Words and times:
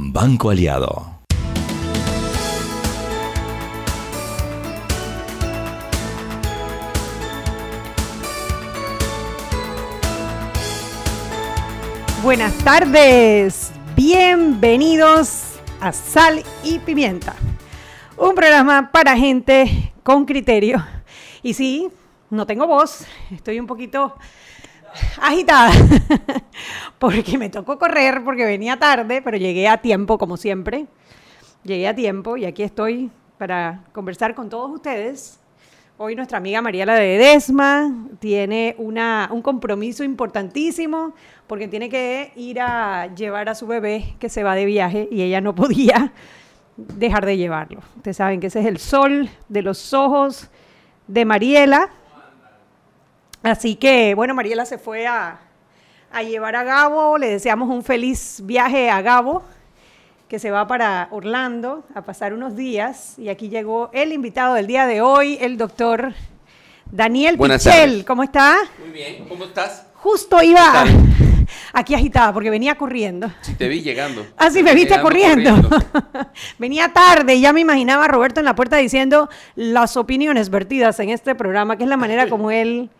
Banco 0.00 0.50
Aliado. 0.50 1.18
Buenas 12.22 12.56
tardes, 12.58 13.72
bienvenidos 13.96 15.58
a 15.80 15.92
Sal 15.92 16.44
y 16.62 16.78
Pimienta, 16.78 17.34
un 18.16 18.36
programa 18.36 18.92
para 18.92 19.16
gente 19.16 19.92
con 20.04 20.24
criterio. 20.24 20.86
Y 21.42 21.54
sí, 21.54 21.88
no 22.30 22.46
tengo 22.46 22.68
voz, 22.68 23.04
estoy 23.32 23.58
un 23.58 23.66
poquito 23.66 24.14
agitada 25.20 25.72
porque 26.98 27.38
me 27.38 27.50
tocó 27.50 27.78
correr 27.78 28.22
porque 28.24 28.44
venía 28.44 28.78
tarde, 28.78 29.22
pero 29.22 29.36
llegué 29.36 29.68
a 29.68 29.78
tiempo 29.78 30.18
como 30.18 30.36
siempre. 30.36 30.86
Llegué 31.64 31.88
a 31.88 31.94
tiempo 31.94 32.36
y 32.36 32.44
aquí 32.44 32.62
estoy 32.62 33.10
para 33.36 33.84
conversar 33.92 34.34
con 34.34 34.48
todos 34.48 34.70
ustedes. 34.70 35.38
Hoy 36.00 36.14
nuestra 36.14 36.38
amiga 36.38 36.62
Mariela 36.62 36.94
de 36.94 37.18
Desma 37.18 37.92
tiene 38.20 38.76
una, 38.78 39.28
un 39.32 39.42
compromiso 39.42 40.04
importantísimo 40.04 41.12
porque 41.48 41.66
tiene 41.66 41.88
que 41.88 42.32
ir 42.36 42.60
a 42.60 43.12
llevar 43.14 43.48
a 43.48 43.56
su 43.56 43.66
bebé 43.66 44.14
que 44.20 44.28
se 44.28 44.44
va 44.44 44.54
de 44.54 44.64
viaje 44.64 45.08
y 45.10 45.22
ella 45.22 45.40
no 45.40 45.54
podía 45.56 46.12
dejar 46.76 47.26
de 47.26 47.36
llevarlo. 47.36 47.80
Ustedes 47.96 48.16
saben 48.16 48.38
que 48.38 48.46
ese 48.46 48.60
es 48.60 48.66
el 48.66 48.78
sol 48.78 49.28
de 49.48 49.62
los 49.62 49.92
ojos 49.92 50.48
de 51.08 51.24
Mariela. 51.24 51.90
Así 53.42 53.76
que, 53.76 54.14
bueno, 54.14 54.34
Mariela 54.34 54.64
se 54.66 54.78
fue 54.78 55.06
a, 55.06 55.38
a 56.12 56.22
llevar 56.22 56.56
a 56.56 56.64
Gabo. 56.64 57.18
Le 57.18 57.28
deseamos 57.28 57.68
un 57.68 57.82
feliz 57.84 58.40
viaje 58.44 58.90
a 58.90 59.00
Gabo, 59.00 59.42
que 60.28 60.38
se 60.38 60.50
va 60.50 60.66
para 60.66 61.08
Orlando 61.10 61.84
a 61.94 62.02
pasar 62.02 62.32
unos 62.34 62.56
días. 62.56 63.18
Y 63.18 63.28
aquí 63.28 63.48
llegó 63.48 63.90
el 63.92 64.12
invitado 64.12 64.54
del 64.54 64.66
día 64.66 64.86
de 64.86 65.00
hoy, 65.00 65.38
el 65.40 65.56
doctor 65.56 66.12
Daniel 66.90 67.36
Buenas 67.36 67.64
Pichel. 67.64 67.90
tardes. 67.90 68.04
¿Cómo 68.04 68.22
está? 68.22 68.56
Muy 68.80 68.90
bien, 68.90 69.26
¿cómo 69.28 69.44
estás? 69.44 69.84
Justo 69.94 70.42
iba 70.42 70.84
aquí 71.72 71.94
agitada 71.94 72.32
porque 72.32 72.50
venía 72.50 72.76
corriendo. 72.76 73.30
Sí, 73.42 73.54
te 73.54 73.68
vi 73.68 73.82
llegando. 73.82 74.26
Ah, 74.36 74.50
sí, 74.50 74.62
me 74.62 74.74
viste 74.74 75.00
corriendo. 75.00 75.54
Venía 76.58 76.92
tarde 76.92 77.34
y 77.34 77.40
ya 77.40 77.52
me 77.52 77.60
imaginaba 77.60 78.04
a 78.04 78.08
Roberto 78.08 78.40
en 78.40 78.46
la 78.46 78.54
puerta 78.54 78.76
diciendo 78.76 79.28
las 79.56 79.96
opiniones 79.96 80.50
vertidas 80.50 81.00
en 81.00 81.10
este 81.10 81.34
programa, 81.34 81.76
que 81.76 81.82
es 81.84 81.88
la 81.88 81.96
manera 81.96 82.28
como 82.28 82.50
él 82.50 82.90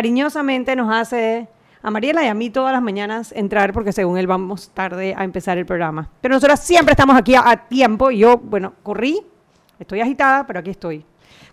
cariñosamente 0.00 0.76
nos 0.76 0.94
hace 0.94 1.48
a 1.82 1.90
Mariela 1.90 2.22
y 2.22 2.28
a 2.28 2.34
mí 2.34 2.50
todas 2.50 2.70
las 2.70 2.82
mañanas 2.82 3.32
entrar, 3.32 3.72
porque 3.72 3.92
según 3.94 4.18
él 4.18 4.26
vamos 4.26 4.68
tarde 4.74 5.14
a 5.16 5.24
empezar 5.24 5.56
el 5.56 5.64
programa. 5.64 6.10
Pero 6.20 6.34
nosotros 6.34 6.60
siempre 6.60 6.92
estamos 6.92 7.16
aquí 7.16 7.34
a, 7.34 7.48
a 7.48 7.56
tiempo 7.66 8.10
y 8.10 8.18
yo, 8.18 8.36
bueno, 8.36 8.74
corrí, 8.82 9.22
estoy 9.78 10.02
agitada, 10.02 10.46
pero 10.46 10.58
aquí 10.60 10.68
estoy. 10.68 11.02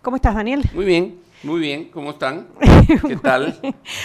¿Cómo 0.02 0.18
estás, 0.18 0.36
Daniel? 0.36 0.70
Muy 0.74 0.84
bien, 0.84 1.22
muy 1.42 1.62
bien, 1.62 1.86
¿cómo 1.90 2.10
están? 2.10 2.48
¿Qué 3.08 3.16
tal? 3.16 3.58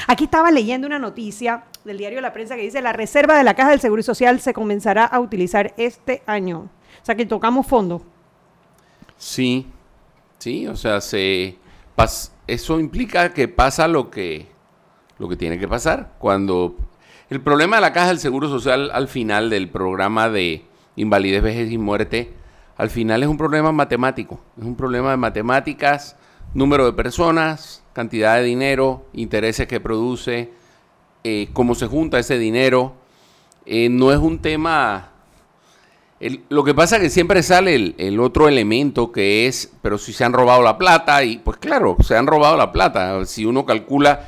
Aquí 0.06 0.22
estaba 0.24 0.52
leyendo 0.52 0.86
una 0.86 1.00
noticia 1.00 1.64
del 1.84 1.98
diario 1.98 2.20
La 2.20 2.32
Prensa 2.32 2.54
que 2.54 2.62
dice 2.62 2.80
la 2.80 2.92
reserva 2.92 3.36
de 3.36 3.42
la 3.42 3.54
Caja 3.54 3.70
del 3.70 3.80
Seguro 3.80 4.04
Social 4.04 4.38
se 4.38 4.52
comenzará 4.54 5.04
a 5.04 5.18
utilizar 5.18 5.74
este 5.76 6.22
año. 6.26 6.70
O 7.02 7.04
sea 7.04 7.16
que 7.16 7.26
tocamos 7.26 7.66
fondo. 7.66 8.02
Sí, 9.16 9.66
sí, 10.38 10.68
o 10.68 10.76
sea, 10.76 11.00
se 11.00 11.56
pas- 11.96 12.30
eso 12.48 12.80
implica 12.80 13.32
que 13.32 13.46
pasa 13.46 13.86
lo 13.86 14.10
que, 14.10 14.46
lo 15.18 15.28
que 15.28 15.36
tiene 15.36 15.58
que 15.58 15.68
pasar. 15.68 16.14
Cuando 16.18 16.74
el 17.30 17.40
problema 17.40 17.76
de 17.76 17.82
la 17.82 17.92
caja 17.92 18.08
del 18.08 18.18
Seguro 18.18 18.48
Social 18.48 18.90
al 18.92 19.06
final 19.06 19.50
del 19.50 19.68
programa 19.68 20.28
de 20.30 20.64
invalidez, 20.96 21.42
vejez 21.42 21.70
y 21.70 21.78
muerte, 21.78 22.32
al 22.76 22.90
final 22.90 23.22
es 23.22 23.28
un 23.28 23.36
problema 23.36 23.70
matemático, 23.70 24.40
es 24.56 24.64
un 24.64 24.76
problema 24.76 25.10
de 25.10 25.18
matemáticas, 25.18 26.16
número 26.54 26.86
de 26.86 26.94
personas, 26.94 27.84
cantidad 27.92 28.36
de 28.36 28.44
dinero, 28.44 29.04
intereses 29.12 29.68
que 29.68 29.78
produce, 29.78 30.50
eh, 31.24 31.48
cómo 31.52 31.74
se 31.74 31.86
junta 31.86 32.18
ese 32.18 32.38
dinero. 32.38 32.94
Eh, 33.66 33.90
no 33.90 34.10
es 34.10 34.18
un 34.18 34.38
tema 34.38 35.10
lo 36.48 36.64
que 36.64 36.74
pasa 36.74 36.96
es 36.96 37.02
que 37.02 37.10
siempre 37.10 37.42
sale 37.42 37.94
el, 37.96 38.20
otro 38.20 38.48
elemento 38.48 39.12
que 39.12 39.46
es, 39.46 39.72
pero 39.82 39.98
si 39.98 40.12
se 40.12 40.24
han 40.24 40.32
robado 40.32 40.62
la 40.62 40.76
plata, 40.76 41.22
y 41.22 41.38
pues 41.38 41.58
claro, 41.58 41.96
se 42.02 42.16
han 42.16 42.26
robado 42.26 42.56
la 42.56 42.72
plata. 42.72 43.24
Si 43.24 43.44
uno 43.44 43.64
calcula 43.64 44.26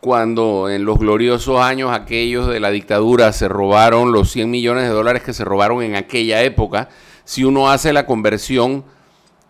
cuando 0.00 0.68
en 0.68 0.84
los 0.84 0.98
gloriosos 0.98 1.60
años 1.60 1.92
aquellos 1.92 2.48
de 2.48 2.58
la 2.58 2.70
dictadura 2.70 3.32
se 3.32 3.48
robaron 3.48 4.12
los 4.12 4.30
100 4.32 4.50
millones 4.50 4.84
de 4.84 4.90
dólares 4.90 5.22
que 5.22 5.32
se 5.32 5.44
robaron 5.44 5.82
en 5.82 5.94
aquella 5.94 6.42
época, 6.42 6.88
si 7.24 7.44
uno 7.44 7.70
hace 7.70 7.92
la 7.92 8.06
conversión, 8.06 8.84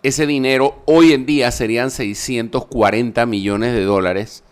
ese 0.03 0.27
dinero 0.27 0.83
hoy 0.87 1.13
en 1.13 1.25
día 1.25 1.51
serían 1.51 1.91
640 1.91 3.25
millones 3.27 3.73
de 3.73 3.85
dólares 3.85 4.45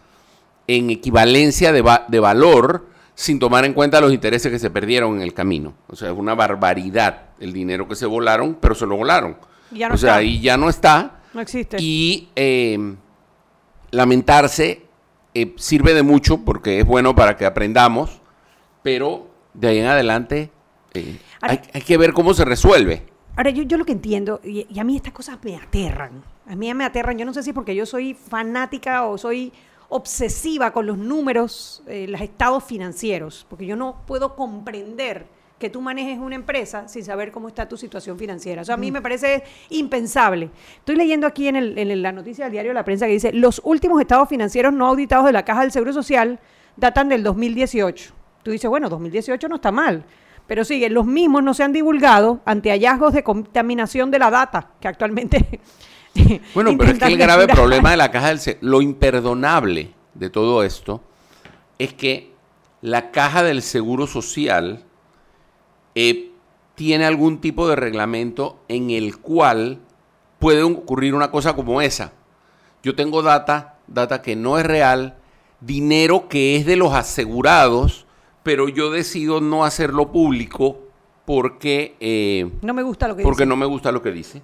en 0.66 0.88
equivalencia 0.90 1.72
de, 1.72 1.82
va- 1.82 2.04
de 2.08 2.20
valor 2.20 2.86
sin 3.20 3.40
tomar 3.40 3.64
en 3.64 3.72
cuenta 3.74 4.00
los 4.00 4.12
intereses 4.12 4.52
que 4.52 4.60
se 4.60 4.70
perdieron 4.70 5.16
en 5.16 5.22
el 5.22 5.34
camino. 5.34 5.74
O 5.88 5.96
sea, 5.96 6.08
es 6.12 6.16
una 6.16 6.36
barbaridad 6.36 7.30
el 7.40 7.52
dinero 7.52 7.88
que 7.88 7.96
se 7.96 8.06
volaron, 8.06 8.56
pero 8.60 8.76
se 8.76 8.86
lo 8.86 8.96
volaron. 8.96 9.36
Ya 9.72 9.88
no 9.88 9.96
o 9.96 9.98
sea, 9.98 10.10
está. 10.10 10.18
ahí 10.20 10.40
ya 10.40 10.56
no 10.56 10.68
está. 10.68 11.20
No 11.34 11.40
existe. 11.40 11.78
Y 11.80 12.28
eh, 12.36 12.78
lamentarse 13.90 14.82
eh, 15.34 15.52
sirve 15.56 15.94
de 15.94 16.04
mucho 16.04 16.44
porque 16.44 16.78
es 16.78 16.86
bueno 16.86 17.16
para 17.16 17.36
que 17.36 17.44
aprendamos, 17.44 18.20
pero 18.84 19.26
de 19.52 19.66
ahí 19.66 19.78
en 19.78 19.86
adelante 19.86 20.52
eh, 20.94 21.18
Ahora- 21.40 21.54
hay, 21.54 21.60
hay 21.74 21.80
que 21.82 21.96
ver 21.98 22.12
cómo 22.12 22.34
se 22.34 22.44
resuelve. 22.44 23.02
Ahora, 23.36 23.50
yo, 23.50 23.64
yo 23.64 23.76
lo 23.78 23.84
que 23.84 23.92
entiendo, 23.92 24.40
y, 24.44 24.66
y 24.68 24.78
a 24.78 24.84
mí 24.84 24.94
estas 24.96 25.12
cosas 25.12 25.38
me 25.42 25.56
aterran. 25.56 26.22
A 26.48 26.54
mí 26.56 26.72
me 26.72 26.84
aterran. 26.84 27.18
Yo 27.18 27.24
no 27.24 27.32
sé 27.34 27.42
si 27.42 27.52
porque 27.52 27.74
yo 27.74 27.84
soy 27.84 28.14
fanática 28.14 29.04
o 29.06 29.18
soy 29.18 29.52
obsesiva 29.88 30.70
con 30.72 30.86
los 30.86 30.98
números, 30.98 31.82
eh, 31.86 32.06
los 32.08 32.20
estados 32.20 32.64
financieros, 32.64 33.46
porque 33.48 33.66
yo 33.66 33.76
no 33.76 34.02
puedo 34.06 34.36
comprender 34.36 35.26
que 35.58 35.70
tú 35.70 35.80
manejes 35.80 36.18
una 36.18 36.36
empresa 36.36 36.86
sin 36.86 37.04
saber 37.04 37.32
cómo 37.32 37.48
está 37.48 37.68
tu 37.68 37.76
situación 37.76 38.16
financiera. 38.16 38.62
O 38.62 38.64
sea, 38.64 38.74
a 38.76 38.78
mí 38.78 38.92
me 38.92 39.02
parece 39.02 39.42
impensable. 39.70 40.50
Estoy 40.78 40.94
leyendo 40.94 41.26
aquí 41.26 41.48
en, 41.48 41.56
el- 41.56 41.76
en 41.78 42.00
la 42.02 42.12
noticia 42.12 42.44
del 42.44 42.52
diario 42.52 42.72
La 42.72 42.84
Prensa 42.84 43.06
que 43.06 43.12
dice, 43.12 43.32
los 43.32 43.60
últimos 43.64 44.00
estados 44.00 44.28
financieros 44.28 44.72
no 44.72 44.86
auditados 44.86 45.26
de 45.26 45.32
la 45.32 45.44
Caja 45.44 45.62
del 45.62 45.72
Seguro 45.72 45.92
Social 45.92 46.38
datan 46.76 47.08
del 47.08 47.24
2018. 47.24 48.12
Tú 48.44 48.52
dices, 48.52 48.70
bueno, 48.70 48.88
2018 48.88 49.48
no 49.48 49.56
está 49.56 49.72
mal. 49.72 50.04
Pero 50.46 50.64
sigue, 50.64 50.88
los 50.90 51.04
mismos 51.06 51.42
no 51.42 51.52
se 51.54 51.64
han 51.64 51.72
divulgado 51.72 52.40
ante 52.44 52.70
hallazgos 52.70 53.12
de 53.12 53.22
contaminación 53.24 54.10
de 54.10 54.18
la 54.18 54.30
data, 54.30 54.70
que 54.80 54.88
actualmente... 54.88 55.60
Bueno, 56.54 56.76
pero 56.78 56.92
es 56.92 56.98
que 56.98 57.06
el 57.06 57.18
grave 57.18 57.46
problema 57.48 57.90
de 57.92 57.96
la 57.96 58.10
caja 58.10 58.28
del 58.28 58.40
se- 58.40 58.58
lo 58.60 58.80
imperdonable 58.82 59.92
de 60.14 60.30
todo 60.30 60.62
esto 60.62 61.00
es 61.78 61.92
que 61.94 62.32
la 62.80 63.10
caja 63.10 63.42
del 63.42 63.62
seguro 63.62 64.06
social 64.06 64.84
eh, 65.94 66.30
tiene 66.74 67.04
algún 67.06 67.40
tipo 67.40 67.68
de 67.68 67.76
reglamento 67.76 68.60
en 68.68 68.90
el 68.90 69.18
cual 69.18 69.78
puede 70.38 70.62
ocurrir 70.62 71.14
una 71.14 71.30
cosa 71.30 71.54
como 71.54 71.80
esa. 71.82 72.12
Yo 72.82 72.94
tengo 72.94 73.22
data, 73.22 73.78
data 73.88 74.22
que 74.22 74.36
no 74.36 74.58
es 74.58 74.66
real, 74.66 75.16
dinero 75.60 76.28
que 76.28 76.56
es 76.56 76.66
de 76.66 76.76
los 76.76 76.92
asegurados, 76.94 78.06
pero 78.44 78.68
yo 78.68 78.90
decido 78.90 79.40
no 79.40 79.64
hacerlo 79.64 80.12
público 80.12 80.78
porque 81.24 81.96
eh, 82.00 82.48
No 82.62 82.72
me 82.74 82.82
gusta 82.82 83.08
lo 83.08 83.16
que 83.16 83.22
porque 83.24 83.42
dice. 83.42 83.48
no 83.48 83.56
me 83.56 83.66
gusta 83.66 83.90
lo 83.92 84.00
que 84.02 84.12
dice. 84.12 84.42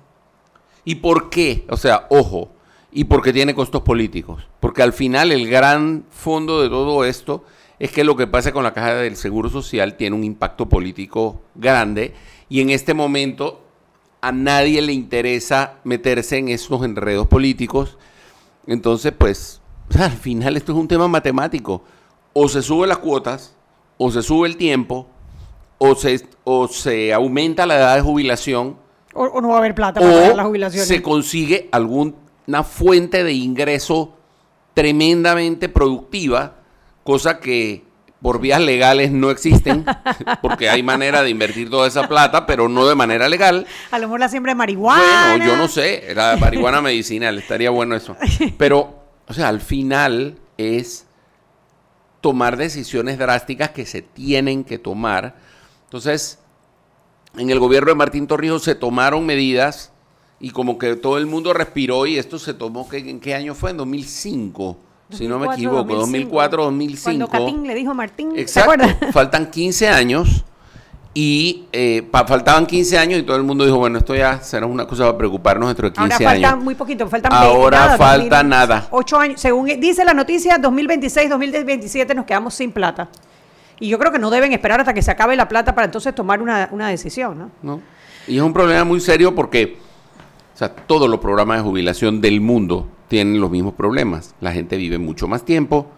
¿Y 0.84 0.97
por 0.97 1.31
qué? 1.31 1.65
O 1.69 1.77
sea, 1.77 2.06
ojo, 2.11 2.50
y 2.93 3.05
porque 3.05 3.33
tiene 3.33 3.55
costos 3.55 3.83
políticos. 3.83 4.47
Porque 4.61 4.83
al 4.83 4.93
final 4.93 5.33
el 5.33 5.49
gran 5.49 6.05
fondo 6.11 6.62
de 6.62 6.69
todo 6.69 7.05
esto 7.05 7.45
es 7.78 7.91
que 7.91 8.05
lo 8.05 8.17
que 8.17 8.27
pasa 8.27 8.53
con 8.53 8.65
la 8.65 8.72
caja 8.72 8.94
del 8.94 9.17
Seguro 9.17 9.50
Social 9.50 9.97
tiene 9.97 10.17
un 10.17 10.25
impacto 10.25 10.69
político 10.69 11.43
grande 11.55 12.15
y 12.49 12.61
en 12.61 12.71
este 12.71 12.94
momento 12.94 13.62
a 14.20 14.32
nadie 14.32 14.81
le 14.81 14.93
interesa 14.93 15.81
meterse 15.85 16.38
en 16.38 16.49
esos 16.49 16.85
enredos 16.85 17.26
políticos. 17.26 17.99
Entonces, 18.67 19.12
pues, 19.17 19.61
al 19.99 20.12
final 20.12 20.56
esto 20.56 20.73
es 20.73 20.79
un 20.79 20.88
tema 20.88 21.08
matemático. 21.08 21.85
O 22.32 22.49
se 22.49 22.62
suben 22.62 22.88
las 22.88 22.99
cuotas, 22.99 23.55
o 23.99 24.11
se 24.11 24.23
sube 24.23 24.49
el 24.49 24.56
tiempo, 24.56 25.08
o 25.79 25.94
se, 25.94 26.26
o 26.44 26.69
se 26.69 27.12
aumenta 27.12 27.67
la 27.67 27.76
edad 27.76 27.97
de 27.97 28.03
jubilación, 28.03 28.76
O, 29.14 29.25
o 29.25 29.40
no 29.40 29.49
va 29.49 29.56
a 29.56 29.58
haber 29.58 29.75
plata 29.75 30.00
para 30.00 30.44
o 30.44 30.46
jubilaciones. 30.49 30.88
se 30.88 31.02
consigue 31.02 31.69
alguna 31.72 32.62
fuente 32.64 33.25
de 33.25 33.32
ingreso 33.32 34.16
tremendamente 34.75 35.69
productiva, 35.69 36.56
cosa 37.05 37.38
que 37.38 37.84
por 38.25 38.40
vías 38.40 38.61
legales 38.61 39.12
no 39.12 39.31
existen, 39.31 39.84
porque 40.43 40.70
hay 40.70 40.82
manera 40.82 41.22
de 41.22 41.28
invertir 41.28 41.69
toda 41.69 41.87
esa 41.87 42.08
plata, 42.08 42.46
pero 42.46 42.69
no 42.70 42.87
de 42.87 42.94
manera 42.94 43.28
legal. 43.28 43.66
A 43.90 43.99
lo 43.99 44.06
mejor 44.06 44.20
la 44.20 44.28
siembra 44.31 44.52
de 44.52 44.56
marihuana. 44.56 45.31
Bueno, 45.31 45.44
yo 45.44 45.56
no 45.56 45.69
sé, 45.69 46.10
era 46.10 46.34
marihuana 46.37 46.81
medicinal, 46.81 47.37
estaría 47.38 47.69
bueno 47.69 47.94
eso. 47.94 48.17
Pero, 48.58 49.05
o 49.26 49.34
sea, 49.34 49.49
al 49.49 49.60
final 49.60 50.38
es 50.56 51.06
tomar 52.22 52.56
decisiones 52.56 53.19
drásticas 53.19 53.72
que 53.72 53.84
se 53.84 54.00
tienen 54.00 54.64
que 54.64 54.78
tomar. 54.78 55.37
Entonces, 55.84 56.38
en 57.36 57.50
el 57.50 57.58
gobierno 57.58 57.90
de 57.90 57.94
Martín 57.94 58.26
Torrijos 58.26 58.62
se 58.62 58.75
tomaron 58.75 59.25
medidas 59.26 59.92
y 60.40 60.50
como 60.50 60.78
que 60.78 60.96
todo 60.96 61.19
el 61.19 61.26
mundo 61.26 61.52
respiró 61.52 62.06
y 62.06 62.19
esto 62.19 62.38
se 62.38 62.54
tomó, 62.54 62.86
¿en 62.92 63.20
qué 63.20 63.34
año 63.34 63.54
fue? 63.54 63.70
En 63.70 63.76
2005, 63.78 64.76
si 65.10 65.28
no 65.28 65.38
me 65.38 65.46
equivoco, 65.46 65.94
2004, 65.94 66.64
2005. 66.64 67.28
Cuando 67.28 67.28
Catín 67.28 67.66
le 67.66 67.75
dijo 67.75 67.92
a 67.92 67.94
Martín, 67.94 68.32
Exacto, 68.36 68.84
faltan 69.12 69.50
15 69.50 69.88
años 69.88 70.44
y 71.14 71.64
eh, 71.72 72.08
faltaban 72.12 72.66
15 72.66 72.98
años 72.98 73.20
y 73.20 73.22
todo 73.22 73.36
el 73.36 73.44
mundo 73.44 73.64
dijo, 73.64 73.78
bueno, 73.78 73.98
esto 73.98 74.14
ya 74.14 74.40
será 74.40 74.66
una 74.66 74.86
cosa 74.86 75.04
para 75.04 75.19
preocuparnos 75.19 75.69
dentro 75.69 75.88
de 75.88 75.94
15 75.94 76.12
Ahora 76.12 76.31
falta 76.31 76.56
muy 76.56 76.75
poquito, 76.75 77.08
faltan 77.08 77.32
Ahora 77.32 77.96
falta 77.96 78.42
nada. 78.42 78.88
8 78.90 79.19
años, 79.19 79.40
según 79.40 79.66
dice 79.81 80.04
la 80.04 80.12
noticia, 80.12 80.58
2026, 80.58 81.31
2027 81.31 82.14
nos 82.14 82.25
quedamos 82.25 82.54
sin 82.54 82.72
plata. 82.72 83.08
Y 83.81 83.88
yo 83.88 83.99
creo 83.99 84.12
que 84.12 84.19
no 84.19 84.31
deben 84.31 84.53
esperar 84.53 84.81
hasta 84.81 84.94
que 84.94 85.03
se 85.03 85.11
acabe 85.11 85.37
la 85.37 85.49
plata 85.49 85.75
para 85.75 85.87
entonces 85.87 86.15
tomar 86.15 86.41
una, 86.41 86.88
decisión, 86.88 87.50
¿no? 87.62 87.81
Y 88.26 88.37
es 88.37 88.43
un 88.43 88.53
problema 88.53 88.85
muy 88.85 89.00
serio 89.00 89.35
porque 89.35 89.79
todos 90.87 91.11
los 91.11 91.21
programas 91.21 91.59
de 91.59 91.65
jubilación 91.65 92.21
del 92.21 92.41
mundo 92.41 92.88
tienen 93.09 93.41
los 93.41 93.50
mismos 93.50 93.75
problemas. 93.75 94.35
La 94.41 94.53
gente 94.53 94.76
vive 94.76 94.99
mucho 94.99 95.29
más 95.29 95.44
tiempo, 95.44 95.88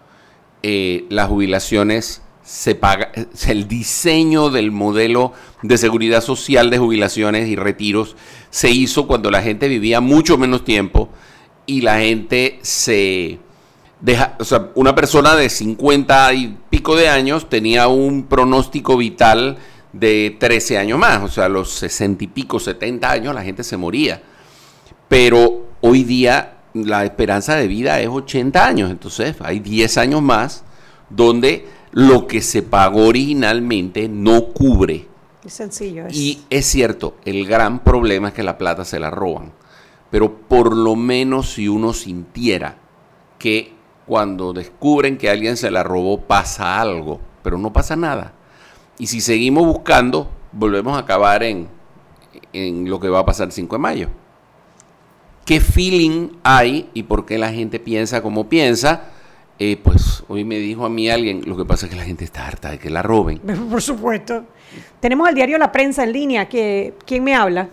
eh, 0.62 1.05
las 1.11 1.28
jubilaciones 1.28 2.23
se 2.43 2.76
paga, 2.76 3.11
el 3.49 3.67
diseño 3.67 4.50
del 4.50 4.70
modelo 4.70 5.32
de 5.62 5.76
seguridad 5.79 6.20
social 6.20 6.70
de 6.70 6.79
jubilaciones 6.79 7.49
y 7.49 7.56
retiros 7.56 8.17
se 8.50 8.70
hizo 8.70 9.08
cuando 9.08 9.31
la 9.32 9.43
gente 9.43 9.67
vivía 9.67 10.00
mucho 10.00 10.38
menos 10.38 10.64
tiempo 10.64 11.08
y 11.67 11.81
la 11.81 11.99
gente 11.99 12.61
se 12.62 13.40
deja, 14.00 14.37
o 14.38 14.44
sea, 14.44 14.70
una 14.75 14.94
persona 14.94 15.34
de 15.34 15.48
50 15.48 16.34
y 16.34 16.58
pico 16.70 16.96
de 16.96 17.08
años 17.08 17.48
tenía 17.48 17.88
un 17.88 18.25
pronóstico 18.25 18.96
vital 18.96 19.58
de 19.93 20.37
13 20.38 20.78
años 20.78 20.98
más, 20.98 21.22
o 21.22 21.28
sea, 21.28 21.46
a 21.46 21.48
los 21.48 21.70
60 21.70 22.25
y 22.25 22.26
pico, 22.26 22.60
70 22.60 23.10
años 23.10 23.34
la 23.34 23.43
gente 23.43 23.64
se 23.64 23.76
moría. 23.76 24.22
Pero 25.08 25.66
hoy 25.81 26.04
día 26.04 26.58
la 26.75 27.04
esperanza 27.04 27.56
de 27.56 27.66
vida 27.66 28.00
es 28.00 28.08
80 28.08 28.66
años, 28.66 28.90
entonces 28.90 29.37
hay 29.40 29.60
10 29.60 29.98
años 29.98 30.22
más 30.22 30.64
donde 31.08 31.66
lo 31.93 32.26
que 32.26 32.43
se 32.43 32.62
pagó 32.62 33.06
originalmente 33.06 34.08
no 34.08 34.48
cubre. 34.48 35.06
Es 35.44 35.54
sencillo. 35.54 36.04
Y 36.10 36.43
es 36.50 36.66
cierto, 36.66 37.16
el 37.25 37.46
gran 37.46 37.78
problema 37.78 38.28
es 38.28 38.34
que 38.34 38.43
la 38.43 38.58
plata 38.58 38.84
se 38.84 38.98
la 38.98 39.10
roban. 39.10 39.52
Pero 40.10 40.37
por 40.37 40.75
lo 40.76 40.96
menos 40.96 41.52
si 41.52 41.69
uno 41.69 41.93
sintiera 41.93 42.76
que 43.38 43.75
cuando 44.06 44.53
descubren 44.53 45.19
que 45.19 45.31
alguien 45.31 45.56
se 45.56 45.70
la 45.70 45.82
robó 45.82 46.20
pasa 46.20 46.81
algo, 46.81 47.20
pero 47.43 47.58
no 47.58 47.73
pasa 47.73 47.97
nada. 47.97 48.32
Y 48.99 49.08
si 49.08 49.20
seguimos 49.20 49.67
buscando, 49.67 50.31
volvemos 50.53 50.97
a 50.97 51.00
acabar 51.00 51.43
en, 51.43 51.69
en 52.53 52.88
lo 52.88 53.00
que 53.00 53.08
va 53.08 53.20
a 53.20 53.26
pasar 53.26 53.49
el 53.49 53.53
5 53.53 53.76
de 53.76 53.81
mayo. 53.81 54.08
¿Qué 55.44 55.61
feeling 55.61 56.31
hay 56.43 56.91
y 56.94 57.05
por 57.05 57.25
qué 57.25 57.38
la 57.38 57.53
gente 57.53 57.79
piensa 57.79 58.23
como 58.23 58.49
piensa? 58.49 59.11
Eh, 59.58 59.79
pues 59.82 60.23
hoy 60.29 60.44
me 60.44 60.58
dijo 60.58 60.85
a 60.85 60.91
mí 60.91 61.08
alguien, 61.08 61.43
lo 61.47 61.56
que 61.56 61.64
pasa 61.64 61.87
es 61.87 61.91
que 61.91 61.97
la 61.97 62.05
gente 62.05 62.25
está 62.25 62.47
harta 62.47 62.70
de 62.70 62.79
que 62.79 62.91
la 62.91 63.03
roben. 63.03 63.38
Por 63.70 63.81
supuesto. 63.81 64.44
Tenemos 65.00 65.26
al 65.29 65.35
diario 65.35 65.56
La 65.56 65.73
Prensa 65.73 66.05
en 66.05 66.12
línea. 66.12 66.49
Que, 66.49 66.94
¿Quién 67.06 67.25
me 67.25 67.35
habla? 67.35 67.69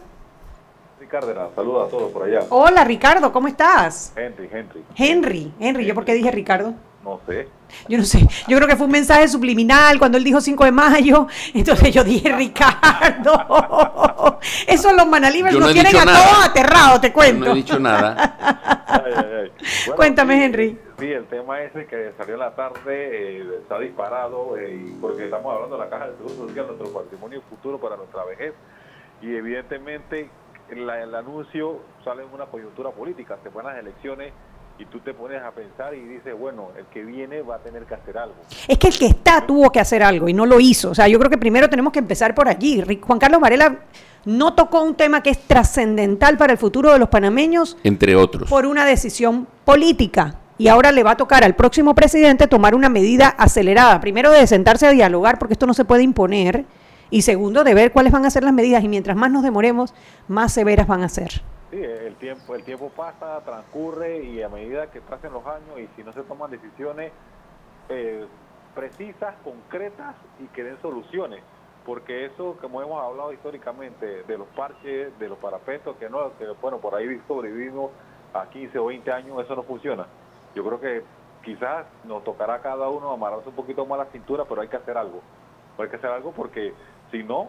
Saluda 1.14 1.86
a 1.86 1.88
todos 1.90 2.12
por 2.12 2.24
allá. 2.24 2.40
Hola 2.50 2.84
Ricardo, 2.84 3.32
¿cómo 3.32 3.48
estás? 3.48 4.12
Henry, 4.16 4.50
Henry. 4.52 4.84
Henry, 4.96 5.54
Henry, 5.60 5.86
¿yo 5.86 5.94
por 5.94 6.06
qué 6.06 6.16
dije 6.16 6.32
Ricardo? 6.32 6.74
No 7.04 7.20
sé. 7.28 7.48
Yo 7.88 8.00
no 8.00 8.04
sé. 8.04 8.28
Yo 8.48 8.58
creo 8.58 8.68
que 8.68 8.76
fue 8.76 8.88
un 8.88 8.94
mensaje 8.94 9.28
subliminal 9.28 10.00
cuando 10.00 10.18
él 10.18 10.24
dijo 10.24 10.42
5 10.42 10.66
de 10.66 10.72
mayo. 10.72 11.28
Entonces 11.54 11.94
yo 11.94 12.04
dije 12.04 12.30
Ricardo. 12.36 14.40
Eso 14.68 14.92
los 14.92 15.06
manalibres 15.06 15.56
nos 15.56 15.72
tienen 15.72 15.96
a 15.98 16.04
todos 16.04 16.48
aterrados, 16.48 17.02
te 17.02 17.14
cuento. 17.14 17.46
no 17.46 17.52
he 17.52 17.56
dicho 17.56 17.78
nada. 17.78 19.52
Cuéntame, 19.96 20.44
Henry. 20.44 20.80
Sí, 20.98 21.12
el 21.12 21.26
tema 21.26 21.62
ese 21.62 21.86
que 21.86 22.14
salió 22.18 22.34
en 22.34 22.40
la 22.40 22.56
tarde 22.56 22.74
eh, 22.88 23.44
está 23.62 23.78
disparado 23.78 24.58
eh, 24.58 24.96
porque 25.00 25.26
estamos 25.26 25.54
hablando 25.54 25.78
de 25.78 25.84
la 25.84 25.90
Caja 25.92 26.08
de 26.08 26.18
Seguro 26.18 26.48
Social, 26.48 26.66
nuestro 26.66 26.92
patrimonio 26.92 27.44
futuro 27.52 27.80
para 27.80 27.98
nuestra 27.98 28.26
vejez. 28.26 28.56
Y 29.22 29.36
evidentemente 29.36 30.28
el 30.70 31.16
anuncio 31.16 31.80
sale 32.04 32.24
en 32.24 32.34
una 32.34 32.46
coyuntura 32.46 32.92
política, 32.92 33.38
se 33.44 33.50
van 33.50 33.66
las 33.66 33.78
elecciones 33.78 34.34
y 34.80 34.86
tú 34.86 35.00
te 35.00 35.14
pones 35.14 35.42
a 35.42 35.52
pensar 35.52 35.94
y 35.94 36.02
dices, 36.02 36.38
bueno, 36.38 36.70
el 36.78 36.86
que 36.88 37.04
viene 37.04 37.42
va 37.42 37.56
a 37.56 37.60
tener 37.60 37.84
que 37.84 37.94
hacer 37.94 38.18
algo. 38.18 38.36
Es 38.68 38.78
que 38.78 38.88
el 38.88 38.98
que 38.98 39.06
está 39.06 39.46
tuvo 39.46 39.72
que 39.72 39.80
hacer 39.80 40.02
algo 40.02 40.28
y 40.28 40.34
no 40.34 40.46
lo 40.46 40.60
hizo. 40.60 40.92
O 40.92 40.96
sea, 40.96 41.08
yo 41.08 41.20
creo 41.20 41.30
que 41.30 41.38
primero 41.38 41.70
tenemos 41.70 41.94
que 41.94 42.00
empezar 42.00 42.34
por 42.34 42.48
allí. 42.48 42.84
Juan 43.02 43.20
Carlos 43.20 43.40
Varela 43.40 43.82
no 44.26 44.54
tocó 44.56 44.82
un 44.82 44.96
tema 44.96 45.22
que 45.22 45.30
es 45.30 45.40
trascendental 45.48 46.38
para 46.38 46.54
el 46.54 46.58
futuro 46.58 46.92
de 46.92 47.00
los 47.00 47.10
panameños. 47.10 47.78
Entre 47.84 48.16
otros. 48.16 48.50
Por 48.50 48.66
una 48.66 48.86
decisión 48.86 49.48
política. 49.64 50.40
Y 50.58 50.68
ahora 50.68 50.92
le 50.92 51.04
va 51.04 51.12
a 51.12 51.18
tocar 51.18 51.44
al 51.44 51.56
próximo 51.56 51.94
presidente 51.94 52.48
tomar 52.48 52.74
una 52.74 52.90
medida 52.90 53.28
acelerada. 53.28 54.00
Primero 54.00 54.32
de 54.32 54.46
sentarse 54.48 54.88
a 54.88 54.92
dialogar, 54.92 55.38
porque 55.38 55.54
esto 55.54 55.68
no 55.68 55.74
se 55.74 55.86
puede 55.86 56.04
imponer. 56.04 56.66
Y 57.14 57.22
segundo, 57.22 57.64
de 57.64 57.76
ver 57.76 57.92
cuáles 57.92 58.12
van 58.12 58.26
a 58.26 58.32
ser 58.32 58.44
las 58.44 58.54
medidas. 58.54 58.84
Y 58.84 58.88
mientras 58.88 59.16
más 59.16 59.30
nos 59.30 59.44
demoremos, 59.44 59.94
más 60.28 60.52
severas 60.52 60.88
van 60.88 61.04
a 61.04 61.10
ser. 61.10 61.44
Sí, 61.70 61.80
el 61.80 62.16
tiempo, 62.16 62.56
el 62.56 62.64
tiempo 62.64 62.90
pasa, 62.90 63.40
transcurre 63.46 64.24
y 64.24 64.42
a 64.42 64.50
medida 64.50 64.90
que 64.90 65.00
pasen 65.00 65.32
los 65.32 65.46
años 65.46 65.80
y 65.80 65.88
si 65.96 66.04
no 66.04 66.12
se 66.12 66.24
toman 66.24 66.50
decisiones 66.50 67.12
eh, 67.90 68.26
precisas, 68.74 69.36
concretas 69.44 70.16
y 70.44 70.48
que 70.56 70.64
den 70.64 70.82
soluciones, 70.82 71.44
porque 71.86 72.26
eso, 72.26 72.58
como 72.60 72.82
hemos 72.82 73.00
hablado 73.00 73.32
históricamente, 73.32 74.24
de 74.24 74.36
los 74.36 74.48
parches, 74.48 75.18
de 75.20 75.30
los 75.30 75.38
parapetos, 75.38 75.96
que 75.98 76.10
no, 76.10 76.36
que 76.40 76.48
bueno, 76.64 76.80
por 76.80 76.96
ahí 76.96 77.22
sobrevivimos 77.28 77.92
a 78.34 78.48
15 78.50 78.80
o 78.80 78.86
20 78.86 79.12
años, 79.12 79.40
eso 79.40 79.56
no 79.56 79.62
funciona. 79.62 80.08
Yo 80.56 80.66
creo 80.66 80.82
que 80.82 81.04
quizás 81.46 81.86
nos 82.06 82.24
tocará 82.24 82.56
a 82.56 82.62
cada 82.64 82.90
uno 82.90 83.12
amarrarse 83.12 83.50
un 83.50 83.56
poquito 83.56 83.86
más 83.86 84.00
la 84.00 84.06
cintura, 84.06 84.46
pero 84.50 84.62
hay 84.62 84.68
que 84.68 84.78
hacer 84.78 84.98
algo. 84.98 85.22
Hay 85.78 85.90
que 85.90 85.96
hacer 85.96 86.10
algo 86.10 86.32
porque 86.32 86.74
si 87.14 87.24
no, 87.24 87.48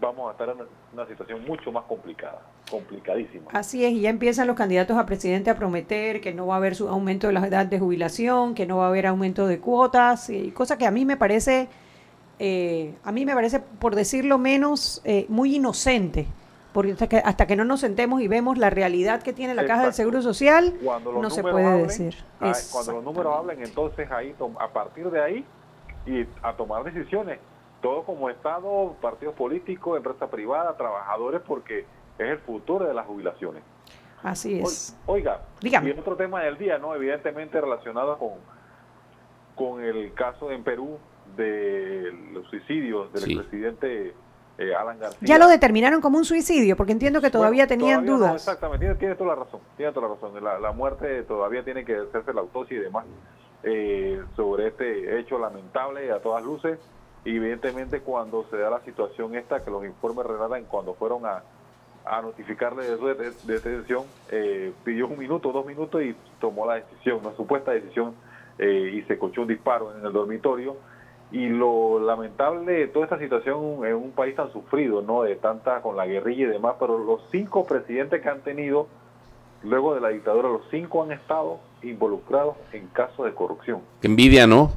vamos 0.00 0.28
a 0.28 0.32
estar 0.32 0.48
en 0.48 0.66
una 0.92 1.06
situación 1.06 1.44
mucho 1.44 1.70
más 1.70 1.84
complicada, 1.84 2.40
complicadísima. 2.70 3.50
Así 3.52 3.84
es, 3.84 3.92
y 3.92 4.00
ya 4.00 4.10
empiezan 4.10 4.46
los 4.46 4.56
candidatos 4.56 4.96
a 4.96 5.06
presidente 5.06 5.50
a 5.50 5.54
prometer 5.54 6.20
que 6.20 6.32
no 6.32 6.46
va 6.46 6.54
a 6.54 6.56
haber 6.56 6.74
su 6.74 6.88
aumento 6.88 7.26
de 7.28 7.34
la 7.34 7.46
edad 7.46 7.66
de 7.66 7.78
jubilación, 7.78 8.54
que 8.54 8.66
no 8.66 8.78
va 8.78 8.86
a 8.86 8.88
haber 8.88 9.06
aumento 9.06 9.46
de 9.46 9.60
cuotas, 9.60 10.30
y 10.30 10.50
cosa 10.50 10.78
que 10.78 10.86
a 10.86 10.90
mí 10.90 11.04
me 11.04 11.16
parece, 11.16 11.68
eh, 12.38 12.94
a 13.04 13.12
mí 13.12 13.24
me 13.26 13.34
parece, 13.34 13.60
por 13.60 13.94
decirlo 13.94 14.38
menos, 14.38 15.02
eh, 15.04 15.26
muy 15.28 15.56
inocente. 15.56 16.26
Porque 16.72 16.92
hasta 16.92 17.06
que, 17.06 17.18
hasta 17.18 17.46
que 17.46 17.54
no 17.54 17.66
nos 17.66 17.80
sentemos 17.80 18.22
y 18.22 18.28
vemos 18.28 18.56
la 18.56 18.70
realidad 18.70 19.22
que 19.22 19.34
tiene 19.34 19.54
la 19.54 19.66
Caja 19.66 19.82
del 19.82 19.92
Seguro 19.92 20.22
Social, 20.22 20.72
no 20.80 21.28
se 21.28 21.42
puede 21.42 21.82
decir. 21.82 22.16
Cuando 22.72 22.92
los 22.92 23.04
números 23.04 23.36
hablen, 23.36 23.62
entonces 23.62 24.10
ahí, 24.10 24.34
a 24.58 24.68
partir 24.68 25.10
de 25.10 25.22
ahí, 25.22 25.44
y 26.06 26.26
a 26.42 26.54
tomar 26.54 26.82
decisiones 26.82 27.38
todo 27.82 28.04
como 28.04 28.30
Estado, 28.30 28.96
partidos 29.02 29.34
políticos, 29.34 29.96
empresa 29.98 30.30
privada, 30.30 30.74
trabajadores, 30.76 31.42
porque 31.46 31.80
es 32.18 32.30
el 32.30 32.38
futuro 32.38 32.86
de 32.86 32.94
las 32.94 33.06
jubilaciones. 33.06 33.62
Así 34.22 34.60
es. 34.60 34.96
Oiga, 35.06 35.42
Dígame. 35.60 35.90
y 35.90 35.98
otro 35.98 36.16
tema 36.16 36.42
del 36.42 36.56
día, 36.56 36.78
¿no? 36.78 36.94
Evidentemente 36.94 37.60
relacionado 37.60 38.16
con, 38.18 38.34
con 39.56 39.82
el 39.82 40.14
caso 40.14 40.50
en 40.52 40.62
Perú 40.62 40.98
de 41.36 42.12
los 42.32 42.46
suicidios 42.48 43.12
del 43.12 43.38
presidente 43.38 44.14
eh, 44.58 44.74
Alan 44.74 45.00
García. 45.00 45.20
Ya 45.22 45.38
lo 45.38 45.48
determinaron 45.48 46.00
como 46.00 46.18
un 46.18 46.24
suicidio, 46.24 46.76
porque 46.76 46.92
entiendo 46.92 47.20
que 47.20 47.30
todavía 47.30 47.66
tenían 47.66 48.06
dudas. 48.06 48.36
exactamente, 48.36 48.94
tiene, 48.94 49.16
toda 49.16 49.30
la 49.34 49.42
razón, 49.44 49.60
tiene 49.76 49.92
toda 49.92 50.08
la 50.08 50.14
razón. 50.14 50.62
La, 50.62 50.72
muerte 50.72 51.24
todavía 51.24 51.64
tiene 51.64 51.84
que 51.84 51.96
hacerse 51.96 52.32
la 52.32 52.42
autopsia 52.42 52.76
y 52.76 52.80
demás 52.80 53.06
eh, 53.64 54.22
sobre 54.36 54.68
este 54.68 55.18
hecho 55.18 55.38
lamentable 55.38 56.12
a 56.12 56.20
todas 56.20 56.44
luces 56.44 56.78
y 57.24 57.36
evidentemente 57.36 58.00
cuando 58.00 58.44
se 58.50 58.56
da 58.56 58.70
la 58.70 58.80
situación 58.80 59.34
esta 59.34 59.64
que 59.64 59.70
los 59.70 59.84
informes 59.84 60.26
relatan 60.26 60.64
cuando 60.64 60.94
fueron 60.94 61.24
a, 61.24 61.42
a 62.04 62.20
notificarle 62.20 62.84
de 62.84 62.96
su 62.96 63.06
detención, 63.46 64.04
eh, 64.30 64.72
pidió 64.84 65.06
un 65.06 65.18
minuto, 65.18 65.52
dos 65.52 65.64
minutos 65.64 66.02
y 66.02 66.16
tomó 66.40 66.66
la 66.66 66.74
decisión, 66.74 67.20
una 67.24 67.34
supuesta 67.36 67.70
decisión, 67.70 68.14
eh, 68.58 68.92
y 68.94 69.02
se 69.02 69.18
cochó 69.18 69.42
un 69.42 69.48
disparo 69.48 69.96
en 69.96 70.04
el 70.04 70.12
dormitorio. 70.12 70.76
Y 71.30 71.48
lo 71.48 71.98
lamentable 71.98 72.72
de 72.72 72.88
toda 72.88 73.06
esta 73.06 73.18
situación 73.18 73.86
en 73.86 73.94
un 73.94 74.10
país 74.10 74.36
tan 74.36 74.52
sufrido, 74.52 75.00
¿no? 75.00 75.22
De 75.22 75.34
tanta 75.36 75.80
con 75.80 75.96
la 75.96 76.04
guerrilla 76.04 76.44
y 76.44 76.48
demás, 76.48 76.74
pero 76.78 76.98
los 76.98 77.22
cinco 77.30 77.64
presidentes 77.64 78.20
que 78.20 78.28
han 78.28 78.40
tenido 78.42 78.86
luego 79.62 79.94
de 79.94 80.02
la 80.02 80.10
dictadura, 80.10 80.50
los 80.50 80.62
cinco 80.70 81.02
han 81.02 81.12
estado 81.12 81.60
involucrados 81.82 82.56
en 82.72 82.86
casos 82.88 83.24
de 83.24 83.32
corrupción. 83.32 83.80
Envidia, 84.02 84.46
¿no? 84.46 84.72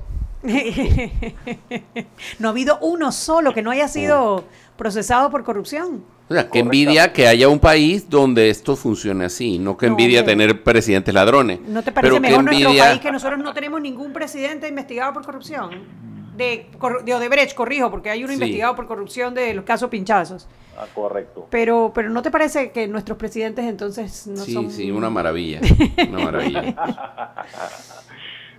no 2.39 2.47
ha 2.47 2.51
habido 2.51 2.77
uno 2.81 3.11
solo 3.11 3.53
que 3.53 3.61
no 3.61 3.71
haya 3.71 3.87
sido 3.87 4.43
procesado 4.77 5.29
por 5.29 5.43
corrupción. 5.43 6.03
O 6.27 6.33
sea, 6.33 6.49
que 6.49 6.59
envidia 6.59 7.13
que 7.13 7.27
haya 7.27 7.47
un 7.47 7.59
país 7.59 8.09
donde 8.09 8.49
esto 8.49 8.75
funcione 8.75 9.25
así, 9.25 9.59
no 9.59 9.77
que 9.77 9.85
envidia 9.85 10.25
tener 10.25 10.63
presidentes 10.63 11.13
ladrones. 11.13 11.59
¿No 11.61 11.83
te 11.83 11.91
parece 11.91 12.19
mejor 12.19 12.43
nuestro 12.43 12.75
país 12.75 12.99
que 12.99 13.11
nosotros 13.11 13.39
no 13.39 13.53
tenemos 13.53 13.79
ningún 13.79 14.11
presidente 14.11 14.67
investigado 14.67 15.13
por 15.13 15.23
corrupción? 15.23 16.15
de, 16.35 16.67
de 17.03 17.13
Odebrecht, 17.13 17.55
corrijo, 17.55 17.89
porque 17.89 18.09
hay 18.09 18.23
uno 18.23 18.33
investigado 18.33 18.75
por 18.75 18.87
corrupción 18.87 19.33
de 19.33 19.53
los 19.53 19.63
casos 19.63 19.89
pinchazos. 19.89 20.47
Ah, 20.77 20.85
correcto. 20.93 21.47
Pero, 21.49 21.91
pero 21.95 22.09
¿no 22.09 22.21
te 22.21 22.31
parece 22.31 22.71
que 22.71 22.87
nuestros 22.87 23.17
presidentes 23.17 23.65
entonces 23.65 24.27
no 24.27 24.43
son...? 24.43 24.69
Sí, 24.69 24.83
sí, 24.83 24.91
una 24.91 25.09
maravilla, 25.09 25.61
una 26.09 26.19
maravilla. 26.19 26.75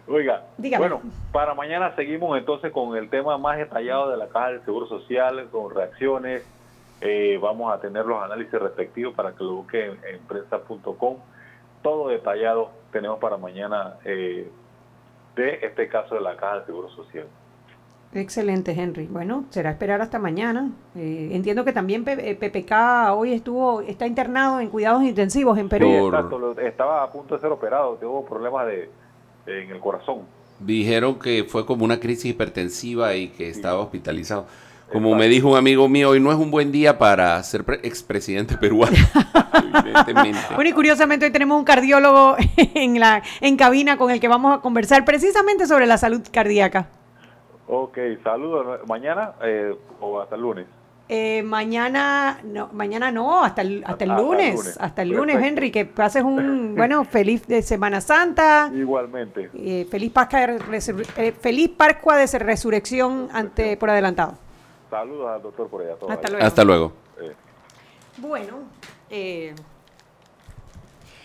Oiga, 0.08 0.44
bueno, 0.78 1.00
para 1.32 1.54
mañana 1.54 1.94
seguimos 1.96 2.38
entonces 2.38 2.72
con 2.72 2.96
el 2.96 3.10
tema 3.10 3.38
más 3.38 3.58
detallado 3.58 4.10
de 4.10 4.16
la 4.16 4.28
Caja 4.28 4.50
del 4.50 4.64
Seguro 4.64 4.86
Social, 4.86 5.48
con 5.50 5.74
reacciones. 5.74 6.46
Eh, 7.00 7.38
vamos 7.42 7.74
a 7.74 7.80
tener 7.80 8.06
los 8.06 8.22
análisis 8.22 8.52
respectivos 8.52 9.14
para 9.14 9.32
que 9.32 9.42
lo 9.42 9.56
busquen 9.56 9.98
en, 10.08 10.20
prensa.com. 10.28 11.16
Todo 11.82 12.08
detallado 12.08 12.70
tenemos 12.92 13.18
para 13.18 13.36
mañana 13.36 13.96
eh, 14.04 14.48
de 15.34 15.58
este 15.62 15.88
caso 15.88 16.14
de 16.14 16.20
la 16.20 16.36
Caja 16.36 16.56
del 16.56 16.66
Seguro 16.66 16.88
Social. 16.90 17.26
Excelente, 18.14 18.72
Henry. 18.72 19.08
Bueno, 19.08 19.44
será 19.50 19.70
esperar 19.70 20.00
hasta 20.00 20.20
mañana. 20.20 20.70
Eh, 20.94 21.30
entiendo 21.32 21.64
que 21.64 21.72
también 21.72 22.04
PPK 22.04 23.12
hoy 23.12 23.32
estuvo, 23.32 23.80
está 23.80 24.06
internado 24.06 24.60
en 24.60 24.70
cuidados 24.70 25.02
intensivos 25.02 25.58
en 25.58 25.68
Perú. 25.68 26.12
estaba 26.62 27.02
a 27.02 27.10
punto 27.10 27.34
de 27.34 27.40
ser 27.40 27.50
operado, 27.50 27.96
tuvo 27.96 28.24
problemas 28.24 28.66
de 28.68 28.88
en 29.46 29.70
el 29.70 29.80
corazón. 29.80 30.22
Dijeron 30.58 31.18
que 31.18 31.44
fue 31.44 31.66
como 31.66 31.84
una 31.84 32.00
crisis 32.00 32.26
hipertensiva 32.26 33.14
y 33.14 33.28
que 33.28 33.48
estaba 33.48 33.78
hospitalizado. 33.78 34.46
Como 34.90 35.16
me 35.16 35.26
dijo 35.26 35.50
un 35.50 35.56
amigo 35.56 35.88
mío, 35.88 36.10
hoy 36.10 36.20
no 36.20 36.30
es 36.30 36.38
un 36.38 36.50
buen 36.50 36.70
día 36.70 36.96
para 36.96 37.42
ser 37.42 37.64
expresidente 37.82 38.56
peruano. 38.60 38.96
bueno, 40.54 40.70
y 40.70 40.72
curiosamente 40.72 41.26
hoy 41.26 41.32
tenemos 41.32 41.58
un 41.58 41.64
cardiólogo 41.64 42.36
en 42.56 43.00
la 43.00 43.22
en 43.40 43.56
cabina 43.56 43.96
con 43.98 44.10
el 44.10 44.20
que 44.20 44.28
vamos 44.28 44.56
a 44.56 44.60
conversar 44.60 45.04
precisamente 45.04 45.66
sobre 45.66 45.86
la 45.86 45.98
salud 45.98 46.22
cardíaca. 46.32 46.88
Ok, 47.66 47.98
saludos. 48.22 48.80
¿Mañana 48.86 49.32
eh, 49.42 49.74
o 50.00 50.20
hasta 50.20 50.36
el 50.36 50.42
lunes? 50.42 50.66
Eh, 51.08 51.44
mañana, 51.44 52.40
no, 52.42 52.68
mañana 52.72 53.12
no, 53.12 53.44
hasta 53.44 53.62
el, 53.62 53.84
hasta 53.86 54.02
el 54.02 54.10
lunes, 54.10 54.76
hasta 54.80 55.02
el 55.02 55.10
lunes, 55.10 55.40
Henry, 55.40 55.70
que 55.70 55.84
pases 55.84 56.24
un, 56.24 56.74
bueno, 56.76 57.04
feliz 57.04 57.46
de 57.46 57.62
Semana 57.62 58.00
Santa. 58.00 58.72
Igualmente. 58.74 59.50
Eh, 59.54 59.86
feliz 59.88 60.10
Pascua 60.10 60.46
de, 60.48 61.04
eh, 61.16 61.32
feliz 61.32 61.70
Pascua 61.76 62.16
de 62.16 62.26
Resurrección 62.38 63.28
ante 63.32 63.76
por 63.76 63.90
adelantado. 63.90 64.34
Saludos 64.90 65.28
al 65.28 65.42
doctor 65.42 65.68
por 65.68 65.82
allá. 65.82 65.94
Hasta 66.08 66.28
luego. 66.28 66.44
Hasta 66.44 66.64
luego. 66.64 66.92
Bueno, 68.18 68.56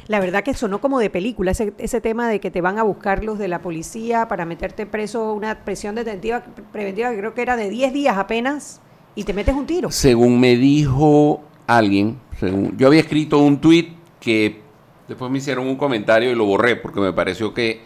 la 0.07 0.19
verdad 0.19 0.43
que 0.43 0.53
sonó 0.53 0.79
como 0.79 0.99
de 0.99 1.09
película 1.09 1.51
ese, 1.51 1.73
ese 1.79 2.01
tema 2.01 2.29
de 2.29 2.39
que 2.39 2.51
te 2.51 2.61
van 2.61 2.77
a 2.77 2.83
buscar 2.83 3.23
los 3.23 3.39
de 3.39 3.47
la 3.47 3.59
policía 3.59 4.27
para 4.27 4.45
meterte 4.45 4.85
preso, 4.85 5.33
una 5.33 5.63
presión 5.63 5.95
detentiva 5.95 6.43
preventiva 6.71 7.09
que 7.09 7.17
creo 7.17 7.33
que 7.33 7.41
era 7.41 7.55
de 7.55 7.69
10 7.69 7.93
días 7.93 8.17
apenas 8.17 8.81
y 9.15 9.23
te 9.23 9.33
metes 9.33 9.55
un 9.55 9.65
tiro. 9.65 9.91
Según 9.91 10.39
me 10.39 10.55
dijo 10.55 11.41
alguien, 11.67 12.19
según, 12.39 12.77
yo 12.77 12.87
había 12.87 13.01
escrito 13.01 13.39
un 13.39 13.59
tweet 13.59 13.93
que 14.19 14.61
después 15.07 15.31
me 15.31 15.39
hicieron 15.39 15.67
un 15.67 15.75
comentario 15.75 16.31
y 16.31 16.35
lo 16.35 16.45
borré 16.45 16.75
porque 16.75 16.99
me 16.99 17.13
pareció 17.13 17.53
que 17.53 17.81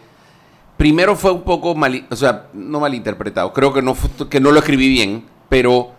primero 0.76 1.16
fue 1.16 1.32
un 1.32 1.42
poco 1.42 1.74
mal, 1.74 2.06
o 2.10 2.16
sea, 2.16 2.48
no 2.52 2.80
malinterpretado. 2.80 3.52
Creo 3.52 3.72
que 3.72 3.82
no 3.82 3.96
que 4.28 4.40
no 4.40 4.52
lo 4.52 4.58
escribí 4.58 4.88
bien, 4.88 5.24
pero 5.48 5.92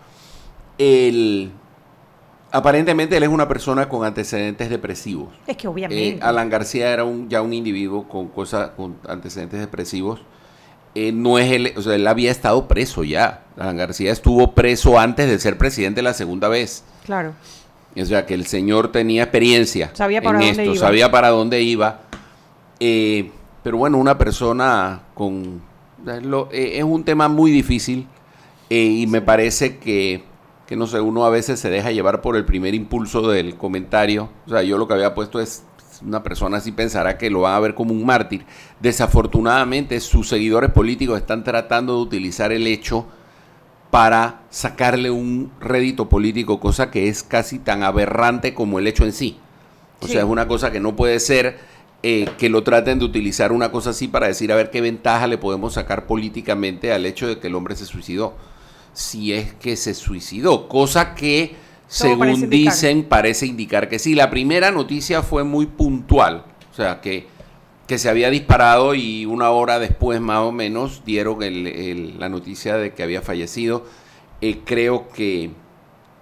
el 0.78 1.52
aparentemente 2.50 3.16
él 3.16 3.22
es 3.22 3.28
una 3.28 3.48
persona 3.48 3.88
con 3.88 4.04
antecedentes 4.04 4.70
depresivos. 4.70 5.28
Es 5.46 5.56
que 5.56 5.68
obviamente. 5.68 6.08
Eh, 6.08 6.18
Alan 6.22 6.48
García 6.48 6.92
era 6.92 7.04
un, 7.04 7.28
ya 7.28 7.42
un 7.42 7.52
individuo 7.52 8.08
con 8.08 8.28
cosas 8.28 8.70
con 8.70 8.96
antecedentes 9.06 9.60
depresivos 9.60 10.20
eh, 11.00 11.12
no 11.12 11.38
es 11.38 11.52
él, 11.52 11.72
o 11.76 11.82
sea, 11.82 11.94
él 11.94 12.06
había 12.08 12.32
estado 12.32 12.66
preso 12.66 13.04
ya. 13.04 13.44
Alan 13.56 13.76
García 13.76 14.10
estuvo 14.10 14.52
preso 14.52 14.98
antes 14.98 15.28
de 15.28 15.38
ser 15.38 15.56
presidente 15.56 16.02
la 16.02 16.12
segunda 16.12 16.48
vez. 16.48 16.82
Claro. 17.04 17.34
O 17.96 18.04
sea, 18.04 18.26
que 18.26 18.34
el 18.34 18.46
señor 18.46 18.90
tenía 18.90 19.24
experiencia 19.24 19.90
sabía 19.94 20.20
para 20.20 20.38
en 20.40 20.46
dónde 20.46 20.62
esto, 20.62 20.74
iba. 20.74 20.86
sabía 20.86 21.10
para 21.10 21.28
dónde 21.28 21.62
iba. 21.62 22.00
Eh, 22.80 23.30
pero 23.62 23.78
bueno, 23.78 23.98
una 23.98 24.18
persona 24.18 25.02
con... 25.14 25.62
Eh, 26.52 26.78
es 26.78 26.84
un 26.84 27.04
tema 27.04 27.28
muy 27.28 27.50
difícil 27.50 28.06
y 28.68 29.06
me 29.08 29.20
parece 29.20 29.78
que, 29.78 30.24
que, 30.66 30.76
no 30.76 30.86
sé, 30.86 31.00
uno 31.00 31.24
a 31.24 31.30
veces 31.30 31.58
se 31.60 31.70
deja 31.70 31.90
llevar 31.90 32.22
por 32.22 32.36
el 32.36 32.44
primer 32.44 32.74
impulso 32.74 33.28
del 33.28 33.56
comentario. 33.56 34.30
O 34.46 34.50
sea, 34.50 34.62
yo 34.62 34.78
lo 34.78 34.86
que 34.86 34.94
había 34.94 35.14
puesto 35.14 35.40
es 35.40 35.64
una 36.02 36.22
persona 36.22 36.58
así 36.58 36.72
pensará 36.72 37.18
que 37.18 37.30
lo 37.30 37.40
va 37.40 37.56
a 37.56 37.60
ver 37.60 37.74
como 37.74 37.92
un 37.92 38.04
mártir. 38.04 38.44
Desafortunadamente, 38.80 40.00
sus 40.00 40.28
seguidores 40.28 40.70
políticos 40.70 41.18
están 41.18 41.44
tratando 41.44 41.96
de 41.96 42.02
utilizar 42.02 42.52
el 42.52 42.66
hecho 42.66 43.06
para 43.90 44.42
sacarle 44.50 45.10
un 45.10 45.50
rédito 45.60 46.08
político, 46.08 46.60
cosa 46.60 46.90
que 46.90 47.08
es 47.08 47.22
casi 47.22 47.58
tan 47.58 47.82
aberrante 47.82 48.54
como 48.54 48.78
el 48.78 48.86
hecho 48.86 49.04
en 49.04 49.12
sí. 49.12 49.38
O 50.00 50.06
sea, 50.06 50.20
es 50.20 50.28
una 50.28 50.46
cosa 50.46 50.70
que 50.70 50.80
no 50.80 50.94
puede 50.94 51.18
ser 51.20 51.58
eh, 52.02 52.28
que 52.38 52.48
lo 52.48 52.62
traten 52.62 53.00
de 53.00 53.04
utilizar 53.04 53.50
una 53.50 53.72
cosa 53.72 53.90
así 53.90 54.06
para 54.06 54.28
decir 54.28 54.52
a 54.52 54.56
ver 54.56 54.70
qué 54.70 54.80
ventaja 54.80 55.26
le 55.26 55.38
podemos 55.38 55.74
sacar 55.74 56.06
políticamente 56.06 56.92
al 56.92 57.06
hecho 57.06 57.26
de 57.26 57.38
que 57.38 57.48
el 57.48 57.54
hombre 57.54 57.74
se 57.74 57.86
suicidó. 57.86 58.34
Si 58.92 59.32
es 59.32 59.54
que 59.54 59.76
se 59.76 59.94
suicidó, 59.94 60.68
cosa 60.68 61.14
que 61.14 61.56
según 61.88 62.50
dicen, 62.50 63.04
parece 63.04 63.46
indicar 63.46 63.88
que 63.88 63.98
sí. 63.98 64.14
La 64.14 64.30
primera 64.30 64.70
noticia 64.70 65.22
fue 65.22 65.42
muy 65.42 65.66
puntual, 65.66 66.44
o 66.70 66.74
sea, 66.74 67.00
que, 67.00 67.26
que 67.86 67.98
se 67.98 68.08
había 68.08 68.30
disparado 68.30 68.94
y 68.94 69.26
una 69.26 69.50
hora 69.50 69.78
después 69.78 70.20
más 70.20 70.40
o 70.40 70.52
menos 70.52 71.02
dieron 71.04 71.38
la 72.18 72.28
noticia 72.28 72.76
de 72.76 72.92
que 72.92 73.02
había 73.02 73.22
fallecido. 73.22 73.84
Eh, 74.40 74.60
creo 74.64 75.08
que 75.08 75.50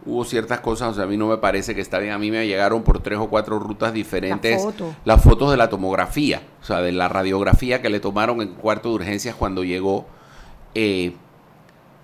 hubo 0.07 0.25
ciertas 0.25 0.61
cosas, 0.61 0.93
o 0.93 0.95
sea, 0.95 1.05
a 1.05 1.07
mí 1.07 1.17
no 1.17 1.27
me 1.27 1.39
parece 1.39 1.75
que 1.75 1.81
está 1.81 1.99
bien. 1.99 2.13
A 2.13 2.19
mí 2.19 2.31
me 2.31 2.47
llegaron 2.47 2.85
por 2.85 3.01
tres 3.01 3.19
o 3.19 3.29
cuatro 3.29 3.59
rutas 3.59 3.93
diferentes 3.93 4.67
las 5.05 5.23
fotos 5.23 5.51
de 5.51 5.57
la 5.57 5.69
tomografía, 5.69 6.43
o 6.63 6.65
sea, 6.65 6.81
de 6.81 6.93
la 6.93 7.09
radiografía 7.09 7.83
que 7.83 7.91
le 7.91 7.99
tomaron 7.99 8.41
en 8.41 8.55
cuarto 8.55 8.91
de 8.91 8.95
urgencias 8.95 9.35
cuando 9.35 9.65
llegó. 9.65 10.07
Eh, 10.75 11.17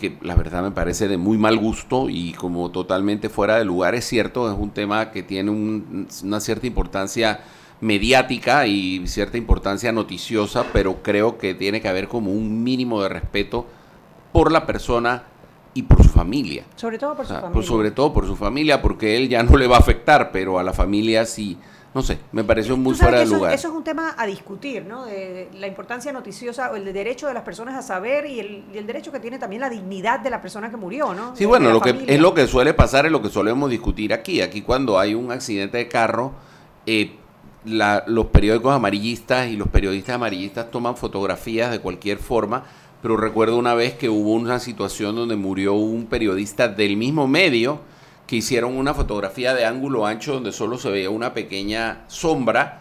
que 0.02 0.18
la 0.20 0.34
verdad 0.34 0.64
me 0.64 0.72
parece 0.72 1.06
de 1.06 1.16
muy 1.16 1.38
mal 1.38 1.56
gusto 1.56 2.08
y 2.10 2.32
como 2.32 2.72
totalmente 2.72 3.28
fuera 3.28 3.56
de 3.56 3.64
lugar. 3.64 3.94
Es 3.94 4.04
cierto, 4.04 4.50
es 4.50 4.58
un 4.58 4.70
tema 4.70 5.12
que 5.12 5.22
tiene 5.22 5.52
una 5.52 6.40
cierta 6.40 6.66
importancia 6.66 7.40
mediática 7.80 8.66
y 8.66 9.06
cierta 9.06 9.38
importancia 9.38 9.92
noticiosa, 9.92 10.66
pero 10.72 11.04
creo 11.04 11.38
que 11.38 11.54
tiene 11.54 11.80
que 11.80 11.88
haber 11.88 12.08
como 12.08 12.32
un 12.32 12.64
mínimo 12.64 13.00
de 13.00 13.10
respeto 13.10 13.64
por 14.32 14.50
la 14.50 14.66
persona 14.66 15.22
y 15.72 15.84
por 15.84 16.02
su 16.02 16.08
familia. 16.08 16.64
Sobre 16.74 16.98
todo 16.98 17.14
por 17.16 17.26
su 17.26 17.34
familia. 17.34 17.62
sobre 17.62 17.90
todo 17.92 18.12
por 18.12 18.26
su 18.26 18.34
familia, 18.34 18.82
porque 18.82 19.16
él 19.16 19.28
ya 19.28 19.44
no 19.44 19.56
le 19.56 19.68
va 19.68 19.76
a 19.76 19.80
afectar, 19.80 20.32
pero 20.32 20.58
a 20.58 20.64
la 20.64 20.72
familia 20.72 21.24
sí 21.26 21.56
no 21.94 22.02
sé, 22.02 22.18
me 22.32 22.42
pareció 22.42 22.76
muy 22.76 22.94
fuera 22.94 23.18
de 23.18 23.26
lugar. 23.26 23.52
Eso 23.52 23.68
es 23.68 23.74
un 23.74 23.84
tema 23.84 24.14
a 24.16 24.26
discutir, 24.26 24.86
¿no? 24.86 25.04
De, 25.04 25.50
la 25.54 25.66
importancia 25.66 26.10
noticiosa, 26.10 26.70
o 26.70 26.76
el 26.76 26.90
derecho 26.90 27.26
de 27.26 27.34
las 27.34 27.42
personas 27.42 27.74
a 27.74 27.82
saber 27.82 28.24
y 28.26 28.40
el, 28.40 28.86
derecho 28.86 29.12
que 29.12 29.20
tiene 29.20 29.38
también 29.38 29.60
la 29.60 29.68
dignidad 29.68 30.20
de 30.20 30.30
la 30.30 30.40
persona 30.40 30.70
que 30.70 30.76
murió, 30.78 31.12
¿no? 31.12 31.36
Sí, 31.36 31.44
bueno, 31.44 31.70
lo 31.70 31.80
que 31.80 32.04
es 32.06 32.20
lo 32.20 32.32
que 32.32 32.46
suele 32.46 32.72
pasar, 32.72 33.04
es 33.04 33.12
lo 33.12 33.20
que 33.20 33.28
solemos 33.28 33.68
discutir 33.68 34.14
aquí. 34.14 34.40
Aquí 34.40 34.62
cuando 34.62 34.98
hay 34.98 35.14
un 35.14 35.30
accidente 35.32 35.76
de 35.76 35.88
carro, 35.88 36.32
eh, 36.86 37.12
los 37.64 38.26
periódicos 38.26 38.74
amarillistas 38.74 39.48
y 39.48 39.56
los 39.56 39.68
periodistas 39.68 40.16
amarillistas 40.16 40.70
toman 40.70 40.96
fotografías 40.96 41.70
de 41.70 41.80
cualquier 41.80 42.18
forma, 42.18 42.64
pero 43.02 43.18
recuerdo 43.18 43.58
una 43.58 43.74
vez 43.74 43.94
que 43.94 44.08
hubo 44.08 44.32
una 44.32 44.58
situación 44.60 45.14
donde 45.14 45.36
murió 45.36 45.74
un 45.74 46.06
periodista 46.06 46.68
del 46.68 46.96
mismo 46.96 47.28
medio, 47.28 47.80
que 48.32 48.36
hicieron 48.36 48.78
una 48.78 48.94
fotografía 48.94 49.52
de 49.52 49.66
ángulo 49.66 50.06
ancho 50.06 50.32
donde 50.32 50.52
solo 50.52 50.78
se 50.78 50.88
veía 50.88 51.10
una 51.10 51.34
pequeña 51.34 52.04
sombra 52.06 52.80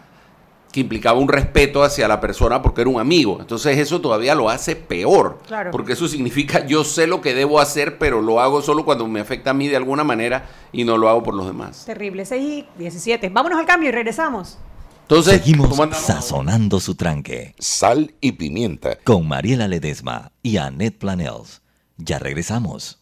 que 0.72 0.80
implicaba 0.80 1.18
un 1.18 1.28
respeto 1.28 1.82
hacia 1.82 2.08
la 2.08 2.22
persona 2.22 2.62
porque 2.62 2.80
era 2.80 2.88
un 2.88 2.98
amigo. 2.98 3.36
Entonces 3.38 3.76
eso 3.76 4.00
todavía 4.00 4.34
lo 4.34 4.48
hace 4.48 4.76
peor. 4.76 5.40
Porque 5.70 5.92
eso 5.92 6.08
significa 6.08 6.64
yo 6.64 6.84
sé 6.84 7.06
lo 7.06 7.20
que 7.20 7.34
debo 7.34 7.60
hacer, 7.60 7.98
pero 7.98 8.22
lo 8.22 8.40
hago 8.40 8.62
solo 8.62 8.86
cuando 8.86 9.06
me 9.06 9.20
afecta 9.20 9.50
a 9.50 9.52
mí 9.52 9.68
de 9.68 9.76
alguna 9.76 10.04
manera 10.04 10.46
y 10.72 10.84
no 10.84 10.96
lo 10.96 11.10
hago 11.10 11.22
por 11.22 11.34
los 11.34 11.44
demás. 11.44 11.84
Terrible. 11.84 12.24
6 12.24 12.42
y 12.42 12.66
17. 12.78 13.28
Vámonos 13.28 13.58
al 13.58 13.66
cambio 13.66 13.90
y 13.90 13.92
regresamos. 13.92 14.56
Entonces, 15.02 15.34
seguimos 15.34 15.76
sazonando 15.98 16.80
su 16.80 16.94
tranque. 16.94 17.54
Sal 17.58 18.14
y 18.22 18.32
pimienta. 18.32 18.96
Con 19.04 19.28
Mariela 19.28 19.68
Ledesma 19.68 20.32
y 20.42 20.56
Annette 20.56 20.96
Planels. 20.96 21.60
Ya 21.98 22.18
regresamos. 22.18 23.01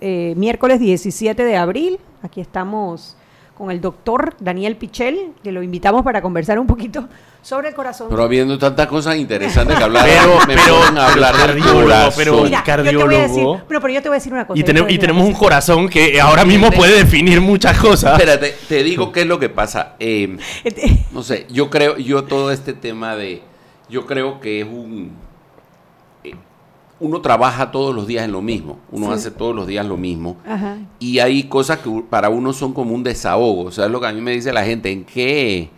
eh, 0.00 0.34
miércoles 0.36 0.80
17 0.80 1.44
de 1.44 1.56
abril, 1.56 1.98
aquí 2.22 2.40
estamos 2.40 3.16
con 3.56 3.70
el 3.70 3.80
doctor 3.82 4.34
Daniel 4.40 4.76
Pichel, 4.76 5.32
que 5.44 5.52
lo 5.52 5.62
invitamos 5.62 6.02
para 6.02 6.22
conversar 6.22 6.58
un 6.58 6.66
poquito 6.66 7.06
sobre 7.42 7.68
el 7.68 7.74
corazón. 7.74 8.06
Pero 8.08 8.22
habiendo 8.22 8.56
tantas 8.58 8.86
cosas 8.86 9.16
interesantes 9.16 9.76
que 9.76 9.84
hablar, 9.84 10.06
Pero- 10.06 10.38
me 10.46 10.54
pero- 10.56 10.76
a 10.98 11.12
hablar 11.12 11.36
del 11.36 11.46
cardiólogo, 11.46 11.82
corazón. 11.82 12.12
pero- 12.16 12.42
Mira, 12.42 12.44
yo 12.44 12.48
te 12.48 12.52
voy 12.54 12.60
a 12.60 12.64
cardiólogo. 12.64 13.10
decir, 13.10 13.64
pero, 13.68 13.80
pero 13.82 13.92
yo 13.94 14.02
te 14.02 14.08
voy 14.08 14.16
a 14.16 14.18
decir 14.18 14.32
una 14.32 14.46
cosa. 14.46 14.56
Y, 14.56 14.60
yo 14.60 14.64
te 14.64 14.66
tenemos, 14.72 14.86
voy 14.86 14.92
a 14.92 14.96
y 14.96 14.98
tenemos 14.98 15.26
un 15.26 15.34
corazón 15.34 15.88
que 15.90 16.18
ahora 16.20 16.44
mismo 16.46 16.70
puede 16.70 16.96
definir 16.96 17.40
muchas 17.42 17.78
cosas. 17.78 18.14
Espérate, 18.18 18.54
te 18.66 18.82
digo 18.82 19.12
qué 19.12 19.20
es 19.22 19.26
lo 19.26 19.38
que 19.38 19.50
pasa. 19.50 19.94
Eh, 20.00 20.38
Este, 20.64 20.96
no 21.12 21.22
sé, 21.22 21.46
yo 21.50 21.68
creo, 21.68 21.98
yo 21.98 22.24
todo 22.24 22.50
este 22.52 22.72
tema 22.72 23.14
de, 23.14 23.42
yo 23.90 24.06
creo 24.06 24.40
que 24.40 24.60
es 24.62 24.66
un, 24.66 25.12
uno 27.00 27.20
trabaja 27.22 27.70
todos 27.70 27.94
los 27.94 28.06
días 28.06 28.24
en 28.24 28.32
lo 28.32 28.42
mismo, 28.42 28.78
uno 28.92 29.06
Sí. 29.06 29.12
hace 29.14 29.30
todos 29.30 29.54
los 29.56 29.66
días 29.66 29.86
lo 29.86 29.96
mismo. 29.96 30.36
Ajá. 30.46 30.76
Y 30.98 31.18
hay 31.18 31.44
cosas 31.44 31.78
que 31.78 31.90
para 32.10 32.28
uno 32.28 32.52
son 32.52 32.72
como 32.74 32.94
un 32.94 33.02
desahogo. 33.02 33.64
O 33.64 33.70
sea, 33.72 33.86
es 33.86 33.90
lo 33.90 34.00
que 34.00 34.06
a 34.06 34.12
mí 34.12 34.20
me 34.20 34.32
dice 34.32 34.52
la 34.52 34.64
gente. 34.64 34.90
¿En 34.92 35.04
qué? 35.04 35.70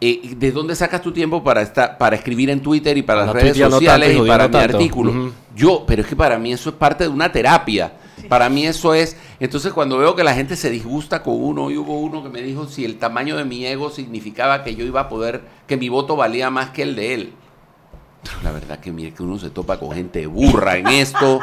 eh, 0.00 0.34
¿De 0.36 0.52
dónde 0.52 0.76
sacas 0.76 1.00
tu 1.02 1.10
tiempo 1.12 1.42
para 1.42 1.62
estar, 1.62 1.98
para 1.98 2.14
escribir 2.16 2.50
en 2.50 2.60
Twitter 2.60 2.96
y 2.96 3.02
para 3.02 3.24
las 3.26 3.34
redes 3.34 3.56
sociales 3.56 4.08
tanto 4.10 4.24
y 4.24 4.28
para 4.28 4.46
mi 4.46 4.52
tanto. 4.52 4.76
artículo? 4.76 5.32
Yo, 5.56 5.84
pero 5.86 6.02
es 6.02 6.08
que 6.08 6.14
para 6.16 6.38
mí 6.38 6.52
eso 6.52 6.70
es 6.70 6.76
parte 6.76 7.04
de 7.04 7.10
una 7.10 7.30
terapia. 7.32 7.92
Para 8.28 8.48
mí 8.48 8.66
eso 8.66 8.94
es. 8.94 9.16
Entonces, 9.40 9.72
cuando 9.72 9.98
veo 9.98 10.14
que 10.16 10.22
la 10.24 10.34
gente 10.34 10.54
se 10.56 10.70
disgusta 10.70 11.22
con 11.22 11.34
uno, 11.42 11.64
hoy 11.64 11.76
hubo 11.78 11.98
uno 12.00 12.22
que 12.22 12.28
me 12.28 12.42
dijo 12.42 12.66
si 12.66 12.84
el 12.84 12.96
tamaño 12.98 13.36
de 13.36 13.44
mi 13.44 13.64
ego 13.64 13.90
significaba 13.90 14.62
que 14.64 14.74
yo 14.74 14.84
iba 14.84 15.00
a 15.02 15.08
poder, 15.08 15.42
que 15.66 15.76
mi 15.76 15.88
voto 15.88 16.14
valía 16.16 16.50
más 16.50 16.70
que 16.70 16.82
el 16.82 16.94
de 16.96 17.14
él. 17.14 17.32
La 18.42 18.52
verdad 18.52 18.78
que 18.78 18.92
mire 18.92 19.12
que 19.14 19.22
uno 19.22 19.38
se 19.38 19.50
topa 19.50 19.78
con 19.78 19.92
gente 19.92 20.26
burra 20.26 20.76
en 20.76 20.86
esto 20.88 21.40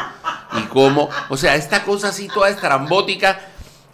y 0.57 0.61
cómo, 0.67 1.09
o 1.29 1.37
sea, 1.37 1.55
esta 1.55 1.83
cosa 1.83 2.09
así 2.09 2.27
toda 2.27 2.49
estrambótica, 2.49 3.39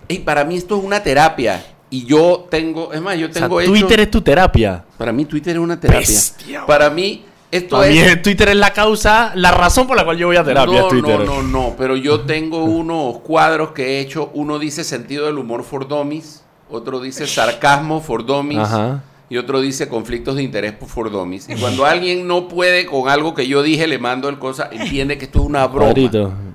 y 0.08 0.20
para 0.20 0.44
mí 0.44 0.58
esto 0.58 0.78
es 0.78 0.84
una 0.84 1.02
terapia. 1.02 1.64
Y 1.90 2.06
yo 2.06 2.48
tengo, 2.50 2.94
es 2.94 3.02
más, 3.02 3.18
yo 3.18 3.28
O 3.28 3.32
sea, 3.34 3.42
tengo 3.44 3.60
hecho- 3.62 3.72
Twitter 3.72 4.00
es 4.02 4.12
tu 4.12 4.22
terapia. 4.22 4.84
para 4.98 5.12
mí 5.12 5.26
Twitter 5.26 5.56
es 5.56 5.62
una 5.62 5.80
terapia. 5.80 6.00
Bestia. 6.08 6.66
Para 6.66 6.90
mí 6.90 7.26
esto 7.52 7.78
Para 7.78 7.92
mí 7.92 8.00
Twitter 8.24 8.50
es 8.50 8.56
la 8.56 8.72
causa, 8.72 9.32
la 9.36 9.52
razón 9.52 9.88
por 9.88 9.98
la 9.98 10.06
cual 10.06 10.18
yo 10.18 10.28
voy 10.28 10.38
a 10.38 10.44
terapia. 10.44 10.74
no, 10.80 10.80
es 10.82 10.88
Twitter. 10.88 11.20
no, 11.20 11.42
no, 11.42 11.44
no, 11.44 11.76
pero 11.78 11.96
yo 11.98 12.22
tengo 12.22 12.64
unos 12.64 13.20
cuadros 13.20 13.72
que 13.72 13.84
he 13.98 14.00
hecho, 14.00 14.32
uno 14.34 14.58
dice 14.60 14.84
sentido 14.84 15.26
del 15.26 15.38
humor 15.38 15.64
for 15.64 15.88
dummies, 15.88 16.44
otro 16.70 17.00
dice 17.02 17.28
sarcasmo 17.28 18.00
for 18.00 18.26
dummies 18.26 18.60
Ajá. 18.60 19.04
Y 19.32 19.38
otro 19.38 19.62
dice 19.62 19.88
conflictos 19.88 20.36
de 20.36 20.44
interés 20.44 20.74
for 20.78 21.10
dummies. 21.10 21.48
Y 21.48 21.56
cuando 21.56 21.86
alguien 21.86 22.28
no 22.28 22.50
puede 22.50 22.86
con 22.86 23.08
algo 23.08 23.34
que 23.34 23.48
yo 23.48 23.64
dije, 23.64 23.88
le 23.88 23.98
mando 23.98 24.28
el 24.28 24.38
cosa, 24.38 24.70
entiende 24.74 25.18
que 25.18 25.24
esto 25.24 25.40
es 25.40 25.46
una 25.46 25.66
broma. 25.68 25.94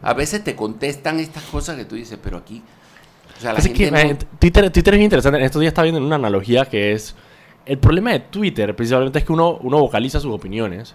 A 0.02 0.12
veces 0.12 0.44
te 0.44 0.54
contestan 0.54 1.18
estas 1.18 1.42
cosas 1.44 1.76
que 1.76 1.86
tú 1.86 1.94
dices, 1.94 2.18
pero 2.22 2.36
aquí 2.36 2.62
o 3.34 3.40
sea, 3.40 3.54
la 3.54 3.60
Así 3.60 3.70
que, 3.70 3.86
gente 3.86 4.04
no- 4.04 4.10
eh, 4.10 4.18
Twitter, 4.38 4.70
Twitter 4.70 4.94
es 4.94 5.00
interesante. 5.00 5.38
En 5.38 5.44
estos 5.46 5.60
días 5.60 5.70
estaba 5.70 5.84
viendo 5.84 6.04
una 6.06 6.16
analogía 6.16 6.66
que 6.66 6.92
es. 6.92 7.14
El 7.64 7.78
problema 7.78 8.12
de 8.12 8.20
Twitter, 8.20 8.76
principalmente, 8.76 9.20
es 9.20 9.24
que 9.24 9.32
uno, 9.32 9.56
uno 9.62 9.78
vocaliza 9.78 10.20
sus 10.20 10.34
opiniones. 10.34 10.94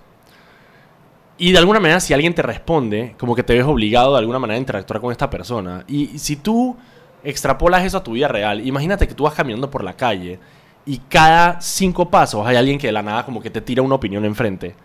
Y 1.39 1.51
de 1.51 1.57
alguna 1.57 1.79
manera, 1.79 1.99
si 1.99 2.13
alguien 2.13 2.35
te 2.35 2.43
responde, 2.43 3.15
como 3.17 3.35
que 3.35 3.41
te 3.41 3.55
ves 3.55 3.63
obligado 3.65 4.13
de 4.13 4.19
alguna 4.19 4.37
manera 4.37 4.55
a 4.57 4.59
interactuar 4.59 5.01
con 5.01 5.11
esta 5.11 5.29
persona. 5.31 5.83
Y 5.87 6.19
si 6.19 6.35
tú 6.35 6.77
extrapolas 7.23 7.83
eso 7.83 7.97
a 7.97 8.03
tu 8.03 8.11
vida 8.11 8.27
real, 8.27 8.65
imagínate 8.65 9.07
que 9.07 9.15
tú 9.15 9.23
vas 9.23 9.33
caminando 9.33 9.69
por 9.71 9.83
la 9.83 9.93
calle 9.93 10.39
y 10.85 10.97
cada 11.09 11.61
cinco 11.61 12.09
pasos 12.09 12.45
hay 12.45 12.55
alguien 12.55 12.77
que 12.79 12.87
de 12.87 12.93
la 12.93 13.01
nada 13.03 13.23
como 13.25 13.41
que 13.41 13.49
te 13.49 13.61
tira 13.61 13.81
una 13.81 13.95
opinión 13.95 14.25
enfrente. 14.25 14.75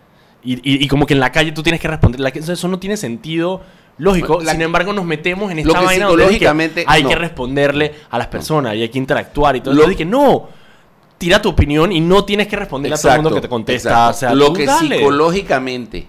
Y, 0.43 0.53
y- 0.55 0.83
y 0.83 0.87
como 0.87 1.05
que 1.05 1.13
en 1.13 1.19
la 1.19 1.31
calle 1.31 1.51
tú 1.51 1.63
tienes 1.63 1.81
que 1.81 1.87
responder. 1.87 2.19
La 2.21 2.29
Eso, 2.29 2.67
no 2.67 2.79
tiene 2.79 2.95
sentido 2.95 3.61
lógico. 3.97 4.39
La- 4.41 4.51
Sin 4.51 4.61
embargo, 4.61 4.93
nos 4.93 5.03
metemos 5.05 5.51
en 5.51 5.57
Lo 5.57 5.63
esta 5.63 5.79
que 5.79 5.85
vaina 5.85 6.05
donde 6.05 6.37
que 6.39 6.85
hay 6.87 7.03
no. 7.03 7.09
que 7.09 7.15
responderle 7.15 7.95
a 8.09 8.17
las 8.17 8.27
personas 8.27 8.75
y 8.75 8.81
hay 8.83 8.89
que 8.89 8.99
interactuar 8.99 9.55
y 9.55 9.61
todo. 9.61 9.73
Lo- 9.73 9.83
Yo 9.83 9.89
dije, 9.89 10.05
no, 10.05 10.47
tira 11.17 11.41
tu 11.41 11.49
opinión 11.49 11.91
y 11.91 11.99
no 11.99 12.23
tienes 12.23 12.47
que 12.47 12.55
responderle 12.55 12.95
a 12.95 12.97
todo 13.01 13.11
el 13.13 13.21
mundo 13.23 13.35
que 13.35 13.41
te 13.41 13.49
contesta. 13.49 13.89
exacto. 13.89 14.09
O 14.11 14.19
sea, 14.19 14.35
lo 14.35 14.53
que 14.53 14.65
dale. 14.65 14.97
psicológicamente 14.99 16.07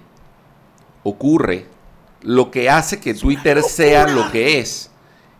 ocurre, 1.03 1.67
lo 2.23 2.51
que 2.51 2.69
hace 2.69 3.01
que 3.01 3.15
Twitter 3.15 3.63
sea 3.63 4.07
lo 4.09 4.31
que 4.31 4.59
es, 4.59 4.88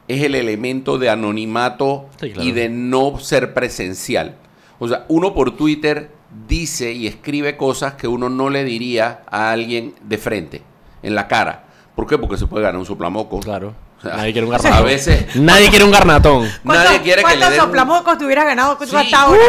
es 0.09 0.23
el 0.25 0.35
elemento 0.35 0.99
de 0.99 1.11
anonimato 1.11 2.07
Sí, 2.21 2.31
claro. 2.31 2.49
y 2.49 2.53
de 2.53 2.69
no 2.69 3.19
ser 3.21 3.55
presencial. 3.55 4.37
O 4.79 4.89
sea, 4.89 5.05
uno 5.09 5.35
por 5.35 5.57
Twitter 5.57 6.11
dice 6.47 6.93
y 6.93 7.07
escribe 7.07 7.57
cosas 7.57 7.95
que 7.95 8.09
uno 8.09 8.29
no 8.29 8.51
le 8.51 8.65
diría 8.65 9.23
a 9.31 9.51
alguien 9.53 9.95
de 10.03 10.19
frente, 10.19 10.63
en 11.03 11.15
la 11.15 11.27
cara. 11.29 11.65
¿Por 11.95 12.07
qué? 12.07 12.17
Porque 12.19 12.37
se 12.37 12.47
puede 12.47 12.65
ganar 12.65 12.79
un 12.79 12.87
soplamoco. 12.87 13.41
Claro. 13.41 13.75
O 13.99 14.01
sea, 14.01 14.17
Nadie 14.17 14.33
quiere 14.33 14.47
un 14.47 14.55
a 14.55 14.59
garnatón. 14.59 14.85
veces 14.87 15.27
Nadie 15.37 15.69
quiere 15.71 15.85
un 15.85 15.91
garnatón. 15.91 16.49
nadie 16.63 17.01
quiere 17.03 17.23
que 17.23 17.29
le 17.31 17.35
¿Cuántos 17.37 17.51
den 17.51 17.61
un- 17.61 17.67
soplamocos 17.67 18.19
te 18.19 18.25
hubieras 18.25 18.45
ganado 18.47 18.79
Sí. 18.85 18.95
hasta 18.95 19.21
ahora? 19.23 19.43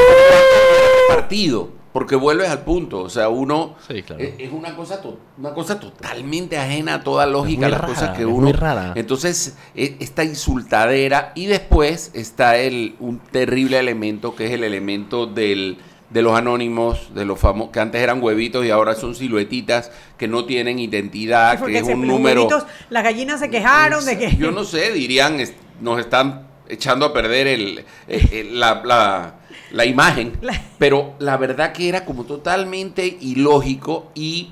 partido. 1.10 1.70
Porque 1.92 2.16
vuelves 2.16 2.50
al 2.50 2.60
punto, 2.64 3.02
o 3.02 3.10
sea, 3.10 3.30
uno 3.30 3.76
Sí, 3.88 4.04
claro. 4.04 4.22
es, 4.24 4.34
es 4.38 4.52
una 4.52 4.76
cosa 4.76 5.02
to- 5.02 5.18
una 5.40 5.54
cosa 5.56 5.80
totalmente 5.80 6.58
ajena 6.58 6.96
a 6.96 7.04
toda 7.04 7.26
lógica, 7.26 7.62
muy 7.62 7.72
las 7.72 7.82
rara, 7.82 7.94
cosas 7.94 8.10
que 8.16 8.22
es 8.22 8.28
uno 8.28 8.42
muy 8.42 8.52
rara. 8.52 8.94
Entonces, 8.96 9.58
e- 9.76 9.96
esta 10.00 10.24
insultadera 10.24 11.32
y 11.36 11.48
después 11.48 12.12
está 12.14 12.58
el 12.58 12.96
un 13.00 13.18
terrible 13.20 13.80
elemento 13.80 14.36
que 14.36 14.46
es 14.46 14.52
el 14.52 14.64
elemento 14.64 15.26
del 15.26 15.78
de 16.12 16.24
los 16.24 16.36
anónimos, 16.36 17.14
de 17.14 17.24
los 17.24 17.38
famosos 17.40 17.72
que 17.72 17.80
antes 17.80 18.02
eran 18.02 18.22
huevitos 18.22 18.66
y 18.66 18.72
ahora 18.72 18.96
son 18.96 19.14
siluetitas 19.14 19.92
que 20.18 20.28
no 20.28 20.46
tienen 20.46 20.80
identidad, 20.80 21.64
que 21.64 21.78
es 21.78 21.84
un 21.84 22.08
número 22.08 22.46
huevitos, 22.48 22.66
las 22.90 23.04
gallinas 23.04 23.40
se 23.40 23.52
quejaron 23.52 24.04
de 24.06 24.18
que... 24.18 24.36
yo 24.36 24.50
no 24.52 24.64
sé, 24.64 24.92
dirían, 24.92 25.40
es- 25.40 25.54
nos 25.82 26.00
están 26.00 26.48
echando 26.68 27.06
a 27.06 27.14
perder 27.14 27.46
el, 27.48 27.80
eh, 27.80 27.86
eh, 28.08 28.50
la, 28.52 28.82
la- 28.84 29.36
la 29.72 29.86
imagen, 29.86 30.34
La- 30.42 30.60
pero 30.78 31.16
la 31.20 31.38
verdad 31.38 31.72
que 31.74 31.90
era 31.90 32.06
como 32.06 32.24
totalmente 32.26 33.18
ilógico 33.22 34.12
y 34.16 34.52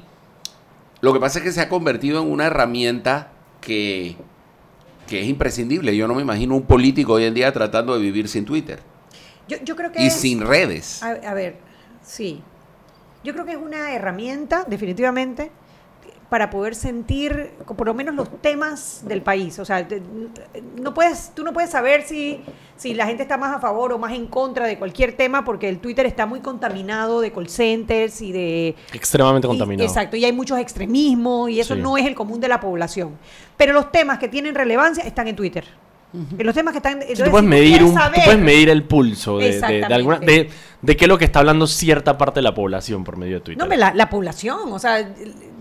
lo 1.01 1.13
que 1.13 1.19
pasa 1.19 1.39
es 1.39 1.45
que 1.45 1.51
se 1.51 1.61
ha 1.61 1.69
convertido 1.69 2.21
en 2.21 2.31
una 2.31 2.45
herramienta 2.47 3.31
que, 3.61 4.15
que 5.07 5.21
es 5.21 5.27
imprescindible. 5.27 5.95
Yo 5.95 6.07
no 6.07 6.15
me 6.15 6.21
imagino 6.21 6.55
un 6.55 6.63
político 6.63 7.13
hoy 7.13 7.25
en 7.25 7.33
día 7.33 7.51
tratando 7.53 7.93
de 7.93 8.01
vivir 8.01 8.27
sin 8.27 8.45
Twitter 8.45 8.79
Yo, 9.47 9.57
yo 9.63 9.75
creo 9.75 9.91
que... 9.91 10.03
y 10.03 10.07
es- 10.07 10.13
sin 10.13 10.41
redes. 10.41 11.01
A, 11.03 11.09
a 11.11 11.33
ver, 11.33 11.57
sí. 12.03 12.41
Yo 13.23 13.33
creo 13.33 13.45
que 13.45 13.51
es 13.53 13.57
una 13.57 13.93
herramienta, 13.93 14.63
definitivamente, 14.67 15.51
para 16.29 16.49
poder 16.49 16.75
sentir 16.75 17.51
por 17.77 17.87
lo 17.87 17.93
menos 17.93 18.13
los 18.13 18.29
temas 18.41 19.01
del 19.07 19.21
país. 19.21 19.59
O 19.59 19.65
sea, 19.65 19.87
no 20.81 20.93
puedes, 20.93 21.31
tú 21.33 21.43
no 21.43 21.53
puedes 21.53 21.69
saber 21.69 22.03
si, 22.03 22.41
si 22.75 22.93
la 22.93 23.05
gente 23.07 23.23
está 23.23 23.37
más 23.37 23.55
a 23.55 23.59
favor 23.59 23.93
o 23.93 23.97
más 23.97 24.11
en 24.13 24.27
contra 24.27 24.65
de 24.67 24.77
cualquier 24.77 25.13
tema 25.15 25.45
porque 25.45 25.69
el 25.69 25.79
Twitter 25.79 26.05
está 26.05 26.25
muy 26.25 26.41
contaminado 26.41 27.21
de 27.21 27.31
call 27.31 27.47
centers 27.49 28.21
y 28.21 28.33
de... 28.33 28.75
Extremadamente 28.93 29.47
y- 29.47 29.49
contaminado. 29.51 29.87
exacto, 29.87 30.17
y 30.17 30.25
hay 30.25 30.33
muchos 30.33 30.59
extremismos 30.59 31.49
y 31.49 31.59
eso 31.61 31.75
Sí. 31.75 31.81
no 31.81 31.97
es 31.97 32.05
el 32.05 32.13
común 32.15 32.41
de 32.41 32.49
la 32.49 32.59
población. 32.59 33.17
Pero 33.55 33.71
los 33.73 33.91
temas 33.91 34.19
que 34.19 34.27
tienen 34.27 34.53
relevancia 34.53 35.03
están 35.05 35.27
en 35.29 35.35
Twitter. 35.35 35.63
En 36.13 36.45
Los 36.45 36.55
temas 36.55 36.71
que 36.71 36.77
están... 36.77 36.93
Sí, 37.01 37.07
entonces, 37.09 37.25
tú, 37.25 37.31
puedes 37.31 37.43
si 37.45 37.49
medir 37.49 37.83
un, 37.83 37.91
tú 37.91 37.97
saber- 37.99 38.23
puedes 38.23 38.39
medir 38.39 38.69
el 38.69 38.83
pulso 38.83 39.37
de, 39.39 39.59
de- 39.59 39.79
de 39.81 39.93
alguna, 39.93 40.19
de, 40.19 40.49
de 40.81 40.95
qué 40.97 41.05
es 41.05 41.09
lo 41.09 41.17
que 41.17 41.25
está 41.25 41.39
hablando 41.39 41.67
cierta 41.67 42.17
parte 42.17 42.39
de 42.39 42.43
la 42.43 42.53
población 42.55 43.03
por 43.03 43.17
medio 43.17 43.35
de 43.35 43.41
Twitter. 43.41 43.61
No, 43.61 43.69
me 43.69 43.75
la, 43.77 43.93
la 43.93 44.09
población, 44.09 44.71
o 44.71 44.79
sea, 44.79 45.01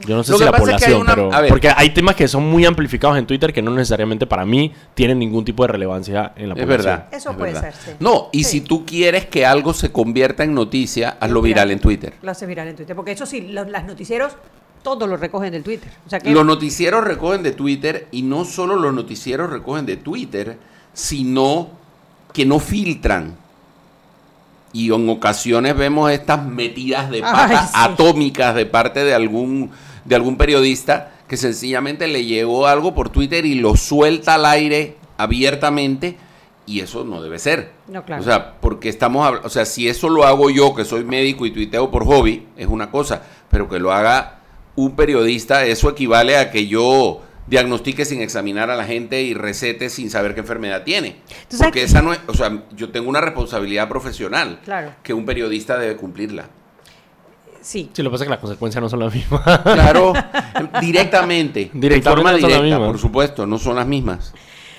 Yo 0.06 0.16
no 0.16 0.22
sé 0.22 0.34
si 0.38 0.44
la 0.44 0.52
pasa 0.52 0.76
es 0.76 0.78
que 0.78 0.86
hay 0.86 0.92
población, 0.94 1.00
una- 1.26 1.36
pero. 1.40 1.48
Porque 1.48 1.68
hay 1.76 1.90
temas 1.90 2.14
que 2.14 2.28
son 2.28 2.44
muy 2.48 2.64
amplificados 2.64 3.18
en 3.18 3.26
Twitter 3.26 3.52
que 3.52 3.60
no 3.60 3.72
necesariamente 3.72 4.26
para 4.26 4.46
mí 4.46 4.72
tienen 4.94 5.18
ningún 5.18 5.44
tipo 5.44 5.64
de 5.64 5.68
relevancia 5.72 6.32
en 6.36 6.48
la 6.50 6.54
Es 6.54 6.60
población. 6.60 6.68
verdad. 6.68 7.08
Eso 7.12 7.30
es 7.32 7.36
puede 7.36 7.52
verdad. 7.52 7.74
ser, 7.74 7.92
sí. 7.94 7.96
No, 7.98 8.28
y 8.32 8.44
Sí. 8.44 8.50
si 8.52 8.60
tú 8.60 8.86
quieres 8.86 9.26
que 9.26 9.44
algo 9.44 9.74
se 9.74 9.90
convierta 9.90 10.44
en 10.44 10.54
noticia, 10.54 11.16
hazlo 11.20 11.42
viral 11.42 11.70
en 11.72 11.80
Twitter. 11.80 12.14
Lo 12.22 12.30
hace 12.30 12.46
viral 12.46 12.68
en 12.68 12.76
Twitter. 12.76 12.94
Porque 12.94 13.10
eso 13.12 13.26
sí, 13.26 13.40
los, 13.40 13.68
las 13.68 13.84
noticieros, 13.84 14.32
todos 14.86 15.08
lo 15.08 15.16
recogen 15.16 15.50
del 15.50 15.64
Twitter. 15.64 15.90
O 16.06 16.08
sea 16.08 16.20
que 16.20 16.30
Los 16.30 16.46
noticieros 16.46 17.02
recogen 17.02 17.42
de 17.42 17.50
Twitter 17.50 18.06
y 18.12 18.22
no 18.22 18.44
solo 18.44 18.76
los 18.76 18.94
noticieros 18.94 19.50
recogen 19.50 19.84
de 19.84 19.96
Twitter, 19.96 20.58
sino 20.92 21.70
que 22.32 22.46
no 22.46 22.60
filtran. 22.60 23.34
Y 24.72 24.92
en 24.94 25.08
ocasiones 25.08 25.76
vemos 25.76 26.12
estas 26.12 26.46
metidas 26.46 27.10
de 27.10 27.16
Ay, 27.16 27.22
pata 27.22 27.66
sí. 27.66 27.72
atómicas 27.74 28.54
de 28.54 28.64
parte 28.64 29.02
de 29.02 29.12
algún, 29.12 29.72
de 30.04 30.14
algún 30.14 30.36
periodista 30.36 31.14
que 31.26 31.36
sencillamente 31.36 32.06
le 32.06 32.24
llegó 32.24 32.68
algo 32.68 32.94
por 32.94 33.08
Twitter 33.08 33.44
y 33.44 33.56
lo 33.56 33.74
suelta 33.74 34.34
al 34.34 34.46
aire 34.46 34.98
abiertamente 35.16 36.16
y 36.64 36.78
eso 36.78 37.02
no 37.02 37.20
debe 37.20 37.40
ser. 37.40 37.72
No, 37.88 38.04
claro. 38.04 38.22
O 38.22 38.24
sea, 38.24 38.52
porque 38.60 38.88
estamos, 38.88 39.40
o 39.42 39.48
sea, 39.48 39.64
si 39.64 39.88
eso 39.88 40.08
lo 40.08 40.22
hago 40.22 40.48
yo 40.48 40.76
que 40.76 40.84
soy 40.84 41.02
médico 41.02 41.44
y 41.44 41.50
tuiteo 41.50 41.90
por 41.90 42.04
hobby, 42.04 42.46
es 42.56 42.68
una 42.68 42.92
cosa, 42.92 43.20
pero 43.50 43.68
que 43.68 43.80
lo 43.80 43.92
haga 43.92 44.36
un 44.76 44.94
periodista, 44.96 45.64
eso 45.64 45.88
equivale 45.90 46.36
a 46.36 46.50
que 46.50 46.66
yo 46.66 47.22
diagnostique 47.48 48.04
sin 48.04 48.20
examinar 48.22 48.70
a 48.70 48.76
la 48.76 48.84
gente 48.84 49.22
y 49.22 49.32
recete 49.34 49.88
sin 49.88 50.10
saber 50.10 50.34
qué 50.34 50.40
enfermedad 50.40 50.82
tiene. 50.84 51.16
Porque 51.56 51.70
que- 51.80 51.82
esa 51.84 52.02
no 52.02 52.12
es, 52.12 52.20
o 52.26 52.34
sea, 52.34 52.64
yo 52.74 52.90
tengo 52.90 53.08
una 53.08 53.20
responsabilidad 53.20 53.88
profesional 53.88 54.60
Claro. 54.64 54.92
que 55.02 55.14
un 55.14 55.24
periodista 55.24 55.78
debe 55.78 55.96
cumplirla. 55.96 56.46
sí. 57.60 57.90
Sí, 57.92 58.02
lo 58.02 58.10
que 58.10 58.14
pasa 58.14 58.24
es 58.24 58.28
que 58.28 58.30
las 58.30 58.40
consecuencias 58.40 58.80
no 58.82 58.88
son 58.88 59.00
las 59.00 59.14
mismas. 59.14 59.42
Claro, 59.62 60.12
directamente, 60.80 61.70
de 61.72 62.02
forma 62.02 62.32
no 62.32 62.38
directa, 62.38 62.78
por 62.78 62.98
supuesto, 62.98 63.46
no 63.46 63.58
son 63.58 63.76
las 63.76 63.86
mismas. 63.86 64.32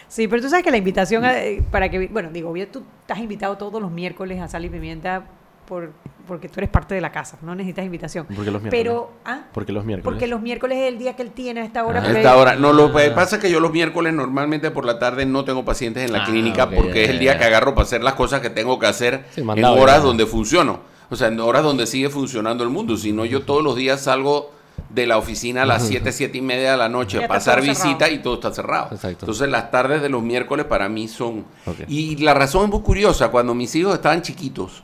Sí, 0.07 0.27
pero 0.29 0.41
tú 0.41 0.49
sabes 0.49 0.63
que 0.63 0.71
la 0.71 0.77
invitación 0.77 1.25
eh, 1.25 1.61
para 1.69 1.89
que, 1.89 2.07
bueno, 2.07 2.29
digo, 2.31 2.53
tú 2.71 2.83
estás 3.01 3.19
invitado 3.19 3.57
todos 3.57 3.81
los 3.81 3.91
miércoles 3.91 4.39
a 4.39 4.47
Sal 4.47 4.63
y 4.63 4.69
Pimienta 4.69 5.25
por, 5.67 5.91
porque 6.27 6.49
tú 6.49 6.59
eres 6.59 6.69
parte 6.69 6.95
de 6.95 7.01
la 7.01 7.11
casa, 7.11 7.37
no 7.41 7.53
necesitas 7.53 7.85
invitación. 7.85 8.25
¿Por 8.25 8.43
qué 8.45 8.51
los 8.51 8.61
miércoles? 8.61 8.71
Pero, 8.71 9.11
¿ah? 9.25 9.41
Porque 9.53 9.71
los 9.71 9.85
miércoles. 9.85 10.03
Porque 10.03 10.27
los 10.27 10.41
miércoles 10.41 10.77
es 10.79 10.87
el 10.87 10.97
día 10.97 11.15
que 11.15 11.21
él 11.23 11.31
tiene 11.31 11.61
a 11.61 11.65
esta 11.65 11.85
hora. 11.85 12.01
Ah. 12.03 12.07
A 12.07 12.11
esta 12.11 12.35
hora, 12.37 12.55
no, 12.55 12.73
lo 12.73 12.93
que 12.93 13.11
pasa 13.11 13.35
es 13.35 13.41
que 13.41 13.51
yo 13.51 13.59
los 13.59 13.71
miércoles 13.71 14.13
normalmente 14.13 14.71
por 14.71 14.85
la 14.85 14.97
tarde 14.97 15.25
no 15.25 15.43
tengo 15.45 15.63
pacientes 15.65 16.03
en 16.05 16.13
la 16.13 16.23
Ah, 16.23 16.25
clínica 16.25 16.69
porque 16.69 17.03
es 17.03 17.09
el 17.11 17.19
día 17.19 17.37
que 17.37 17.43
agarro 17.45 17.75
para 17.75 17.85
hacer 17.85 18.01
las 18.03 18.13
cosas 18.15 18.41
que 18.41 18.49
tengo 18.49 18.79
que 18.79 18.87
hacer 18.87 19.25
Sí, 19.35 19.41
en 19.41 19.65
horas 19.65 19.97
ya. 19.97 20.01
donde 20.01 20.25
funciono. 20.25 20.79
O 21.09 21.15
sea, 21.15 21.27
en 21.27 21.39
horas 21.39 21.63
donde 21.63 21.85
sigue 21.85 22.09
funcionando 22.09 22.63
el 22.63 22.69
mundo. 22.69 22.97
Si 22.97 23.11
no, 23.13 23.23
yo 23.25 23.43
todos 23.43 23.63
los 23.63 23.75
días 23.75 24.01
salgo 24.01 24.51
de 24.89 25.05
la 25.07 25.17
oficina 25.17 25.63
a 25.63 25.65
las 25.65 25.87
7, 25.87 26.11
7 26.11 26.37
y 26.37 26.41
media 26.41 26.71
de 26.71 26.77
la 26.77 26.87
noche 26.89 27.23
a 27.23 27.27
pasar 27.27 27.61
visita 27.61 28.09
y 28.09 28.19
todo 28.19 28.35
está 28.35 28.53
cerrado. 28.53 28.89
Exacto. 28.91 29.25
Entonces 29.25 29.49
las 29.49 29.69
tardes 29.71 30.01
de 30.01 30.09
los 30.09 30.21
miércoles 30.23 30.65
para 30.65 30.87
mí 30.89 31.07
son... 31.07 31.45
Y 31.87 32.17
la 32.17 32.33
razón 32.33 32.65
es 32.65 32.69
muy 32.71 32.81
curiosa. 32.81 33.29
Cuando 33.29 33.53
mis 33.55 33.73
hijos 33.75 33.93
estaban 33.95 34.21
chiquitos, 34.21 34.83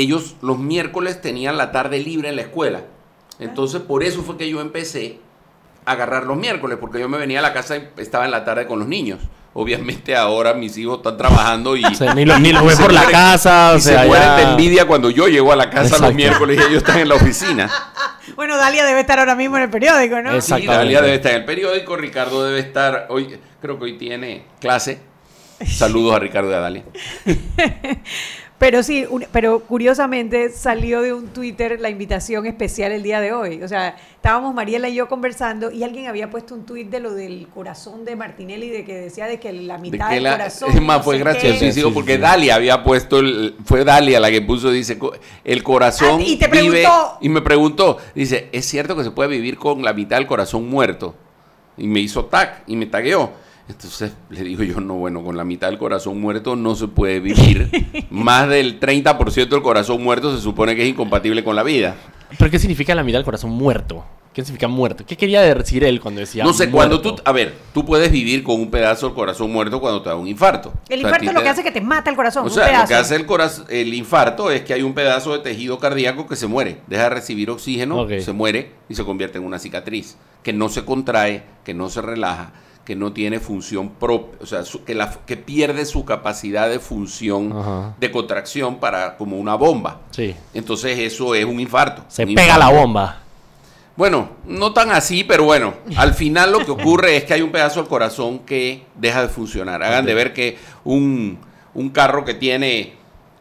ellos 0.00 0.36
los 0.42 0.58
miércoles 0.58 1.20
tenían 1.20 1.56
la 1.56 1.72
tarde 1.72 1.98
libre 2.00 2.28
en 2.28 2.36
la 2.36 2.42
escuela. 2.42 2.82
Entonces 3.38 3.80
por 3.80 4.02
eso 4.02 4.22
fue 4.22 4.36
que 4.36 4.48
yo 4.50 4.60
empecé 4.60 5.18
a 5.84 5.92
agarrar 5.92 6.24
los 6.24 6.36
miércoles, 6.36 6.78
porque 6.80 7.00
yo 7.00 7.08
me 7.08 7.18
venía 7.18 7.38
a 7.38 7.42
la 7.42 7.52
casa 7.52 7.76
y 7.76 7.88
estaba 7.98 8.24
en 8.24 8.30
la 8.30 8.44
tarde 8.44 8.66
con 8.66 8.78
los 8.78 8.88
niños. 8.88 9.20
Obviamente 9.54 10.14
ahora 10.14 10.52
mis 10.54 10.76
hijos 10.76 10.98
están 10.98 11.16
trabajando 11.16 11.74
y... 11.76 11.84
O 11.86 11.94
sea, 11.94 12.14
ni, 12.14 12.24
lo- 12.24 12.38
ni 12.38 12.52
los 12.52 12.62
por 12.76 12.92
la 12.92 13.06
casa, 13.10 13.72
o 13.72 13.76
y 13.78 13.80
sea, 13.80 14.02
se 14.02 14.06
mueren 14.08 14.28
ya- 14.28 14.36
de 14.36 14.42
envidia 14.42 14.86
cuando 14.86 15.10
yo 15.10 15.26
llego 15.28 15.52
a 15.52 15.56
la 15.56 15.70
casa 15.70 15.82
Exacto. 15.84 16.06
los 16.06 16.14
miércoles 16.14 16.58
y 16.58 16.60
ellos 16.60 16.78
están 16.82 16.98
en 16.98 17.08
la 17.08 17.14
oficina. 17.14 17.70
Bueno, 18.36 18.58
Dalia 18.58 18.84
debe 18.84 19.00
estar 19.00 19.18
ahora 19.18 19.34
mismo 19.34 19.56
en 19.56 19.62
el 19.64 19.70
periódico, 19.70 20.20
¿no? 20.20 20.38
Sí. 20.42 20.64
Dalia 20.66 21.00
debe 21.00 21.14
estar 21.16 21.32
en 21.32 21.38
el 21.38 21.44
periódico, 21.46 21.96
Ricardo 21.96 22.44
debe 22.44 22.60
estar, 22.60 23.06
hoy 23.08 23.36
creo 23.60 23.78
que 23.78 23.84
hoy 23.84 23.96
tiene 23.98 24.44
clase. 24.60 25.00
Saludos 25.66 26.14
a 26.14 26.18
Ricardo 26.18 26.50
y 26.50 26.54
a 26.54 26.58
Dalia. 26.60 26.84
Pero 28.58 28.82
sí, 28.82 29.06
un- 29.08 29.24
pero 29.30 29.60
curiosamente 29.60 30.50
salió 30.50 31.00
de 31.00 31.12
un 31.12 31.28
Twitter 31.28 31.78
la 31.80 31.90
invitación 31.90 32.44
especial 32.44 32.90
el 32.90 33.04
día 33.04 33.20
de 33.20 33.32
hoy. 33.32 33.62
O 33.62 33.68
sea, 33.68 33.94
estábamos 34.16 34.52
Mariela 34.52 34.88
y 34.88 34.94
yo 34.96 35.06
conversando 35.08 35.70
y 35.70 35.84
alguien 35.84 36.08
había 36.08 36.28
puesto 36.28 36.56
un 36.56 36.66
tuit 36.66 36.90
de 36.90 36.98
lo 36.98 37.14
del 37.14 37.46
corazón 37.54 38.04
de 38.04 38.16
Martinelli, 38.16 38.68
de 38.68 38.84
que 38.84 38.94
decía 38.96 39.26
de 39.26 39.38
que 39.38 39.52
la 39.52 39.76
De 39.76 39.82
mitad 39.82 40.08
que 40.08 40.14
del 40.16 40.24
la- 40.24 40.32
corazón. 40.32 40.70
es 40.74 40.82
más, 40.82 40.98
no 40.98 41.02
fue 41.04 41.18
graciosísimo. 41.18 41.72
Sí, 41.72 41.80
sí, 41.82 41.90
porque 41.94 42.16
sí. 42.16 42.20
Dalia 42.20 42.56
había 42.56 42.82
puesto, 42.82 43.20
el, 43.20 43.54
fue 43.64 43.84
Dalia 43.84 44.18
la 44.18 44.28
que 44.28 44.42
puso, 44.42 44.72
dice, 44.72 44.98
co- 44.98 45.12
el 45.44 45.62
corazón 45.62 46.18
Ah, 46.20 46.24
y 46.26 46.36
te 46.36 46.48
vive, 46.48 46.82
preguntó. 46.82 47.18
y 47.20 47.28
me 47.28 47.40
preguntó, 47.42 47.98
dice, 48.16 48.48
¿es 48.50 48.66
cierto 48.66 48.96
que 48.96 49.04
se 49.04 49.12
puede 49.12 49.28
vivir 49.30 49.56
con 49.56 49.84
la 49.84 49.92
mitad 49.92 50.16
del 50.16 50.26
corazón 50.26 50.68
muerto? 50.68 51.14
Y 51.76 51.86
me 51.86 52.00
hizo 52.00 52.24
tag 52.24 52.64
y 52.66 52.74
me 52.74 52.86
tagueó. 52.86 53.30
Entonces 53.68 54.12
le 54.30 54.42
digo 54.42 54.62
yo, 54.62 54.80
no, 54.80 54.94
bueno, 54.94 55.22
con 55.22 55.36
la 55.36 55.44
mitad 55.44 55.68
del 55.68 55.78
corazón 55.78 56.20
muerto 56.20 56.56
no 56.56 56.74
se 56.74 56.88
puede 56.88 57.20
vivir. 57.20 57.70
Más 58.10 58.48
del 58.48 58.80
30% 58.80 59.48
del 59.48 59.62
corazón 59.62 60.02
muerto 60.02 60.34
se 60.34 60.42
supone 60.42 60.74
que 60.74 60.82
es 60.82 60.88
incompatible 60.88 61.44
con 61.44 61.56
la 61.56 61.62
vida. 61.62 61.96
¿Pero 62.38 62.50
qué 62.50 62.58
significa 62.58 62.94
la 62.94 63.02
mitad 63.02 63.18
del 63.18 63.24
corazón 63.24 63.50
muerto? 63.50 64.04
¿Qué 64.34 64.44
significa 64.44 64.68
muerto? 64.68 65.04
¿Qué 65.04 65.16
quería 65.16 65.42
decir 65.42 65.82
él 65.82 66.00
cuando 66.00 66.20
decía 66.20 66.44
no 66.44 66.52
sé, 66.52 66.68
muerto? 66.68 67.00
cuando 67.00 67.00
tú, 67.16 67.22
a 67.24 67.32
ver, 67.32 67.54
tú 67.74 67.84
puedes 67.84 68.12
vivir 68.12 68.44
con 68.44 68.60
un 68.60 68.70
pedazo 68.70 69.06
del 69.06 69.14
corazón 69.16 69.50
muerto 69.50 69.80
cuando 69.80 70.00
te 70.00 70.10
da 70.10 70.14
un 70.14 70.28
infarto. 70.28 70.72
El 70.88 71.00
O 71.04 71.08
sea, 71.08 71.10
a 71.16 71.18
infarto 71.18 71.24
es 71.24 71.32
lo 71.34 71.40
te 71.40 71.42
que 71.44 71.48
hace 71.48 71.62
que 71.64 71.72
te 71.72 71.80
mata 71.80 72.08
el 72.10 72.14
corazón. 72.14 72.44
O 72.44 72.46
un 72.46 72.52
sea, 72.52 72.82
lo 72.82 72.86
que 72.86 72.94
hace 72.94 73.16
el, 73.16 73.26
coraz- 73.26 73.64
el 73.68 73.92
infarto 73.94 74.50
es 74.52 74.60
que 74.62 74.74
hay 74.74 74.82
un 74.82 74.94
pedazo 74.94 75.32
de 75.32 75.40
tejido 75.40 75.80
cardíaco 75.80 76.28
que 76.28 76.36
se 76.36 76.46
muere, 76.46 76.78
deja 76.86 77.04
de 77.04 77.10
recibir 77.10 77.50
oxígeno, 77.50 78.06
se 78.06 78.32
muere 78.32 78.70
y 78.88 78.94
se 78.94 79.04
convierte 79.04 79.38
en 79.38 79.44
una 79.44 79.58
cicatriz, 79.58 80.16
que 80.44 80.52
no 80.52 80.68
se 80.68 80.84
contrae, 80.84 81.42
que 81.64 81.74
no 81.74 81.88
se 81.90 82.00
relaja, 82.00 82.52
que 82.88 82.96
no 82.96 83.12
tiene 83.12 83.38
función 83.38 83.90
propia, 83.90 84.38
o 84.40 84.46
sea, 84.46 84.64
su- 84.64 84.82
que, 84.82 84.94
la, 84.94 85.10
que 85.26 85.36
pierde 85.36 85.84
su 85.84 86.06
capacidad 86.06 86.70
de 86.70 86.78
función 86.78 87.52
Ajá. 87.54 87.94
de 88.00 88.10
contracción 88.10 88.76
para 88.76 89.18
como 89.18 89.36
una 89.36 89.56
bomba. 89.56 90.00
Sí. 90.10 90.34
Entonces 90.54 90.98
eso 90.98 91.34
es 91.34 91.44
un 91.44 91.60
infarto. 91.60 92.02
Se 92.08 92.22
Un 92.24 92.34
pega 92.34 92.54
infarto. 92.54 92.72
la 92.72 92.80
bomba. 92.80 93.18
Bueno, 93.94 94.30
no 94.46 94.72
tan 94.72 94.90
así, 94.90 95.22
pero 95.22 95.44
bueno, 95.44 95.74
al 95.96 96.14
final 96.14 96.50
lo 96.50 96.64
que 96.64 96.70
ocurre 96.70 97.18
es 97.18 97.24
que 97.24 97.34
hay 97.34 97.42
un 97.42 97.52
pedazo 97.52 97.80
del 97.80 97.90
corazón 97.90 98.38
que 98.38 98.84
deja 98.94 99.20
de 99.20 99.28
funcionar. 99.28 99.82
Hagan 99.82 100.06
de 100.06 100.14
ver 100.14 100.32
que 100.32 100.56
un, 100.84 101.38
un 101.74 101.90
carro 101.90 102.24
que 102.24 102.32
tiene 102.32 102.94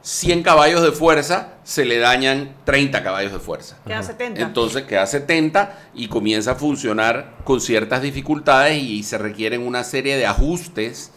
100 0.07 0.41
caballos 0.41 0.81
de 0.83 0.93
fuerza, 0.93 1.55
se 1.65 1.83
le 1.83 1.97
dañan 1.97 2.55
30 2.63 3.03
caballos 3.03 3.33
de 3.33 3.39
fuerza. 3.39 3.77
Queda 3.85 4.01
70. 4.01 4.39
Entonces 4.39 4.83
queda 4.83 5.05
70 5.05 5.77
y 5.93 6.07
comienza 6.07 6.51
a 6.51 6.55
funcionar 6.55 7.35
con 7.43 7.59
ciertas 7.59 8.01
dificultades 8.01 8.81
y 8.81 9.03
se 9.03 9.17
requieren 9.17 9.67
una 9.67 9.83
serie 9.83 10.15
de 10.15 10.25
ajustes 10.25 11.11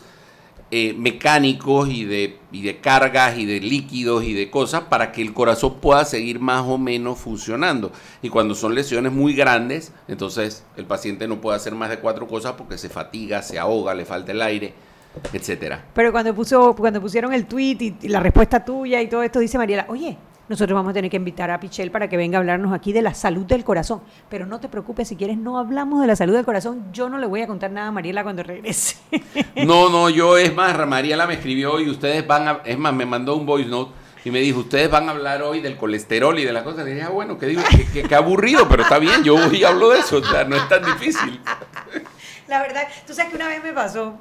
eh, 0.72 0.92
mecánicos 0.98 1.88
y 1.88 2.04
de, 2.04 2.40
y 2.50 2.62
de 2.62 2.80
cargas 2.80 3.38
y 3.38 3.46
de 3.46 3.60
líquidos 3.60 4.24
y 4.24 4.34
de 4.34 4.50
cosas 4.50 4.80
para 4.90 5.12
que 5.12 5.22
el 5.22 5.34
corazón 5.34 5.78
pueda 5.78 6.04
seguir 6.04 6.40
más 6.40 6.62
o 6.66 6.76
menos 6.76 7.16
funcionando. 7.16 7.92
Y 8.22 8.28
cuando 8.28 8.56
son 8.56 8.74
lesiones 8.74 9.12
muy 9.12 9.34
grandes, 9.34 9.92
entonces 10.08 10.64
el 10.76 10.86
paciente 10.86 11.28
no 11.28 11.40
puede 11.40 11.56
hacer 11.56 11.76
más 11.76 11.90
de 11.90 12.00
cuatro 12.00 12.26
cosas 12.26 12.54
porque 12.58 12.76
se 12.76 12.88
fatiga, 12.88 13.40
se 13.42 13.56
ahoga, 13.56 13.94
le 13.94 14.04
falta 14.04 14.32
el 14.32 14.42
aire, 14.42 14.74
etcétera. 15.32 15.84
Pero 15.94 16.12
cuando, 16.12 16.34
puso, 16.34 16.74
cuando 16.76 17.00
pusieron 17.00 17.32
el 17.32 17.46
tweet 17.46 17.76
y, 17.80 17.96
y 18.02 18.08
la 18.08 18.20
respuesta 18.20 18.64
tuya 18.64 19.00
y 19.00 19.08
todo 19.08 19.22
esto, 19.22 19.38
dice 19.38 19.58
Mariela, 19.58 19.86
oye, 19.88 20.16
nosotros 20.50 20.74
vamos 20.74 20.90
a 20.90 20.94
tener 20.94 21.08
que 21.08 21.16
invitar 21.16 21.48
a 21.52 21.60
Pichel 21.60 21.92
para 21.92 22.08
que 22.08 22.16
venga 22.16 22.36
a 22.36 22.40
hablarnos 22.40 22.72
aquí 22.72 22.92
de 22.92 23.02
la 23.02 23.14
salud 23.14 23.46
del 23.46 23.62
corazón. 23.62 24.02
Pero 24.28 24.46
no 24.46 24.58
te 24.58 24.68
preocupes, 24.68 25.06
si 25.06 25.14
quieres 25.14 25.38
no 25.38 25.60
hablamos 25.60 26.00
de 26.00 26.08
la 26.08 26.16
salud 26.16 26.34
del 26.34 26.44
corazón. 26.44 26.92
Yo 26.92 27.08
no 27.08 27.18
le 27.18 27.26
voy 27.26 27.42
a 27.42 27.46
contar 27.46 27.70
nada 27.70 27.86
a 27.86 27.92
Mariela 27.92 28.24
cuando 28.24 28.42
regrese. 28.42 28.96
No, 29.64 29.90
no, 29.90 30.10
yo 30.10 30.36
es 30.36 30.52
más, 30.52 30.76
Mariela 30.88 31.26
me 31.28 31.34
escribió 31.34 31.78
y 31.78 31.88
ustedes 31.88 32.26
van 32.26 32.48
a, 32.48 32.60
es 32.64 32.76
más, 32.76 32.92
me 32.92 33.06
mandó 33.06 33.36
un 33.36 33.46
voice 33.46 33.68
note 33.68 33.92
y 34.24 34.32
me 34.32 34.40
dijo, 34.40 34.60
ustedes 34.60 34.90
van 34.90 35.08
a 35.08 35.12
hablar 35.12 35.42
hoy 35.42 35.60
del 35.60 35.76
colesterol 35.76 36.36
y 36.36 36.44
de 36.44 36.52
las 36.52 36.64
cosas. 36.64 36.84
Le 36.84 36.94
dije, 36.94 37.06
ah, 37.06 37.10
bueno, 37.10 37.38
que 37.38 37.46
digo, 37.46 37.62
que, 37.92 38.02
que 38.02 38.14
aburrido, 38.16 38.68
pero 38.68 38.82
está 38.82 38.98
bien, 38.98 39.22
yo 39.22 39.34
voy 39.36 39.58
y 39.58 39.64
hablo 39.64 39.90
de 39.90 40.00
eso, 40.00 40.16
o 40.16 40.24
sea, 40.24 40.42
no 40.42 40.56
es 40.56 40.68
tan 40.68 40.84
difícil. 40.84 41.40
La 42.48 42.60
verdad, 42.60 42.88
tú 43.06 43.14
sabes 43.14 43.30
que 43.30 43.36
una 43.36 43.46
vez 43.46 43.62
me 43.62 43.72
pasó 43.72 44.18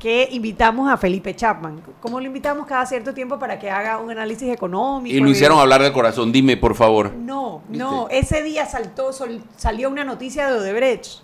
que 0.00 0.28
invitamos 0.32 0.90
a 0.90 0.96
Felipe 0.96 1.36
Chapman. 1.36 1.80
Como 2.00 2.18
lo 2.18 2.26
invitamos 2.26 2.66
cada 2.66 2.84
cierto 2.86 3.14
tiempo 3.14 3.38
para 3.38 3.58
que 3.58 3.70
haga 3.70 3.98
un 3.98 4.10
análisis 4.10 4.52
económico. 4.52 5.14
Y 5.14 5.20
lo 5.20 5.28
hicieron 5.28 5.60
hablar 5.60 5.82
del 5.82 5.92
corazón, 5.92 6.32
dime 6.32 6.56
por 6.56 6.74
favor. 6.74 7.12
No, 7.14 7.62
no, 7.68 8.08
ese 8.08 8.42
día 8.42 8.66
saltó, 8.66 9.12
sol- 9.12 9.42
salió 9.56 9.88
una 9.90 10.02
noticia 10.02 10.50
de 10.50 10.58
Odebrecht. 10.58 11.20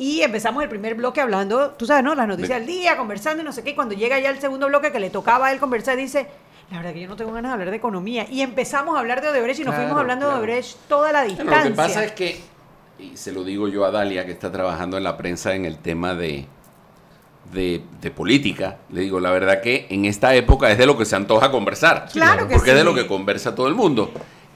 Y 0.00 0.20
empezamos 0.20 0.62
el 0.62 0.68
primer 0.68 0.94
bloque 0.94 1.20
hablando, 1.20 1.70
tú 1.70 1.84
sabes, 1.86 2.04
¿no? 2.04 2.14
Las 2.14 2.28
noticias 2.28 2.58
del 2.60 2.68
día, 2.68 2.96
conversando 2.96 3.42
y 3.42 3.44
no 3.44 3.50
sé 3.52 3.64
qué. 3.64 3.74
Cuando 3.74 3.96
llega 3.96 4.20
ya 4.20 4.30
el 4.30 4.38
segundo 4.38 4.68
bloque 4.68 4.92
que 4.92 5.00
le 5.00 5.10
tocaba 5.10 5.46
a 5.48 5.52
él 5.52 5.58
conversar, 5.58 5.96
dice, 5.96 6.28
la 6.70 6.76
verdad 6.76 6.92
que 6.92 7.00
yo 7.00 7.08
no 7.08 7.16
tengo 7.16 7.32
ganas 7.32 7.48
de 7.50 7.54
hablar 7.54 7.70
de 7.70 7.76
economía. 7.78 8.24
Y 8.30 8.42
empezamos 8.42 8.94
a 8.94 9.00
hablar 9.00 9.22
de 9.22 9.28
Odebrecht 9.30 9.58
y 9.60 9.64
nos 9.64 9.72
Claro, 9.74 9.88
fuimos 9.88 10.00
hablando 10.00 10.26
claro. 10.26 10.40
de 10.40 10.46
Odebrecht 10.46 10.76
toda 10.86 11.10
la 11.10 11.20
Bueno, 11.24 11.34
distancia. 11.34 11.64
lo 11.64 11.70
que 11.70 11.76
pasa 11.76 12.04
es 12.04 12.12
que, 12.12 12.40
y 13.00 13.16
se 13.16 13.32
lo 13.32 13.42
digo 13.42 13.66
yo 13.66 13.84
a 13.86 13.90
Dalia, 13.90 14.24
que 14.24 14.30
está 14.32 14.52
trabajando 14.52 14.98
en 14.98 15.02
la 15.04 15.16
prensa 15.16 15.54
en 15.56 15.64
el 15.64 15.78
tema 15.78 16.14
de, 16.14 16.46
de, 17.52 17.82
de 18.00 18.10
política, 18.10 18.78
le 18.92 19.02
digo, 19.02 19.20
la 19.20 19.30
verdad 19.30 19.60
que 19.62 19.86
en 19.90 20.04
esta 20.04 20.34
época 20.34 20.70
es 20.70 20.78
de 20.78 20.86
lo 20.86 20.96
que 20.98 21.04
se 21.04 21.16
antoja 21.16 21.50
conversar. 21.50 22.08
Claro 22.12 22.46
que 22.48 22.54
Porque 22.54 22.70
es 22.70 22.76
de 22.76 22.84
lo 22.84 22.94
que 22.94 23.06
conversa 23.06 23.54
todo 23.54 23.68
el 23.68 23.74
mundo. 23.74 24.10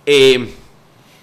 Eh, 0.06 0.48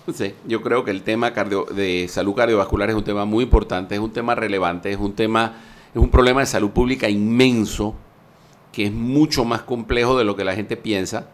no 0.08 0.13
sé, 0.13 0.36
yo 0.47 0.62
creo 0.62 0.84
que 0.84 0.91
el 0.91 1.03
tema 1.03 1.34
cardio- 1.34 1.65
de 1.65 2.08
salud 2.10 2.34
cardiovascular 2.34 2.89
es 2.89 2.95
un 2.95 3.03
tema 3.03 3.25
muy 3.25 3.43
importante, 3.43 3.95
es 3.95 4.01
un 4.01 4.12
tema 4.12 4.34
relevante, 4.36 4.91
es 4.91 4.97
un 4.97 5.13
tema, 5.13 5.58
es 5.93 6.01
un 6.01 6.10
problema 6.10 6.39
de 6.39 6.45
salud 6.47 6.71
pública 6.71 7.10
inmenso, 7.10 7.95
que 8.71 8.86
es 8.86 8.91
mucho 8.91 9.45
más 9.45 9.62
complejo 9.62 10.17
de 10.17 10.23
lo 10.25 10.36
que 10.36 10.43
la 10.43 10.55
gente 10.55 10.77
piensa 10.77 11.27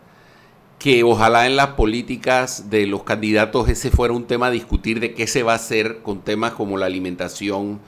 que 0.78 1.04
ojalá 1.06 1.48
en 1.48 1.56
las 1.56 1.68
políticas 1.70 2.70
de 2.70 2.86
los 2.86 3.04
candidatos 3.04 3.70
ese 3.70 3.92
fuera 3.92 4.14
un 4.14 4.26
tema 4.26 4.48
a 4.48 4.52
discutir 4.52 5.00
de 5.00 5.14
qué 5.14 5.26
se 5.26 5.42
va 5.42 5.54
a 5.54 5.56
hacer 5.56 6.00
con 6.04 6.20
temas 6.20 6.52
como 6.52 6.78
la 6.78 6.86
alimentación, 6.86 7.80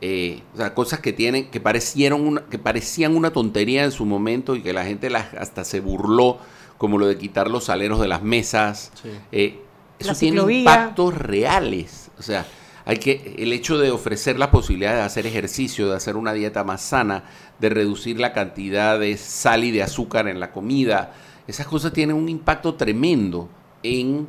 eh, 0.00 0.42
o 0.54 0.56
sea, 0.56 0.74
cosas 0.74 1.00
que 1.00 1.12
tienen, 1.12 1.50
que 1.50 1.60
parecieron 1.60 2.26
una, 2.26 2.42
que 2.42 2.58
parecían 2.58 3.14
una 3.14 3.32
tontería 3.32 3.84
en 3.84 3.92
su 3.92 4.06
momento 4.06 4.56
y 4.56 4.62
que 4.62 4.72
la 4.72 4.84
gente 4.84 5.10
las, 5.10 5.34
hasta 5.34 5.64
se 5.64 5.80
burló, 5.80 6.38
como 6.78 6.98
lo 6.98 7.06
de 7.06 7.18
quitar 7.18 7.50
los 7.50 7.68
aleros 7.68 8.00
de 8.00 8.08
las 8.08 8.22
mesas. 8.22 8.92
Eh, 9.32 9.60
eso 9.98 10.12
La 10.12 10.18
tiene 10.18 10.52
impactos 10.60 11.14
reales. 11.14 12.10
O 12.18 12.22
sea, 12.22 12.46
hay 12.86 12.96
que, 12.96 13.36
el 13.38 13.52
hecho 13.52 13.76
de 13.76 13.90
ofrecer 13.90 14.38
la 14.38 14.50
posibilidad 14.50 14.94
de 14.94 15.02
hacer 15.02 15.26
ejercicio, 15.26 15.90
de 15.90 15.96
hacer 15.96 16.16
una 16.16 16.32
dieta 16.32 16.64
más 16.64 16.80
sana, 16.80 17.24
de 17.58 17.68
reducir 17.68 18.18
la 18.18 18.32
cantidad 18.32 18.98
de 18.98 19.18
sal 19.18 19.64
y 19.64 19.70
de 19.70 19.82
azúcar 19.82 20.26
en 20.28 20.40
la 20.40 20.52
comida, 20.52 21.12
esas 21.46 21.66
cosas 21.66 21.92
tienen 21.92 22.16
un 22.16 22.28
impacto 22.28 22.74
tremendo 22.74 23.50
en, 23.82 24.28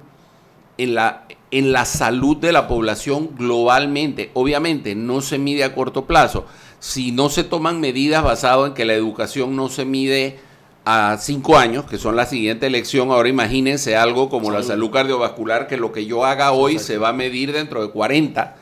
en, 0.77 0.95
la, 0.95 1.25
en 1.51 1.73
la 1.73 1.85
salud 1.85 2.37
de 2.37 2.53
la 2.53 2.67
población 2.67 3.31
globalmente. 3.37 4.31
Obviamente 4.33 4.95
no 4.95 5.21
se 5.21 5.37
mide 5.37 5.63
a 5.63 5.75
corto 5.75 6.05
plazo. 6.05 6.45
Si 6.79 7.11
no 7.11 7.29
se 7.29 7.43
toman 7.43 7.79
medidas 7.79 8.23
basadas 8.23 8.69
en 8.69 8.73
que 8.73 8.85
la 8.85 8.93
educación 8.93 9.55
no 9.55 9.69
se 9.69 9.85
mide 9.85 10.39
a 10.85 11.17
cinco 11.19 11.57
años, 11.57 11.85
que 11.85 11.97
son 11.97 12.15
la 12.15 12.25
siguiente 12.25 12.65
elección, 12.65 13.11
ahora 13.11 13.29
imagínense 13.29 13.95
algo 13.95 14.29
como 14.29 14.49
la 14.49 14.63
salud 14.63 14.89
cardiovascular, 14.89 15.67
que 15.67 15.77
lo 15.77 15.91
que 15.91 16.05
yo 16.05 16.25
haga 16.25 16.53
hoy 16.53 16.79
se 16.79 16.97
va 16.97 17.09
a 17.09 17.13
medir 17.13 17.51
dentro 17.51 17.85
de 17.85 17.91
40, 17.91 18.55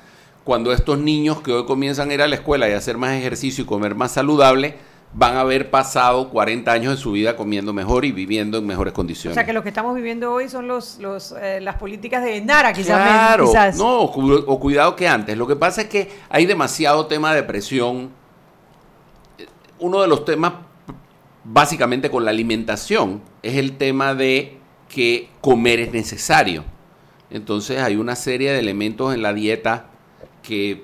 cuando 0.44 0.74
estos 0.74 1.00
niños 1.00 1.42
que 1.42 1.54
hoy 1.54 1.66
comienzan 1.66 2.10
a 2.10 2.14
ir 2.16 2.22
a 2.22 2.28
la 2.28 2.36
escuela 2.36 2.68
y 2.68 2.74
a 2.74 2.78
hacer 2.78 2.98
más 2.98 3.14
ejercicio 3.14 3.64
y 3.64 3.68
comer 3.68 3.96
más 3.96 4.12
saludable, 4.12 4.76
van 5.12 5.36
a 5.36 5.42
haber 5.42 5.72
pasado 5.72 6.30
40 6.30 6.72
años 6.72 6.96
de 6.96 7.02
su 7.02 7.12
vida 7.14 7.36
comiendo 7.36 7.74
mejor 7.74 8.06
y 8.06 8.12
viviendo 8.12 8.60
en 8.60 8.68
mejores 8.68 8.92
O 8.94 8.96
condiciones. 8.96 9.34
sea, 9.36 9.44
que 9.46 9.54
lo 9.54 9.64
que 9.64 9.70
estamos 9.70 9.96
viviendo 9.96 10.32
hoy 10.32 10.50
son 10.50 10.68
los, 10.68 11.00
los, 11.00 11.34
eh, 11.42 11.60
las 11.62 11.78
políticas 11.78 12.24
de 12.24 12.40
Nara, 12.42 12.74
quizás. 12.74 13.02
Claro, 13.02 13.46
quizás. 13.48 13.78
no, 13.78 14.02
o 14.02 14.12
cu- 14.12 14.44
o 14.46 14.60
cuidado 14.60 14.96
que 14.96 15.08
antes. 15.08 15.36
Lo 15.38 15.48
que 15.48 15.56
pasa 15.56 15.82
es 15.82 15.88
que 15.88 16.10
hay 16.30 16.46
demasiado 16.46 17.08
tema 17.08 17.34
de 17.34 17.42
presión. 17.44 18.12
Eh, 19.40 19.48
Uno 19.80 20.02
de 20.02 20.08
los 20.08 20.26
temas, 20.26 20.54
básicamente 21.44 22.12
con 22.12 22.24
la 22.26 22.32
alimentación, 22.32 23.22
es 23.42 23.56
el 23.56 23.78
tema 23.78 24.14
de 24.14 24.58
que 24.90 25.30
comer 25.42 25.80
es 25.80 25.92
necesario. 25.92 26.64
Entonces 27.32 27.80
hay 27.82 27.96
una 27.96 28.16
serie 28.16 28.52
de 28.52 28.60
elementos 28.60 29.14
en 29.14 29.22
la 29.22 29.34
dieta 29.34 29.88
que, 30.44 30.84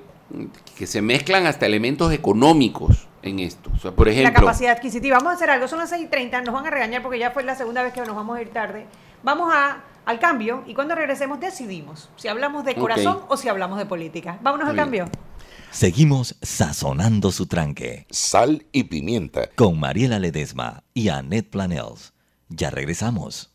que 0.77 0.87
se 0.87 1.01
mezclan 1.01 1.45
hasta 1.45 1.65
elementos 1.65 2.11
económicos 2.13 3.07
en 3.29 3.39
esto. 3.39 3.71
O 3.73 3.79
sea, 3.79 3.91
por 3.91 4.07
la 4.07 4.13
ejemplo, 4.13 4.41
capacidad 4.41 4.71
adquisitiva. 4.71 5.17
Vamos 5.17 5.33
a 5.33 5.35
hacer 5.35 5.49
algo, 5.49 5.67
son 5.67 5.79
las 5.79 5.91
6.30, 5.91 6.43
nos 6.43 6.53
van 6.53 6.67
a 6.67 6.69
regañar 6.69 7.01
porque 7.01 7.19
ya 7.19 7.31
fue 7.31 7.43
la 7.43 7.55
segunda 7.55 7.83
vez 7.83 7.93
que 7.93 8.01
nos 8.01 8.15
vamos 8.15 8.37
a 8.37 8.41
ir 8.41 8.49
tarde. 8.51 8.85
Vamos 9.23 9.53
a, 9.53 9.83
al 10.05 10.19
cambio 10.19 10.63
y 10.67 10.73
cuando 10.73 10.95
regresemos 10.95 11.39
decidimos 11.39 12.09
si 12.15 12.27
hablamos 12.27 12.63
de 12.65 12.75
corazón 12.75 13.21
o 13.27 13.37
si 13.37 13.49
hablamos 13.49 13.77
de 13.77 13.85
política. 13.85 14.39
Vámonos 14.41 14.69
al 14.69 14.75
cambio. 14.75 15.09
Seguimos 15.71 16.37
sazonando 16.41 17.31
su 17.31 17.47
tranque. 17.47 18.05
Sal 18.09 18.65
y 18.71 18.85
pimienta. 18.85 19.49
Con 19.55 19.79
Mariela 19.79 20.19
Ledesma 20.19 20.83
y 20.93 21.09
Annette 21.09 21.49
Planels. 21.49 22.13
Ya 22.49 22.69
regresamos. 22.69 23.54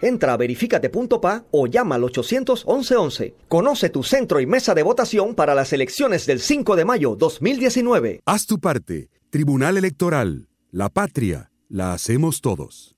Entra 0.00 0.32
a 0.32 0.36
verificate.pa 0.38 1.44
o 1.50 1.66
llama 1.66 1.96
al 1.96 2.04
811 2.04 3.34
Conoce 3.48 3.90
tu 3.90 4.02
centro 4.02 4.40
y 4.40 4.46
mesa 4.46 4.74
de 4.74 4.82
votación 4.82 5.34
para 5.34 5.54
las 5.54 5.72
elecciones 5.74 6.24
del 6.26 6.40
5 6.40 6.76
de 6.76 6.84
mayo 6.86 7.14
2019. 7.14 8.22
Haz 8.24 8.46
tu 8.46 8.58
parte. 8.58 9.10
Tribunal 9.28 9.76
Electoral. 9.76 10.48
La 10.70 10.88
patria. 10.88 11.50
La 11.68 11.92
hacemos 11.92 12.40
todos. 12.40 12.96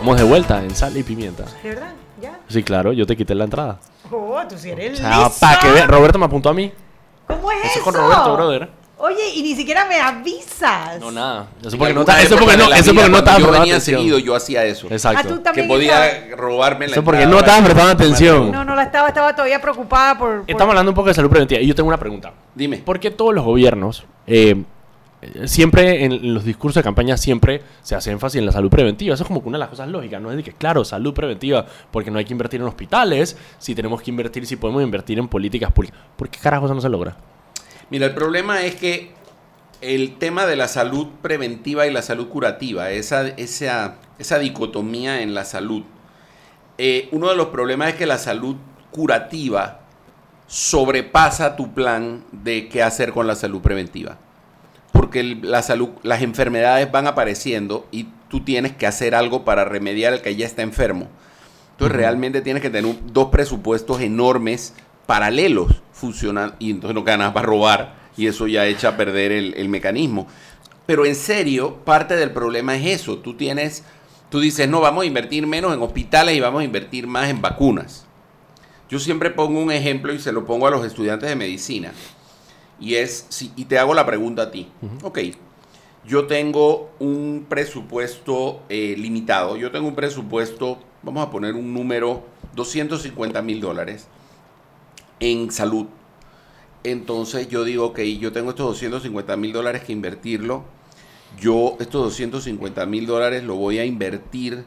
Vamos 0.00 0.16
de 0.16 0.24
vuelta 0.24 0.64
en 0.64 0.74
sal 0.74 0.96
y 0.96 1.02
pimienta. 1.02 1.44
¿De 1.62 1.68
verdad? 1.68 1.92
¿Ya? 2.20 2.40
Sí, 2.48 2.62
claro, 2.62 2.92
yo 2.92 3.06
te 3.06 3.16
quité 3.16 3.34
la 3.34 3.44
entrada. 3.44 3.78
Oh, 4.10 4.40
tú 4.48 4.56
sí 4.58 4.70
eres 4.70 4.94
O 4.94 4.96
sea, 4.96 5.18
liso. 5.28 5.36
para 5.40 5.60
que 5.60 5.86
Roberto 5.86 6.18
me 6.18 6.24
apuntó 6.24 6.48
a 6.48 6.54
mí. 6.54 6.72
¿Cómo 7.36 7.50
es 7.52 7.58
Eso 7.58 7.66
eso? 7.68 7.78
es 7.78 7.84
con 7.84 7.94
Roberto, 7.94 8.34
brother. 8.34 8.68
Oye, 8.98 9.30
y 9.34 9.42
ni 9.42 9.56
siquiera 9.56 9.84
me 9.86 10.00
avisas. 10.00 11.00
No, 11.00 11.10
nada. 11.10 11.48
Eso 11.66 11.76
porque 11.76 11.92
no 11.92 12.00
está- 12.02 12.22
eso 12.22 12.36
porque 12.38 12.56
no, 12.56 12.72
eso 12.72 12.94
porque 12.94 13.08
no 13.10 13.18
estaba 13.18 13.38
yo 13.38 13.46
venía 13.50 13.74
atención. 13.74 13.98
seguido, 14.00 14.18
yo 14.18 14.36
hacía 14.36 14.64
eso. 14.64 14.86
Exacto. 14.90 15.28
Ah, 15.34 15.42
tú 15.44 15.52
Que 15.52 15.64
podía 15.64 16.06
estabas- 16.06 16.38
robarme 16.38 16.86
la 16.86 16.92
Eso 16.92 17.02
porque 17.02 17.26
no 17.26 17.38
estaban 17.40 17.64
prestando 17.64 17.90
atención. 17.92 18.52
No, 18.52 18.64
no 18.64 18.76
la 18.76 18.84
estaba, 18.84 19.08
estaba 19.08 19.34
todavía 19.34 19.60
preocupada 19.60 20.16
por. 20.16 20.40
por- 20.42 20.50
Estamos 20.50 20.70
hablando 20.70 20.92
un 20.92 20.94
poco 20.94 21.08
de 21.08 21.14
salud 21.14 21.30
preventiva. 21.30 21.60
Y 21.60 21.66
yo 21.66 21.74
tengo 21.74 21.88
una 21.88 21.98
pregunta. 21.98 22.32
Dime. 22.54 22.76
¿Por 22.78 23.00
qué 23.00 23.10
todos 23.10 23.34
los 23.34 23.44
gobiernos, 23.44 24.04
eh, 24.28 24.62
siempre 25.44 26.04
en 26.04 26.34
los 26.34 26.44
discursos 26.44 26.80
de 26.80 26.84
campaña, 26.84 27.16
siempre 27.16 27.62
se 27.82 27.94
hace 27.94 28.10
énfasis 28.10 28.38
en 28.38 28.46
la 28.46 28.52
salud 28.52 28.70
preventiva? 28.70 29.14
Eso 29.14 29.24
es 29.24 29.28
como 29.28 29.40
una 29.40 29.58
de 29.58 29.60
las 29.60 29.68
cosas 29.68 29.88
lógicas, 29.88 30.20
¿no? 30.20 30.30
Es 30.30 30.36
de 30.36 30.42
que, 30.42 30.52
claro, 30.52 30.84
salud 30.84 31.14
preventiva, 31.14 31.66
porque 31.90 32.10
no 32.10 32.18
hay 32.18 32.24
que 32.24 32.32
invertir 32.32 32.60
en 32.60 32.66
hospitales, 32.66 33.36
si 33.58 33.74
tenemos 33.74 34.02
que 34.02 34.10
invertir, 34.10 34.46
si 34.46 34.56
podemos 34.56 34.82
invertir 34.82 35.18
en 35.18 35.28
políticas 35.28 35.72
públicas. 35.72 35.98
¿Por 36.16 36.28
qué 36.28 36.38
carajo 36.38 36.66
eso 36.66 36.74
no 36.74 36.80
se 36.80 36.88
logra? 36.88 37.16
Mira, 37.90 38.06
el 38.06 38.14
problema 38.14 38.62
es 38.62 38.74
que 38.74 39.10
el 39.80 40.16
tema 40.16 40.46
de 40.46 40.56
la 40.56 40.68
salud 40.68 41.08
preventiva 41.20 41.86
y 41.86 41.92
la 41.92 42.02
salud 42.02 42.28
curativa, 42.28 42.90
esa, 42.90 43.28
esa, 43.28 43.96
esa 44.18 44.38
dicotomía 44.38 45.22
en 45.22 45.34
la 45.34 45.44
salud, 45.44 45.82
eh, 46.78 47.08
uno 47.12 47.28
de 47.28 47.36
los 47.36 47.48
problemas 47.48 47.88
es 47.90 47.94
que 47.96 48.06
la 48.06 48.18
salud 48.18 48.56
curativa 48.90 49.80
sobrepasa 50.46 51.56
tu 51.56 51.74
plan 51.74 52.24
de 52.30 52.68
qué 52.68 52.82
hacer 52.82 53.12
con 53.12 53.26
la 53.26 53.34
salud 53.34 53.60
preventiva. 53.60 54.18
Porque 54.92 55.22
la 55.24 55.62
salud, 55.62 55.90
las 56.02 56.22
enfermedades 56.22 56.90
van 56.92 57.06
apareciendo 57.06 57.86
y 57.90 58.08
tú 58.28 58.40
tienes 58.40 58.72
que 58.72 58.86
hacer 58.86 59.14
algo 59.14 59.44
para 59.44 59.64
remediar 59.64 60.12
al 60.12 60.22
que 60.22 60.36
ya 60.36 60.46
está 60.46 60.62
enfermo. 60.62 61.08
Entonces 61.72 61.96
realmente 61.96 62.42
tienes 62.42 62.62
que 62.62 62.70
tener 62.70 62.94
dos 63.12 63.28
presupuestos 63.28 64.00
enormes 64.00 64.74
paralelos 65.06 65.82
funcionan 65.92 66.54
y 66.58 66.70
entonces 66.70 66.94
no 66.94 67.04
ganas 67.04 67.32
para 67.32 67.46
robar 67.46 67.94
y 68.16 68.26
eso 68.26 68.46
ya 68.46 68.66
echa 68.66 68.88
a 68.88 68.96
perder 68.96 69.32
el, 69.32 69.54
el 69.54 69.68
mecanismo. 69.68 70.26
Pero 70.86 71.06
en 71.06 71.14
serio, 71.14 71.76
parte 71.84 72.16
del 72.16 72.32
problema 72.32 72.76
es 72.76 73.00
eso. 73.00 73.18
Tú 73.18 73.34
tienes, 73.34 73.84
tú 74.30 74.40
dices, 74.40 74.68
no, 74.68 74.80
vamos 74.80 75.04
a 75.04 75.06
invertir 75.06 75.46
menos 75.46 75.72
en 75.72 75.82
hospitales 75.82 76.36
y 76.36 76.40
vamos 76.40 76.62
a 76.62 76.64
invertir 76.64 77.06
más 77.06 77.30
en 77.30 77.40
vacunas. 77.40 78.06
Yo 78.90 78.98
siempre 78.98 79.30
pongo 79.30 79.60
un 79.60 79.72
ejemplo 79.72 80.12
y 80.12 80.18
se 80.18 80.32
lo 80.32 80.44
pongo 80.44 80.66
a 80.66 80.70
los 80.70 80.84
estudiantes 80.84 81.28
de 81.28 81.36
medicina. 81.36 81.92
Y 82.82 82.96
es, 82.96 83.26
si, 83.28 83.52
y 83.54 83.66
te 83.66 83.78
hago 83.78 83.94
la 83.94 84.04
pregunta 84.04 84.42
a 84.42 84.50
ti. 84.50 84.68
Ok, 85.04 85.20
yo 86.04 86.26
tengo 86.26 86.90
un 86.98 87.46
presupuesto 87.48 88.62
eh, 88.68 88.96
limitado. 88.98 89.56
Yo 89.56 89.70
tengo 89.70 89.86
un 89.86 89.94
presupuesto, 89.94 90.80
vamos 91.02 91.24
a 91.24 91.30
poner 91.30 91.54
un 91.54 91.72
número, 91.72 92.24
250 92.56 93.40
mil 93.42 93.60
dólares 93.60 94.08
en 95.20 95.52
salud. 95.52 95.86
Entonces 96.82 97.48
yo 97.48 97.62
digo, 97.62 97.86
ok, 97.86 98.00
yo 98.00 98.32
tengo 98.32 98.50
estos 98.50 98.66
250 98.66 99.36
mil 99.36 99.52
dólares 99.52 99.84
que 99.84 99.92
invertirlo. 99.92 100.64
Yo 101.40 101.76
estos 101.78 102.02
250 102.02 102.84
mil 102.86 103.06
dólares 103.06 103.44
lo 103.44 103.54
voy 103.54 103.78
a 103.78 103.84
invertir 103.84 104.64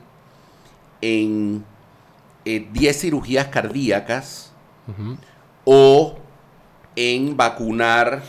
en 1.01 1.65
eh, 2.45 2.65
10 2.71 2.97
cirugías 2.97 3.47
cardíacas 3.47 4.53
o 5.65 6.15
en 6.95 7.35
vacunar 7.37 8.21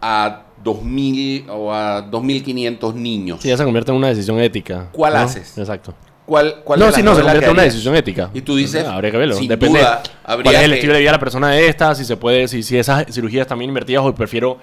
a 0.00 0.42
2.000 0.62 1.46
o 1.48 1.72
a 1.72 2.10
2.500 2.10 2.94
niños. 2.94 3.38
Sí, 3.42 3.48
ya 3.48 3.56
se 3.56 3.64
convierte 3.64 3.90
en 3.90 3.96
una 3.98 4.08
decisión 4.08 4.38
ética. 4.40 4.88
¿Cuál 4.92 5.14
¿no? 5.14 5.18
haces? 5.20 5.56
Exacto. 5.58 5.94
¿Cuál, 6.26 6.62
cuál 6.64 6.80
no, 6.80 6.86
de 6.86 6.92
sí, 6.92 7.02
no, 7.02 7.14
se 7.14 7.20
convierte 7.20 7.46
en 7.46 7.52
una 7.52 7.62
decisión 7.64 7.94
ética. 7.94 8.30
Y 8.32 8.40
tú 8.40 8.56
dices, 8.56 8.86
habría 8.86 9.10
que 9.10 9.18
verlo. 9.18 9.34
sin 9.36 9.48
Depende. 9.48 9.78
duda, 9.80 10.02
habría 10.24 10.44
¿Cuál 10.44 10.54
es 10.56 10.62
el 10.62 10.70
que- 10.70 10.76
estilo 10.76 10.94
de 10.94 11.00
vida 11.00 11.10
de 11.10 11.16
la 11.16 11.20
persona 11.20 11.58
esta? 11.58 11.94
Si 11.94 12.04
se 12.06 12.16
puede, 12.16 12.48
si, 12.48 12.62
si 12.62 12.78
esas 12.78 13.04
cirugías 13.12 13.46
también 13.46 13.68
invertidas 13.70 14.04
o 14.04 14.14
prefiero. 14.14 14.56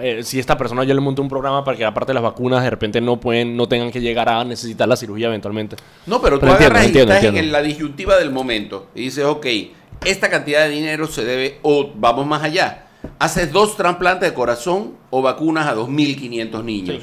eh, 0.00 0.22
si 0.22 0.38
esta 0.38 0.56
persona 0.56 0.84
yo 0.84 0.94
le 0.94 1.00
monto 1.02 1.20
un 1.20 1.28
programa 1.28 1.62
para 1.64 1.76
que 1.76 1.84
aparte 1.84 2.10
de 2.12 2.14
las 2.14 2.22
vacunas 2.22 2.62
de 2.62 2.70
repente 2.70 2.98
no 3.02 3.20
pueden 3.20 3.54
no 3.58 3.68
tengan 3.68 3.90
que 3.90 4.00
llegar 4.00 4.26
a 4.30 4.42
necesitar 4.42 4.88
la 4.88 4.96
cirugía 4.96 5.26
eventualmente. 5.26 5.76
No, 6.06 6.22
pero 6.22 6.38
tú 6.38 6.46
entiendo, 6.46 6.64
agarras 6.78 6.90
y 6.90 6.98
estás 6.98 7.14
entiendo. 7.16 7.40
en 7.40 7.52
la 7.52 7.60
disyuntiva 7.60 8.16
del 8.16 8.30
momento 8.30 8.86
y 8.94 9.02
dices, 9.02 9.26
ok, 9.26 9.46
esta 10.04 10.28
cantidad 10.30 10.64
de 10.64 10.70
dinero 10.70 11.06
se 11.06 11.24
debe, 11.24 11.58
o 11.62 11.90
vamos 11.94 12.26
más 12.26 12.42
allá, 12.42 12.86
haces 13.18 13.52
dos 13.52 13.76
trasplantes 13.76 14.28
de 14.30 14.34
corazón 14.34 14.94
o 15.10 15.22
vacunas 15.22 15.66
a 15.66 15.74
2.500 15.74 16.64
niños. 16.64 17.02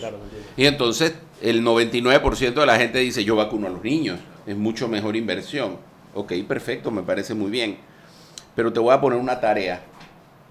y 0.58 0.66
entonces 0.66 1.14
el 1.42 1.64
99% 1.64 2.54
de 2.54 2.66
la 2.66 2.78
gente 2.78 3.00
dice, 3.00 3.24
yo 3.24 3.36
vacuno 3.36 3.68
a 3.68 3.70
los 3.70 3.84
niños, 3.84 4.20
es 4.46 4.56
mucho 4.58 4.88
mejor 4.88 5.16
inversión. 5.16 5.78
Ok, 6.14 6.34
perfecto, 6.48 6.92
me 6.92 7.02
parece 7.04 7.34
muy 7.34 7.50
bien. 7.52 7.78
Pero 8.56 8.74
te 8.74 8.80
voy 8.80 8.94
a 8.94 9.00
poner 9.00 9.20
una 9.20 9.40
tarea. 9.40 9.82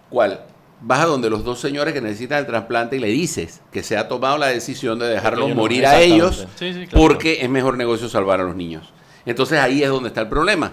¿Cuál? 0.08 0.40
Vas 0.80 1.00
a 1.00 1.06
donde 1.06 1.28
los 1.28 1.44
dos 1.44 1.58
señores 1.60 1.92
que 1.92 2.00
necesitan 2.00 2.38
el 2.38 2.46
trasplante 2.46 2.96
y 2.96 3.00
le 3.00 3.08
dices 3.08 3.60
que 3.72 3.82
se 3.82 3.96
ha 3.96 4.06
tomado 4.08 4.38
la 4.38 4.46
decisión 4.46 4.98
de 5.00 5.06
dejarlos 5.08 5.48
no- 5.48 5.54
morir 5.56 5.84
a 5.84 6.00
ellos. 6.00 6.46
Sí, 6.54 6.72
sí, 6.72 6.86
claro. 6.86 7.06
porque 7.06 7.40
es 7.42 7.50
mejor 7.50 7.76
negocio 7.76 8.08
salvar 8.08 8.40
a 8.40 8.44
los 8.44 8.54
niños. 8.54 8.92
Entonces 9.26 9.58
ahí 9.58 9.82
es 9.82 9.90
donde 9.90 10.08
está 10.08 10.20
el 10.22 10.28
problema. 10.28 10.72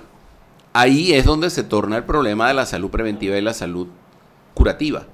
Ahí 0.77 1.13
es 1.13 1.23
donde 1.23 1.49
se 1.49 1.63
torna 1.63 1.95
el 1.95 2.03
problema 2.03 2.49
de 2.49 2.53
la 2.53 2.65
salud 2.65 2.89
preventiva 2.89 3.37
y 3.37 3.41
la 3.41 3.53
salud 3.53 3.87
curativa. 4.53 5.05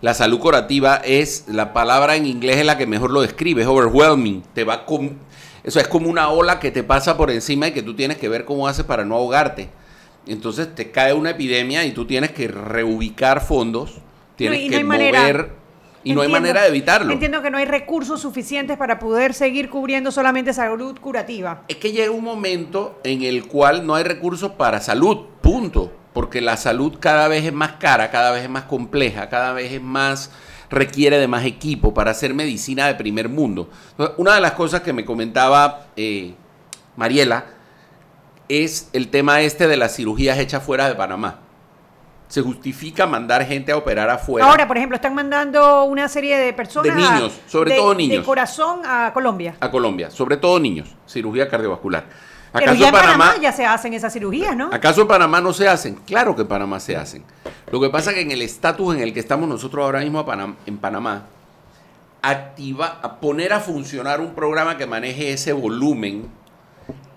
La 0.00 0.12
salud 0.12 0.40
curativa 0.40 0.96
es, 0.96 1.44
la 1.46 1.72
palabra 1.72 2.16
en 2.16 2.26
inglés 2.26 2.56
es 2.56 2.66
la 2.66 2.76
que 2.76 2.88
mejor 2.88 3.12
lo 3.12 3.20
describe, 3.22 3.62
es 3.62 3.68
overwhelming. 3.68 4.42
Te 4.54 4.64
va 4.64 4.84
con, 4.84 5.18
eso 5.62 5.78
es 5.78 5.86
como 5.86 6.10
una 6.10 6.30
ola 6.30 6.58
que 6.58 6.72
te 6.72 6.82
pasa 6.82 7.16
por 7.16 7.30
encima 7.30 7.68
y 7.68 7.72
que 7.72 7.82
tú 7.84 7.94
tienes 7.94 8.18
que 8.18 8.28
ver 8.28 8.44
cómo 8.44 8.66
haces 8.66 8.84
para 8.84 9.04
no 9.04 9.14
ahogarte. 9.14 9.68
Entonces 10.26 10.74
te 10.74 10.90
cae 10.90 11.12
una 11.12 11.30
epidemia 11.30 11.84
y 11.84 11.92
tú 11.92 12.06
tienes 12.06 12.32
que 12.32 12.48
reubicar 12.48 13.40
fondos 13.40 14.00
tienes 14.34 14.64
no 14.64 14.70
que 14.78 14.84
manera- 14.84 15.48
y 16.04 16.14
no 16.14 16.20
hay 16.20 16.28
manera 16.28 16.62
de 16.62 16.68
evitarlo. 16.68 17.12
Entiendo 17.12 17.42
que 17.42 17.50
no 17.50 17.58
hay 17.58 17.64
recursos 17.64 18.20
suficientes 18.20 18.76
para 18.76 18.98
poder 18.98 19.34
seguir 19.34 19.70
cubriendo 19.70 20.12
solamente 20.12 20.52
salud 20.52 20.98
curativa. 21.00 21.62
Es 21.68 21.76
que 21.76 21.92
llega 21.92 22.10
un 22.10 22.22
momento 22.22 23.00
en 23.02 23.22
el 23.22 23.46
cual 23.46 23.86
no 23.86 23.94
hay 23.94 24.04
recursos 24.04 24.52
para 24.52 24.80
salud, 24.80 25.26
punto. 25.40 25.92
Porque 26.12 26.40
la 26.40 26.56
salud 26.56 26.98
cada 27.00 27.26
vez 27.26 27.44
es 27.44 27.52
más 27.52 27.72
cara, 27.72 28.12
cada 28.12 28.30
vez 28.30 28.44
es 28.44 28.50
más 28.50 28.64
compleja, 28.64 29.28
cada 29.28 29.52
vez 29.52 29.72
es 29.72 29.82
más 29.82 30.30
requiere 30.70 31.18
de 31.18 31.26
más 31.26 31.44
equipo 31.44 31.92
para 31.92 32.12
hacer 32.12 32.34
medicina 32.34 32.86
de 32.86 32.94
primer 32.94 33.28
mundo. 33.28 33.68
Una 34.16 34.34
de 34.34 34.40
las 34.40 34.52
cosas 34.52 34.82
que 34.82 34.92
me 34.92 35.04
comentaba 35.04 35.86
eh, 35.96 36.34
Mariela 36.96 37.46
es 38.48 38.90
el 38.92 39.08
tema 39.08 39.40
este 39.40 39.66
de 39.66 39.76
las 39.76 39.96
cirugías 39.96 40.38
hechas 40.38 40.62
fuera 40.62 40.88
de 40.88 40.94
Panamá. 40.94 41.40
Se 42.28 42.40
justifica 42.40 43.06
mandar 43.06 43.44
gente 43.44 43.70
a 43.70 43.76
operar 43.76 44.08
afuera. 44.10 44.46
Ahora, 44.48 44.66
por 44.66 44.76
ejemplo, 44.76 44.96
están 44.96 45.14
mandando 45.14 45.84
una 45.84 46.08
serie 46.08 46.36
de 46.38 46.52
personas. 46.52 46.96
De 46.96 47.02
a- 47.04 47.14
niños, 47.14 47.40
sobre 47.46 47.72
de- 47.72 47.76
todo 47.76 47.94
niños. 47.94 48.18
De 48.18 48.24
corazón 48.24 48.80
a 48.84 49.12
Colombia. 49.12 49.54
a 49.60 49.70
Colombia, 49.70 50.10
sobre 50.10 50.36
todo 50.36 50.58
niños, 50.58 50.88
cirugía 51.06 51.48
cardiovascular. 51.48 52.04
Pero 52.52 52.66
¿Acaso 52.66 52.80
ya 52.80 52.88
en 52.88 52.94
Panamá, 52.94 53.18
Panamá, 53.26 53.42
ya 53.42 53.52
se 53.52 53.66
hacen 53.66 53.94
esas 53.94 54.12
cirugías, 54.12 54.56
¿no? 54.56 54.70
¿Acaso 54.72 55.02
en 55.02 55.08
Panamá 55.08 55.40
no 55.40 55.52
se 55.52 55.68
hacen? 55.68 55.96
Claro 56.06 56.36
que 56.36 56.42
en 56.42 56.48
Panamá 56.48 56.78
se 56.80 56.96
hacen. 56.96 57.24
Lo 57.70 57.80
que 57.80 57.90
pasa 57.90 58.10
es 58.10 58.16
que 58.16 58.22
en 58.22 58.30
el 58.30 58.42
estatus 58.42 58.94
en 58.94 59.02
el 59.02 59.12
que 59.12 59.18
estamos 59.20 59.48
nosotros 59.48 59.84
ahora 59.84 60.00
mismo 60.00 60.24
Panam- 60.24 60.54
en 60.64 60.78
Panamá, 60.78 61.24
activa, 62.22 63.00
a 63.02 63.16
poner 63.20 63.52
a 63.52 63.60
funcionar 63.60 64.20
un 64.20 64.34
programa 64.34 64.76
que 64.78 64.86
maneje 64.86 65.32
ese 65.32 65.52
volumen 65.52 66.28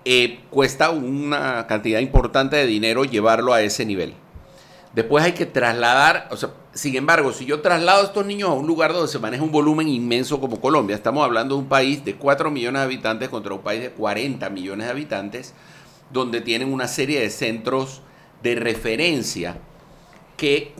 eh, 0.04 0.40
cuesta 0.50 0.90
una 0.90 1.66
cantidad 1.66 2.00
importante 2.00 2.56
de 2.56 2.66
dinero 2.66 3.04
llevarlo 3.04 3.52
a 3.52 3.60
ese 3.62 3.84
nivel. 3.86 4.14
Después 4.94 5.22
hay 5.24 5.32
que 5.32 5.46
trasladar, 5.46 6.28
o 6.30 6.36
sea, 6.36 6.50
sin 6.72 6.96
embargo, 6.96 7.32
si 7.32 7.44
yo 7.44 7.60
traslado 7.60 8.02
a 8.02 8.04
estos 8.06 8.24
niños 8.24 8.48
a 8.50 8.54
un 8.54 8.66
lugar 8.66 8.92
donde 8.92 9.08
se 9.08 9.18
maneja 9.18 9.42
un 9.42 9.52
volumen 9.52 9.86
inmenso 9.88 10.40
como 10.40 10.60
Colombia, 10.60 10.96
estamos 10.96 11.24
hablando 11.24 11.54
de 11.56 11.60
un 11.62 11.68
país 11.68 12.04
de 12.04 12.14
4 12.16 12.50
millones 12.50 12.80
de 12.80 12.84
habitantes 12.84 13.28
contra 13.28 13.52
un 13.54 13.60
país 13.60 13.82
de 13.82 13.90
40 13.90 14.48
millones 14.50 14.86
de 14.86 14.90
habitantes, 14.92 15.54
donde 16.10 16.40
tienen 16.40 16.72
una 16.72 16.88
serie 16.88 17.20
de 17.20 17.30
centros 17.30 18.02
de 18.42 18.54
referencia 18.54 19.56
que 20.36 20.72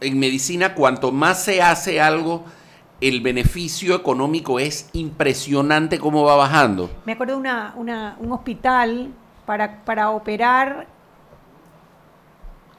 en 0.00 0.18
medicina 0.18 0.74
cuanto 0.74 1.12
más 1.12 1.42
se 1.42 1.62
hace 1.62 2.00
algo, 2.00 2.44
el 3.00 3.20
beneficio 3.20 3.94
económico 3.94 4.58
es 4.58 4.90
impresionante 4.92 5.98
cómo 5.98 6.24
va 6.24 6.34
bajando. 6.36 6.90
Me 7.04 7.12
acuerdo 7.12 7.34
de 7.34 7.40
una, 7.40 7.72
una- 7.76 8.16
un 8.18 8.32
hospital 8.32 9.12
para, 9.46 9.84
para 9.84 10.10
operar. 10.10 10.88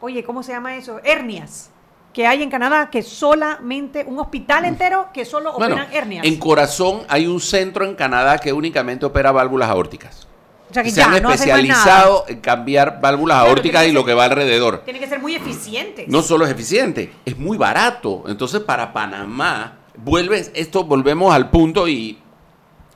Oye, 0.02 0.24
¿cómo 0.24 0.43
se 0.43 0.52
llama 0.52 0.76
eso? 0.76 1.00
Hernias. 1.04 1.70
Que 2.14 2.26
hay 2.26 2.41
en 2.41 2.50
Canadá, 2.50 2.89
que 2.89 3.04
solamente. 3.04 4.04
Un 4.08 4.20
hospital 4.20 4.66
entero 4.66 5.08
que 5.14 5.26
solo 5.26 5.54
Bueno, 5.54 5.76
operan 5.76 5.93
hernias. 5.93 6.26
en 6.26 6.38
corazón 6.38 7.02
hay 7.10 7.28
un 7.28 7.39
centro 7.39 7.86
en 7.86 7.95
Canadá 7.95 8.38
que 8.39 8.54
únicamente 8.54 9.06
opera 9.06 9.32
válvulas 9.32 9.70
aórticas. 9.70 10.28
o 10.70 10.74
sea 10.74 10.84
que 10.84 10.91
se 10.91 11.02
han 11.02 11.22
no 11.22 11.32
especializado 11.32 12.26
en 12.28 12.39
cambiar 12.41 13.00
válvulas 13.02 13.38
Claro, 13.38 13.50
aórticas 13.52 13.82
tiene 13.82 13.91
y 13.91 13.93
lo 13.93 14.04
que 14.06 14.14
va 14.14 14.26
alrededor. 14.26 14.80
Tienen 14.84 15.02
que 15.02 15.08
ser 15.08 15.20
muy 15.20 15.36
eficientes. 15.36 16.08
No 16.08 16.22
solo 16.22 16.45
es 16.45 16.52
eficiente, 16.52 17.12
es 17.26 17.38
muy 17.38 17.58
barato. 17.58 18.24
Entonces, 18.28 18.62
para 18.62 18.93
Panamá, 18.93 19.78
vuelves, 19.95 20.52
esto 20.56 20.84
volvemos 20.86 21.34
al 21.34 21.50
punto 21.52 21.88
y 21.88 22.18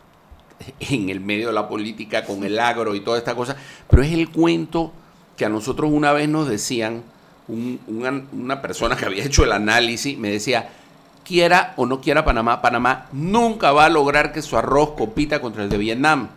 en 0.79 1.09
el 1.09 1.19
medio 1.19 1.47
de 1.47 1.53
la 1.53 1.67
política, 1.67 2.23
con 2.25 2.43
el 2.43 2.59
agro 2.59 2.95
y 2.95 3.01
toda 3.01 3.17
esta 3.17 3.35
cosa, 3.35 3.55
pero 3.87 4.03
es 4.03 4.11
el 4.11 4.29
cuento 4.31 4.91
que 5.41 5.45
a 5.45 5.49
nosotros 5.49 5.89
una 5.91 6.11
vez 6.13 6.29
nos 6.29 6.47
decían, 6.47 7.01
un- 7.47 7.79
una, 8.31 8.61
persona 8.61 8.95
que 8.95 9.05
había 9.05 9.23
hecho 9.23 9.43
el 9.43 9.51
análisis, 9.53 10.15
me 10.15 10.29
decía, 10.29 10.69
quiera 11.25 11.73
o 11.77 11.87
no 11.87 11.99
quiera 11.99 12.23
Panamá, 12.23 12.61
Panamá 12.61 13.07
nunca 13.11 13.71
va 13.71 13.85
a 13.85 13.89
lograr 13.89 14.33
que 14.33 14.43
su 14.43 14.55
arroz 14.55 14.91
compita 14.91 15.41
contra 15.41 15.63
el 15.63 15.69
de 15.71 15.79
Vietnam. 15.79 16.27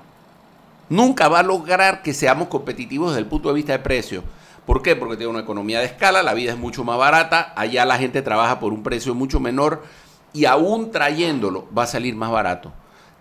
Nunca 0.88 1.28
va 1.28 1.40
a 1.40 1.42
lograr 1.42 2.00
que 2.02 2.14
seamos 2.14 2.48
competitivos 2.48 3.10
desde 3.10 3.20
el 3.20 3.26
punto 3.26 3.50
de 3.50 3.56
vista 3.56 3.72
de 3.72 3.80
precio. 3.80 4.24
¿Por 4.64 4.80
qué? 4.80 4.96
Porque 4.96 5.18
tiene 5.18 5.30
una 5.32 5.40
economía 5.40 5.80
de 5.80 5.84
escala, 5.84 6.22
la 6.22 6.32
vida 6.32 6.52
es 6.52 6.58
mucho 6.58 6.82
más 6.82 6.96
barata, 6.96 7.52
allá 7.56 7.84
la 7.84 7.98
gente 7.98 8.22
trabaja 8.22 8.58
por 8.58 8.72
un 8.72 8.82
precio 8.82 9.14
mucho 9.14 9.38
menor 9.38 9.84
y 10.32 10.46
aún 10.46 10.90
trayéndolo 10.92 11.68
va 11.76 11.82
a 11.82 11.86
salir 11.88 12.16
más 12.16 12.30
barato. 12.30 12.72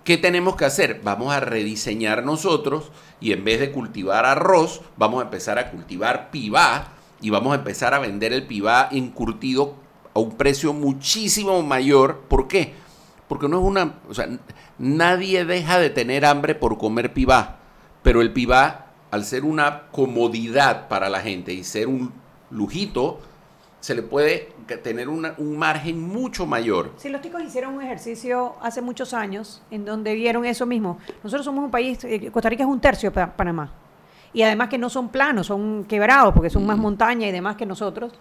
¿Qué 0.04 0.18
tenemos 0.18 0.58
que 0.58 0.66
hacer? 0.66 1.00
Vamos 1.02 1.34
a 1.34 1.40
rediseñar 1.40 2.26
nosotros 2.26 2.92
y 3.22 3.32
en 3.32 3.46
vez 3.46 3.62
de 3.62 3.72
cultivar 3.72 4.26
arroz, 4.26 4.82
vamos 4.98 5.22
a 5.22 5.26
empezar 5.26 5.58
a 5.58 5.72
cultivar 5.72 6.30
pibá 6.30 6.90
y 7.22 7.30
vamos 7.30 7.54
a 7.54 7.60
empezar 7.60 7.94
a 7.94 8.00
vender 8.00 8.34
el 8.34 8.46
pibá 8.46 8.90
encurtido 8.92 9.76
a 10.14 10.20
un 10.20 10.36
precio 10.36 10.74
muchísimo 10.74 11.64
mayor. 11.64 12.20
¿Por 12.28 12.50
qué? 12.50 12.74
Porque 13.30 13.48
no 13.48 13.60
es 13.60 13.66
una, 13.66 13.94
o 14.10 14.14
sea, 14.14 14.28
nadie 14.78 15.46
deja 15.46 15.80
de 15.80 15.90
tener 15.90 16.26
hambre 16.26 16.54
por 16.54 16.78
comer 16.78 17.14
pibá, 17.14 17.60
pero 18.02 18.22
el 18.22 18.34
pibá, 18.34 18.88
al 19.10 19.24
ser 19.24 19.46
una 19.46 19.84
comodidad 19.92 20.90
para 20.90 21.10
la 21.10 21.22
gente 21.22 21.54
y 21.54 21.64
ser 21.64 21.88
un 21.88 22.12
lujito, 22.52 23.22
se 23.80 23.96
le 23.96 24.02
puede 24.02 24.53
tener 24.66 25.10
una- 25.10 25.34
un 25.38 25.58
margen 25.58 26.02
mucho 26.02 26.46
mayor. 26.46 26.92
Sí, 26.98 27.10
los 27.10 27.22
ticos 27.22 27.42
hicieron 27.44 27.74
un 27.76 27.82
ejercicio 27.82 28.54
hace 28.62 28.82
muchos 28.82 29.14
años 29.14 29.62
en 29.72 29.86
donde 29.86 30.14
vieron 30.16 30.46
eso 30.46 30.66
mismo. 30.66 30.98
Nosotros 31.24 31.46
somos 31.46 31.64
un 31.66 31.72
país, 31.72 32.04
eh, 32.04 32.30
Costa 32.32 32.50
Rica 32.50 32.64
es 32.64 32.70
un 32.70 32.80
tercio 32.80 33.10
de 33.10 33.14
Pa- 33.16 33.28
Panamá. 33.36 33.72
Y 34.34 34.42
además 34.42 34.70
que 34.70 34.78
no 34.80 34.90
son 34.90 35.10
planos, 35.10 35.48
son 35.48 35.84
quebrados 35.86 36.34
porque 36.34 36.50
son 36.50 36.66
más 36.66 36.78
montaña 36.78 37.28
y 37.28 37.32
demás 37.32 37.56
que 37.56 37.66
nosotros. 37.68 38.14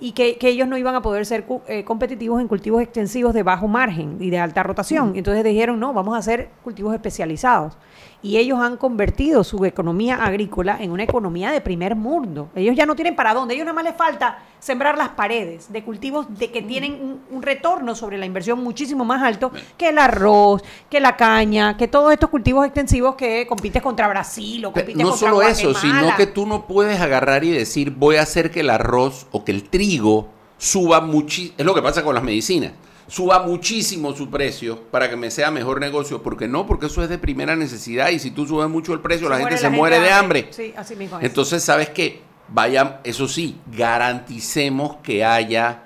Y 0.00 0.12
que, 0.12 0.38
que 0.38 0.48
ellos 0.48 0.68
no 0.68 0.78
iban 0.78 0.94
a 0.94 1.02
poder 1.02 1.26
ser 1.26 1.44
eh, 1.66 1.84
competitivos 1.84 2.40
en 2.40 2.46
cultivos 2.48 2.80
extensivos 2.80 3.34
de 3.34 3.42
bajo 3.42 3.66
margen 3.68 4.16
y 4.20 4.30
de 4.30 4.38
alta 4.38 4.62
rotación. 4.62 5.12
Entonces 5.16 5.42
dijeron, 5.44 5.78
no, 5.80 5.92
vamos 5.92 6.14
a 6.14 6.18
hacer 6.18 6.48
cultivos 6.62 6.94
especializados. 6.94 7.76
Y 8.20 8.36
ellos 8.38 8.58
han 8.58 8.76
convertido 8.76 9.44
su 9.44 9.64
economía 9.64 10.16
agrícola 10.16 10.76
en 10.80 10.90
una 10.90 11.04
economía 11.04 11.52
de 11.52 11.60
primer 11.60 11.94
mundo. 11.94 12.50
Ellos 12.56 12.74
ya 12.74 12.84
no 12.84 12.96
tienen 12.96 13.14
para 13.14 13.32
dónde. 13.32 13.54
ellos 13.54 13.64
nada 13.64 13.74
más 13.74 13.84
les 13.84 13.94
falta 13.94 14.38
sembrar 14.58 14.98
las 14.98 15.10
paredes 15.10 15.72
de 15.72 15.84
cultivos 15.84 16.26
de 16.36 16.50
que 16.50 16.62
tienen 16.62 16.94
un, 16.94 17.20
un 17.30 17.42
retorno 17.42 17.94
sobre 17.94 18.18
la 18.18 18.26
inversión 18.26 18.62
muchísimo 18.62 19.04
más 19.04 19.22
alto 19.22 19.52
que 19.76 19.90
el 19.90 19.98
arroz, 19.98 20.62
que 20.90 20.98
la 20.98 21.16
caña, 21.16 21.76
que 21.76 21.86
todos 21.86 22.12
estos 22.12 22.28
cultivos 22.28 22.66
extensivos 22.66 23.14
que 23.14 23.46
compites 23.46 23.82
contra 23.82 24.08
Brasil 24.08 24.64
o 24.64 24.72
compites 24.72 24.96
No 24.96 25.10
contra 25.10 25.28
solo 25.28 25.42
eso, 25.42 25.74
sino 25.74 26.16
que 26.16 26.26
tú 26.26 26.44
no 26.44 26.66
puedes 26.66 27.00
agarrar 27.00 27.44
y 27.44 27.50
decir 27.50 27.92
voy 27.92 28.16
a 28.16 28.22
hacer 28.22 28.50
que 28.50 28.60
el 28.60 28.70
arroz 28.70 29.26
o 29.30 29.44
que 29.44 29.52
el 29.52 29.68
trigo 29.68 30.28
suba 30.58 31.00
muchísimo. 31.00 31.54
Es 31.56 31.64
lo 31.64 31.74
que 31.74 31.82
pasa 31.82 32.02
con 32.02 32.14
las 32.14 32.24
medicinas. 32.24 32.72
Suba 33.08 33.42
muchísimo 33.42 34.14
su 34.14 34.28
precio 34.28 34.82
para 34.90 35.08
que 35.08 35.16
me 35.16 35.30
sea 35.30 35.50
mejor 35.50 35.80
negocio. 35.80 36.22
¿Por 36.22 36.36
qué 36.36 36.46
no? 36.46 36.66
Porque 36.66 36.86
eso 36.86 37.02
es 37.02 37.08
de 37.08 37.16
primera 37.18 37.56
necesidad 37.56 38.10
y 38.10 38.18
si 38.18 38.30
tú 38.30 38.46
subes 38.46 38.68
mucho 38.68 38.92
el 38.92 39.00
precio, 39.00 39.28
la 39.30 39.38
gente 39.38 39.56
se 39.56 39.70
muere 39.70 39.98
de 39.98 40.12
hambre. 40.12 40.48
Sí, 40.50 40.74
así 40.76 40.94
mismo 40.94 41.18
es. 41.18 41.24
Entonces, 41.24 41.64
¿sabes 41.64 41.88
qué? 41.88 42.20
Vaya, 42.48 43.00
eso 43.04 43.26
sí, 43.26 43.58
garanticemos 43.66 44.96
que 45.02 45.24
haya 45.24 45.84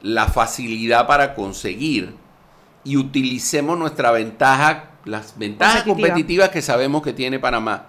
la 0.00 0.28
facilidad 0.28 1.06
para 1.06 1.34
conseguir 1.34 2.14
y 2.84 2.96
utilicemos 2.96 3.76
nuestra 3.76 4.12
ventaja, 4.12 4.90
las 5.04 5.36
ventajas 5.38 5.82
Competitiva. 5.82 6.08
competitivas 6.08 6.48
que 6.50 6.62
sabemos 6.62 7.02
que 7.02 7.12
tiene 7.12 7.38
Panamá. 7.38 7.86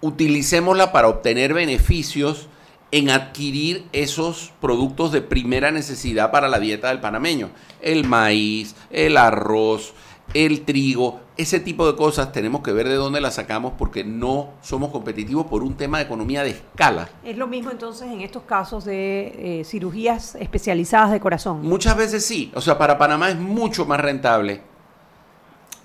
Utilicémosla 0.00 0.92
para 0.92 1.08
obtener 1.08 1.54
beneficios 1.54 2.48
en 2.92 3.08
adquirir 3.08 3.86
esos 3.92 4.52
productos 4.60 5.12
de 5.12 5.22
primera 5.22 5.70
necesidad 5.70 6.30
para 6.30 6.48
la 6.48 6.60
dieta 6.60 6.88
del 6.88 7.00
panameño. 7.00 7.50
El 7.80 8.06
maíz, 8.06 8.76
el 8.90 9.16
arroz, 9.16 9.94
el 10.34 10.62
trigo, 10.62 11.20
ese 11.38 11.58
tipo 11.58 11.90
de 11.90 11.96
cosas 11.96 12.32
tenemos 12.32 12.60
que 12.60 12.72
ver 12.72 12.88
de 12.88 12.94
dónde 12.94 13.20
las 13.22 13.34
sacamos 13.34 13.72
porque 13.78 14.04
no 14.04 14.50
somos 14.60 14.90
competitivos 14.90 15.46
por 15.46 15.62
un 15.62 15.74
tema 15.74 15.98
de 15.98 16.04
economía 16.04 16.42
de 16.44 16.50
escala. 16.50 17.08
Es 17.24 17.36
lo 17.36 17.46
mismo 17.46 17.70
entonces 17.70 18.10
en 18.10 18.20
estos 18.20 18.42
casos 18.42 18.84
de 18.84 19.60
eh, 19.60 19.64
cirugías 19.64 20.34
especializadas 20.34 21.12
de 21.12 21.20
corazón. 21.20 21.62
Muchas 21.62 21.96
veces 21.96 22.24
sí, 22.24 22.52
o 22.54 22.60
sea, 22.60 22.76
para 22.76 22.98
Panamá 22.98 23.30
es 23.30 23.36
mucho 23.36 23.86
más 23.86 24.00
rentable. 24.00 24.60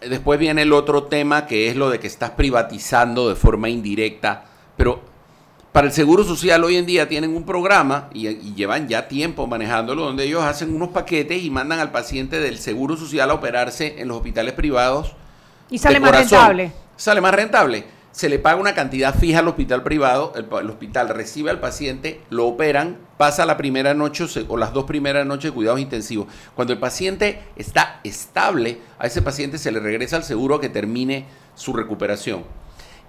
Después 0.01 0.37
viene 0.39 0.61
el 0.61 0.73
otro 0.73 1.03
tema 1.03 1.47
que 1.47 1.69
es 1.69 1.75
lo 1.75 1.89
de 1.89 1.99
que 1.99 2.07
estás 2.07 2.31
privatizando 2.31 3.29
de 3.29 3.35
forma 3.35 3.69
indirecta, 3.69 4.45
pero 4.75 5.16
para 5.77 5.89
el 5.89 5.93
Seguro 5.93 6.23
Social 6.23 6.63
hoy 6.63 6.75
en 6.75 6.87
día 6.87 7.07
tienen 7.07 7.35
un 7.35 7.43
programa 7.43 8.09
y, 8.11 8.27
y 8.29 8.55
llevan 8.55 8.87
ya 8.87 9.07
tiempo 9.07 9.45
manejándolo 9.45 10.05
donde 10.05 10.23
ellos 10.23 10.41
hacen 10.41 10.73
unos 10.73 10.89
paquetes 10.89 11.43
y 11.43 11.51
mandan 11.51 11.77
al 11.77 11.91
paciente 11.91 12.39
del 12.39 12.57
Seguro 12.57 12.97
Social 12.97 13.29
a 13.29 13.35
operarse 13.35 14.01
en 14.01 14.07
los 14.07 14.17
hospitales 14.17 14.55
privados. 14.55 15.11
Y 15.69 15.77
sale 15.77 15.99
más 15.99 16.09
corazón. 16.09 16.39
rentable. 16.39 16.71
Sale 16.95 17.21
más 17.21 17.35
rentable. 17.35 17.83
Se 18.11 18.27
le 18.27 18.39
paga 18.39 18.55
una 18.59 18.73
cantidad 18.73 19.13
fija 19.13 19.37
al 19.37 19.47
hospital 19.49 19.83
privado, 19.83 20.33
el, 20.35 20.47
el 20.61 20.69
hospital 20.71 21.09
recibe 21.09 21.51
al 21.51 21.59
paciente, 21.59 22.21
lo 22.31 22.47
operan, 22.47 22.97
pasa 23.17 23.45
la 23.45 23.55
primera 23.55 23.93
noche 23.93 24.23
o 24.23 24.27
se- 24.27 24.45
o 24.47 24.57
las 24.57 24.73
dos 24.73 24.85
primeras 24.85 25.27
noches 25.27 25.51
de 25.51 25.53
cuidados 25.53 25.79
intensivos. 25.79 26.25
Cuando 26.55 26.73
el 26.73 26.79
paciente 26.79 27.39
está 27.55 27.99
estable, 28.03 28.79
a 28.97 29.05
ese 29.05 29.21
paciente 29.21 29.59
se 29.59 29.71
le 29.71 29.79
regresa 29.79 30.15
al 30.15 30.23
seguro 30.23 30.55
a 30.55 30.59
que 30.59 30.69
termine 30.69 31.27
su 31.53 31.71
recuperación. 31.71 32.45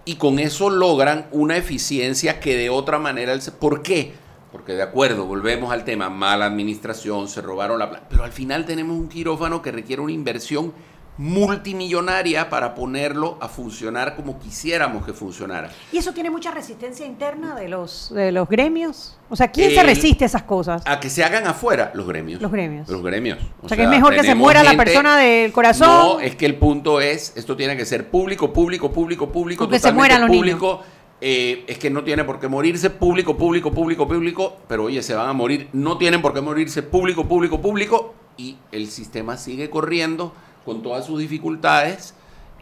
Y 0.09 0.15
con 0.15 0.39
eso 0.39 0.71
logran 0.71 1.27
una 1.33 1.59
eficiencia 1.59 2.41
que 2.41 2.57
de 2.57 2.71
otra 2.71 2.99
manera... 2.99 3.35
el 3.35 3.43
¿Por 3.61 3.83
qué? 3.83 4.15
Porque 4.51 4.73
de 4.73 4.81
acuerdo, 4.81 5.27
volvemos 5.27 5.71
al 5.71 5.85
tema, 5.85 6.09
mala 6.09 6.47
administración, 6.47 7.29
se 7.29 7.43
robaron 7.43 7.79
la 7.79 7.91
plata. 7.91 8.07
Pero 8.09 8.25
al 8.25 8.33
final 8.33 8.65
tenemos 8.65 8.97
un 8.97 9.11
quirófano 9.11 9.61
que 9.61 9.71
requiere 9.71 10.01
una 10.01 10.13
inversión 10.13 10.73
multimillonaria 11.19 12.49
para 12.49 12.75
ponerlo 12.75 13.37
a 13.41 13.49
funcionar 13.49 14.14
como 14.16 14.39
quisiéramos 14.39 15.05
que 15.05 15.12
funcionara. 15.12 15.71
¿Y 15.93 15.99
eso 15.99 16.12
tiene 16.12 16.31
mucha 16.31 16.51
resistencia 16.53 17.05
interna 17.05 17.55
de 17.57 17.69
los, 17.69 18.12
de 18.14 18.33
los 18.33 18.49
gremios? 18.49 19.19
O 19.29 19.37
sea, 19.37 19.49
¿quién 19.49 19.71
se 19.71 19.81
El- 19.81 19.87
resiste 19.87 20.25
a 20.25 20.27
esas 20.27 20.45
cosas? 20.45 20.83
A 20.87 21.01
que 21.01 21.11
se 21.11 21.25
hagan 21.25 21.47
afuera 21.47 21.91
los 21.95 22.07
gremios. 22.07 22.41
Los 22.41 22.53
gremios. 22.53 22.89
Los 22.89 23.03
gremios. 23.03 23.39
O 23.61 23.69
sea, 23.69 23.77
que 23.77 23.83
es 23.83 23.89
mejor 23.91 24.14
que 24.14 24.23
se 24.23 24.35
muera 24.35 24.62
la 24.62 24.77
persona 24.77 25.16
del 25.19 25.53
corazón. 25.53 25.89
No, 25.89 26.21
es 26.21 26.37
que 26.37 26.47
el 26.47 26.57
punto 26.57 27.01
es, 27.01 27.37
esto 27.37 27.57
tiene 27.57 27.77
que 27.77 27.85
ser 27.85 28.09
público, 28.09 28.53
público, 28.53 28.93
público, 28.93 29.31
público, 29.31 29.64
Con 29.64 29.73
que 29.73 29.79
se 29.81 29.93
mueran 29.93 30.23
los 30.23 30.31
público. 30.31 30.83
Eh, 31.21 31.64
es 31.66 31.79
que 31.79 31.91
no 31.91 32.05
tiene 32.05 32.23
por 32.23 32.39
qué 32.39 32.47
morirse 32.47 32.91
público, 32.91 33.37
público, 33.37 33.73
público, 33.73 34.07
público, 34.07 34.57
pero 34.69 34.85
oye, 34.85 35.03
se 35.03 35.16
van 35.16 35.29
a 35.29 35.33
morir, 35.33 35.69
no 35.73 35.99
tienen 35.99 36.23
por 36.23 36.33
qué 36.33 36.41
morirse 36.41 36.81
público, 36.85 37.27
público, 37.27 37.61
público, 37.61 38.14
y 38.37 38.57
el 38.71 38.87
sistema 38.87 39.37
sigue 39.37 39.69
corriendo 39.69 40.33
con 40.69 40.83
todas 40.83 41.07
sus 41.07 41.19
dificultades 41.19 42.12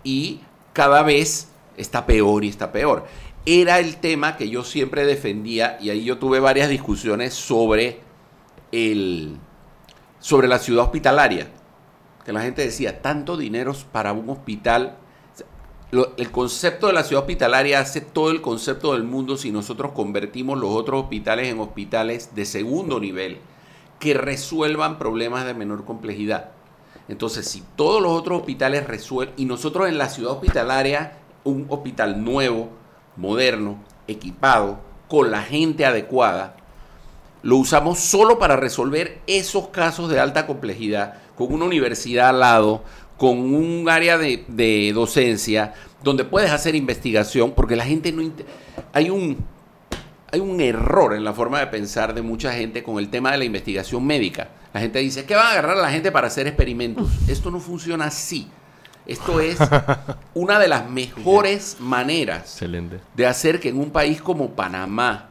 y 0.05 0.39
cada 0.73 1.03
vez 1.03 1.49
está 1.77 2.07
peor 2.07 2.45
y 2.45 2.49
está 2.49 2.71
peor. 2.71 3.05
Era 3.45 3.81
el 3.81 3.97
tema 3.97 4.37
que 4.37 4.49
yo 4.49 4.63
siempre 4.63 5.05
defendía 5.05 5.77
y 5.81 5.91
ahí 5.91 6.05
yo 6.05 6.17
tuve 6.17 6.39
varias 6.39 6.69
discusiones 6.69 7.35
sobre 7.35 7.99
el 8.71 9.39
sobre 10.21 10.47
la 10.47 10.61
ciudad 10.61 10.85
hospitalaria. 10.85 11.49
Que 12.25 12.33
la 12.33 12.43
gente 12.43 12.63
decía, 12.63 13.03
tanto 13.03 13.37
dinero 13.37 13.75
para 13.91 14.13
un 14.13 14.31
hospital. 14.31 14.99
El 16.17 16.31
concepto 16.31 16.87
de 16.87 16.93
la 16.93 17.03
ciudad 17.03 17.25
hospitalaria 17.25 17.81
hace 17.81 18.01
todo 18.01 18.31
el 18.31 18.41
concepto 18.41 18.93
del 18.93 19.03
mundo 19.03 19.37
si 19.37 19.51
nosotros 19.51 19.91
convertimos 19.93 20.61
los 20.61 20.71
otros 20.71 21.03
hospitales 21.03 21.49
en 21.49 21.59
hospitales 21.59 22.37
de 22.37 22.45
segundo 22.45 23.01
nivel 23.01 23.39
que 23.99 24.15
resuelvan 24.15 24.97
problemas 24.97 25.45
de 25.45 25.55
menor 25.55 25.85
complejidad. 25.85 26.56
Entonces, 27.09 27.47
si 27.47 27.63
todos 27.77 28.03
los 28.03 28.13
otros 28.13 28.41
hospitales 28.41 28.87
resuelven, 28.87 29.35
y 29.37 29.45
nosotros 29.45 29.89
en 29.89 29.99
la 29.99 30.09
ciudad 30.09 30.33
hospitalaria, 30.33 31.19
un 31.45 31.67
hospital 31.69 32.25
nuevo, 32.25 32.71
moderno, 33.17 33.79
equipado, 34.09 34.81
con 35.09 35.31
la 35.31 35.43
gente 35.43 35.87
adecuada, 35.87 36.57
lo 37.43 37.57
usamos 37.57 38.01
solo 38.01 38.39
para 38.39 38.57
resolver 38.57 39.21
esos 39.27 39.69
casos 39.69 40.09
de 40.11 40.19
alta 40.19 40.47
complejidad, 40.47 41.15
con 41.37 41.53
una 41.53 41.65
universidad 41.65 42.31
al 42.31 42.41
lado, 42.41 42.83
con 43.17 43.39
un 43.39 43.89
área 43.89 44.19
de, 44.19 44.93
docencia, 44.93 45.75
donde 46.03 46.25
puedes 46.25 46.51
hacer 46.51 46.75
investigación, 46.75 47.53
porque 47.53 47.77
la 47.77 47.85
gente 47.85 48.11
no... 48.13 48.29
Hay 48.93 49.11
un, 49.11 49.37
hay 50.37 50.41
un 50.43 50.61
error 50.61 51.15
en 51.15 51.25
la 51.25 51.33
forma 51.33 51.61
de 51.61 51.67
pensar 51.69 52.15
de 52.15 52.21
mucha 52.21 52.53
gente 52.53 52.83
con 52.83 52.99
el 52.99 53.09
tema 53.09 53.33
de 53.33 53.39
la 53.39 53.45
investigación 53.45 54.05
médica. 54.07 54.49
La 54.75 54.81
gente 54.81 54.99
dice, 54.99 55.25
¿qué 55.25 55.35
van 55.35 55.47
a 55.47 55.51
agarrar 55.53 55.79
a 55.79 55.83
la 55.83 55.91
gente 55.91 56.13
para 56.13 56.27
hacer 56.27 56.47
experimentos? 56.47 57.09
Esto 57.27 57.51
no 57.51 57.59
funciona 57.59 58.05
así. 58.05 58.47
Esto 59.07 59.41
es 59.41 59.59
una 60.35 60.59
de 60.59 60.69
las 60.69 60.91
mejores 60.91 61.79
maneras 61.81 62.43
Excelente. 62.53 63.01
de 63.15 63.27
hacer 63.27 63.61
que 63.61 63.71
en 63.71 63.79
un 63.79 63.91
país 63.91 64.21
como 64.21 64.51
Panamá 64.51 65.31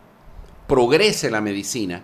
progrese 0.67 1.29
la 1.29 1.41
medicina 1.41 2.01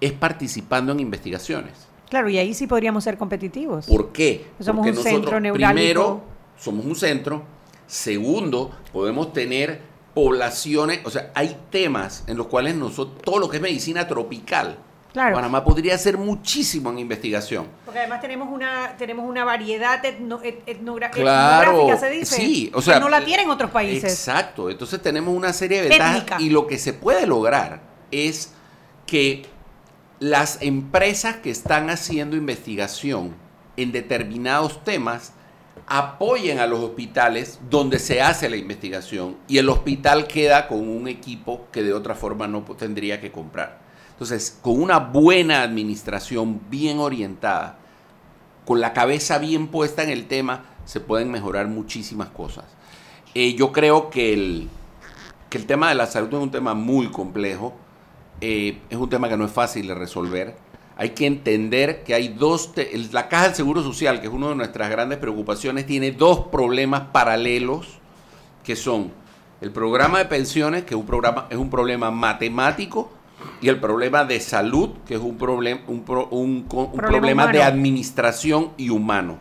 es 0.00 0.12
participando 0.12 0.92
en 0.92 1.00
investigaciones. 1.00 1.72
Claro, 2.08 2.28
y 2.28 2.38
ahí 2.38 2.54
sí 2.54 2.68
podríamos 2.68 3.02
ser 3.02 3.18
competitivos. 3.18 3.86
¿Por 3.86 4.12
qué? 4.12 4.46
Somos 4.60 4.86
Porque 4.86 4.98
un 4.98 5.04
centro 5.04 5.40
neurálgico. 5.40 5.74
Primero, 5.74 6.22
somos 6.56 6.84
un 6.84 6.94
centro. 6.94 7.42
Segundo, 7.88 8.70
podemos 8.92 9.32
tener 9.32 9.93
poblaciones, 10.14 11.00
o 11.04 11.10
sea, 11.10 11.30
hay 11.34 11.56
temas 11.70 12.24
en 12.26 12.36
los 12.36 12.46
cuales 12.46 12.74
nosotros, 12.74 13.20
todo 13.22 13.38
lo 13.38 13.48
que 13.48 13.56
es 13.56 13.62
medicina 13.62 14.06
tropical, 14.06 14.78
Claro. 15.12 15.36
Panamá 15.36 15.62
podría 15.62 15.94
hacer 15.94 16.18
muchísimo 16.18 16.90
en 16.90 16.98
investigación. 16.98 17.68
Porque 17.84 18.00
además 18.00 18.20
tenemos 18.20 18.48
una 18.50 18.96
tenemos 18.98 19.28
una 19.28 19.44
variedad 19.44 20.02
etno- 20.04 20.40
et- 20.42 20.66
etnogra- 20.66 21.10
Claro, 21.12 21.70
etnográfica, 21.72 21.98
se 21.98 22.10
dice. 22.10 22.34
sí, 22.36 22.70
o 22.74 22.78
que 22.78 22.84
sea, 22.84 22.98
no 22.98 23.08
la 23.08 23.24
tienen 23.24 23.48
otros 23.48 23.70
países. 23.70 24.12
Exacto, 24.12 24.70
entonces 24.70 25.00
tenemos 25.00 25.32
una 25.36 25.52
serie 25.52 25.82
de 25.82 25.88
ventajas 25.88 26.14
Técnica. 26.24 26.40
y 26.40 26.50
lo 26.50 26.66
que 26.66 26.78
se 26.78 26.94
puede 26.94 27.28
lograr 27.28 27.80
es 28.10 28.54
que 29.06 29.46
las 30.18 30.60
empresas 30.62 31.36
que 31.36 31.50
están 31.50 31.90
haciendo 31.90 32.34
investigación 32.36 33.34
en 33.76 33.92
determinados 33.92 34.82
temas 34.82 35.32
apoyen 35.86 36.58
a 36.58 36.66
los 36.66 36.80
hospitales 36.80 37.60
donde 37.68 37.98
se 37.98 38.22
hace 38.22 38.48
la 38.48 38.56
investigación 38.56 39.36
y 39.48 39.58
el 39.58 39.68
hospital 39.68 40.26
queda 40.26 40.66
con 40.66 40.88
un 40.88 41.08
equipo 41.08 41.66
que 41.70 41.82
de 41.82 41.92
otra 41.92 42.14
forma 42.14 42.46
no 42.46 42.62
tendría 42.62 43.20
que 43.20 43.30
comprar. 43.30 43.80
Entonces, 44.10 44.58
con 44.62 44.80
una 44.80 44.98
buena 44.98 45.62
administración 45.62 46.60
bien 46.70 46.98
orientada, 46.98 47.78
con 48.64 48.80
la 48.80 48.92
cabeza 48.92 49.38
bien 49.38 49.68
puesta 49.68 50.02
en 50.02 50.10
el 50.10 50.26
tema, 50.26 50.64
se 50.84 51.00
pueden 51.00 51.30
mejorar 51.30 51.66
muchísimas 51.66 52.28
cosas. 52.28 52.64
Eh, 53.34 53.54
yo 53.54 53.72
creo 53.72 54.10
que 54.10 54.32
el, 54.32 54.68
que 55.50 55.58
el 55.58 55.66
tema 55.66 55.88
de 55.88 55.96
la 55.96 56.06
salud 56.06 56.28
es 56.28 56.40
un 56.40 56.50
tema 56.50 56.74
muy 56.74 57.08
complejo, 57.08 57.74
eh, 58.40 58.78
es 58.88 58.96
un 58.96 59.08
tema 59.08 59.28
que 59.28 59.36
no 59.36 59.44
es 59.44 59.52
fácil 59.52 59.88
de 59.88 59.94
resolver. 59.94 60.56
Hay 60.96 61.10
que 61.10 61.26
entender 61.26 62.04
que 62.04 62.14
hay 62.14 62.28
dos, 62.28 62.70
la 63.12 63.28
caja 63.28 63.46
del 63.46 63.54
Seguro 63.54 63.82
Social, 63.82 64.20
que 64.20 64.28
es 64.28 64.32
una 64.32 64.48
de 64.50 64.54
nuestras 64.54 64.90
grandes 64.90 65.18
preocupaciones, 65.18 65.86
tiene 65.86 66.12
dos 66.12 66.46
problemas 66.52 67.08
paralelos, 67.12 67.98
que 68.62 68.76
son 68.76 69.12
el 69.60 69.72
programa 69.72 70.18
de 70.18 70.26
pensiones, 70.26 70.84
que 70.84 70.94
es 70.94 71.00
un, 71.00 71.06
programa, 71.06 71.46
es 71.50 71.56
un 71.58 71.68
problema 71.70 72.10
matemático, 72.10 73.10
y 73.60 73.68
el 73.68 73.80
problema 73.80 74.24
de 74.24 74.38
salud, 74.40 74.90
que 75.06 75.14
es 75.14 75.20
un, 75.20 75.36
problem- 75.38 75.80
un, 75.88 76.02
pro- 76.04 76.28
un 76.30 76.62
co- 76.62 76.84
un 76.92 77.00
Problema 77.10 77.46
de 77.48 77.62
administración 77.62 78.70
y 78.76 78.90
humano. 78.90 79.38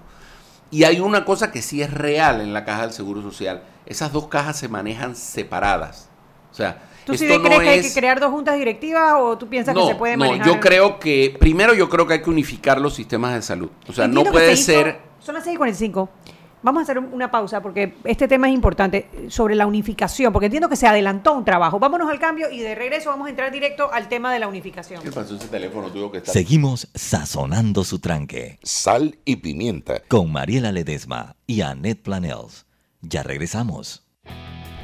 Y 0.71 0.85
hay 0.85 0.99
una 0.99 1.23
cosa 1.23 1.51
que 1.51 1.61
sí 1.61 1.81
es 1.83 1.93
real 1.93 2.41
en 2.41 2.51
la 2.51 2.65
caja 2.65 2.81
del 2.81 2.93
Seguro 2.93 3.21
Social. 3.21 3.61
Esas 3.85 4.11
dos 4.11 4.27
cajas 4.27 4.57
se 4.57 4.67
manejan 4.67 5.15
separadas. 5.15 6.09
O 6.51 6.55
sea, 6.55 6.81
¿Tú 7.05 7.13
sí 7.17 7.25
crees 7.25 7.41
no 7.41 7.49
que 7.49 7.55
hay 7.69 7.79
es- 7.79 7.93
que 7.93 7.99
crear 7.99 8.19
dos 8.19 8.31
juntas 8.31 8.55
directivas 8.57 9.13
o 9.17 9.37
tú 9.37 9.47
piensas 9.47 9.75
no, 9.75 9.81
que 9.81 9.93
se 9.93 9.95
puede 9.95 10.17
no, 10.17 10.25
manejar? 10.25 10.47
yo 10.47 10.59
creo 10.59 10.99
que, 10.99 11.35
primero 11.39 11.73
yo 11.73 11.89
creo 11.89 12.07
que 12.07 12.13
hay 12.13 12.21
que 12.21 12.29
unificar 12.29 12.79
los 12.79 12.93
sistemas 12.95 13.33
de 13.35 13.41
salud. 13.41 13.69
O 13.87 13.93
sea, 13.93 14.05
Entiendo 14.05 14.29
no 14.29 14.31
puede 14.31 14.55
se 14.55 14.73
hizo- 14.73 14.83
ser... 14.83 14.99
Son 15.19 15.35
las 15.35 15.45
6.45. 15.45 16.09
Vamos 16.65 16.79
a 16.79 16.83
hacer 16.83 16.97
un- 16.97 17.13
una 17.13 17.29
pausa 17.29 17.61
porque 17.61 17.95
este 18.05 18.25
tema 18.29 18.47
es 18.47 18.53
importante 18.53 19.09
eh, 19.13 19.25
sobre 19.29 19.53
la 19.53 19.67
unificación, 19.67 20.31
porque 20.31 20.45
entiendo 20.45 20.69
que 20.69 20.77
se 20.77 20.87
adelantó 20.87 21.33
un 21.33 21.43
trabajo. 21.43 21.77
Vámonos 21.77 22.09
al 22.09 22.19
cambio 22.19 22.49
y 22.49 22.59
de 22.59 22.73
regreso 22.73 23.09
vamos 23.09 23.27
a 23.27 23.31
entrar 23.31 23.51
directo 23.51 23.91
al 23.91 24.07
tema 24.07 24.31
de 24.31 24.39
la 24.39 24.47
unificación. 24.47 25.03
¿Qué 25.03 25.11
pasó 25.11 25.35
ese 25.35 25.49
teléfono 25.49 25.89
tuyo 25.89 26.09
que 26.09 26.19
está? 26.19 26.31
Seguimos 26.31 26.87
sazonando 26.95 27.83
su 27.83 27.99
tranque. 27.99 28.59
Sal 28.63 29.17
y 29.25 29.35
pimienta. 29.37 30.01
Con 30.07 30.31
Mariela 30.31 30.71
Ledesma 30.71 31.35
y 31.47 31.59
Annette 31.61 32.01
Planels. 32.01 32.65
Ya 33.01 33.23
regresamos. 33.23 34.05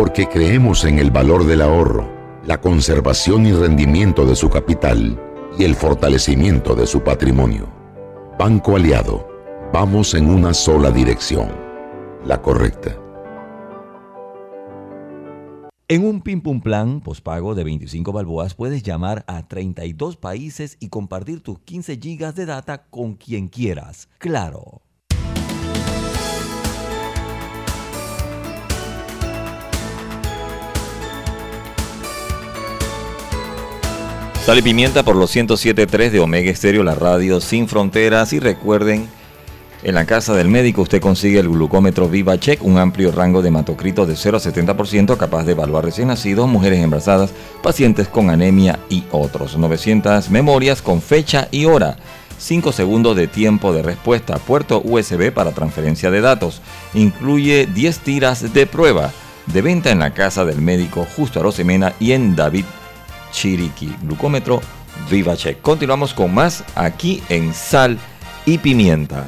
porque 0.00 0.26
creemos 0.26 0.86
en 0.86 0.98
el 0.98 1.10
valor 1.10 1.44
del 1.44 1.60
ahorro, 1.60 2.10
la 2.46 2.58
conservación 2.58 3.44
y 3.44 3.52
rendimiento 3.52 4.24
de 4.24 4.34
su 4.34 4.48
capital 4.48 5.20
y 5.58 5.64
el 5.64 5.74
fortalecimiento 5.74 6.74
de 6.74 6.86
su 6.86 7.02
patrimonio. 7.04 7.68
Banco 8.38 8.76
Aliado, 8.76 9.28
vamos 9.74 10.14
en 10.14 10.30
una 10.30 10.54
sola 10.54 10.90
dirección, 10.90 11.50
la 12.24 12.40
correcta. 12.40 12.96
En 15.86 16.06
un 16.06 16.22
Pim 16.22 16.40
Pum 16.40 16.62
Plan 16.62 17.02
pospago 17.02 17.54
de 17.54 17.64
25 17.64 18.10
balboas 18.10 18.54
puedes 18.54 18.82
llamar 18.82 19.22
a 19.26 19.48
32 19.48 20.16
países 20.16 20.78
y 20.80 20.88
compartir 20.88 21.42
tus 21.42 21.58
15 21.58 21.98
gigas 21.98 22.34
de 22.34 22.46
data 22.46 22.86
con 22.88 23.16
quien 23.16 23.48
quieras. 23.48 24.08
Claro. 24.16 24.80
Sal 34.44 34.58
y 34.58 34.62
pimienta 34.62 35.02
por 35.02 35.16
los 35.16 35.36
107.3 35.36 36.10
de 36.10 36.18
Omega 36.18 36.50
Estéreo, 36.50 36.82
la 36.82 36.94
radio 36.94 37.42
sin 37.42 37.68
fronteras. 37.68 38.32
Y 38.32 38.40
recuerden, 38.40 39.06
en 39.82 39.94
la 39.94 40.06
casa 40.06 40.34
del 40.34 40.48
médico 40.48 40.80
usted 40.80 41.00
consigue 41.00 41.38
el 41.38 41.50
glucómetro 41.50 42.08
VivaCheck, 42.08 42.64
un 42.64 42.78
amplio 42.78 43.12
rango 43.12 43.42
de 43.42 43.48
hematocritos 43.48 44.08
de 44.08 44.16
0 44.16 44.38
a 44.38 44.40
70% 44.40 45.18
capaz 45.18 45.44
de 45.44 45.52
evaluar 45.52 45.84
recién 45.84 46.08
nacidos, 46.08 46.48
mujeres 46.48 46.80
embarazadas, 46.80 47.32
pacientes 47.62 48.08
con 48.08 48.30
anemia 48.30 48.78
y 48.88 49.04
otros. 49.12 49.58
900 49.58 50.30
memorias 50.30 50.80
con 50.80 51.02
fecha 51.02 51.48
y 51.50 51.66
hora. 51.66 51.98
5 52.38 52.72
segundos 52.72 53.16
de 53.16 53.26
tiempo 53.26 53.74
de 53.74 53.82
respuesta. 53.82 54.38
Puerto 54.38 54.80
USB 54.82 55.32
para 55.32 55.52
transferencia 55.52 56.10
de 56.10 56.22
datos. 56.22 56.62
Incluye 56.94 57.66
10 57.66 57.98
tiras 57.98 58.54
de 58.54 58.66
prueba. 58.66 59.12
De 59.52 59.60
venta 59.60 59.90
en 59.90 59.98
la 59.98 60.14
casa 60.14 60.46
del 60.46 60.62
médico 60.62 61.06
justo 61.14 61.40
a 61.40 61.42
Rosemena 61.42 61.92
y 62.00 62.12
en 62.12 62.36
David 62.36 62.64
Chiriquí. 63.30 63.94
Glucómetro 64.02 64.60
VivaCheck. 65.10 65.60
Continuamos 65.60 66.14
con 66.14 66.34
más 66.34 66.64
aquí 66.74 67.22
en 67.28 67.54
Sal 67.54 67.98
y 68.46 68.58
Pimienta. 68.58 69.26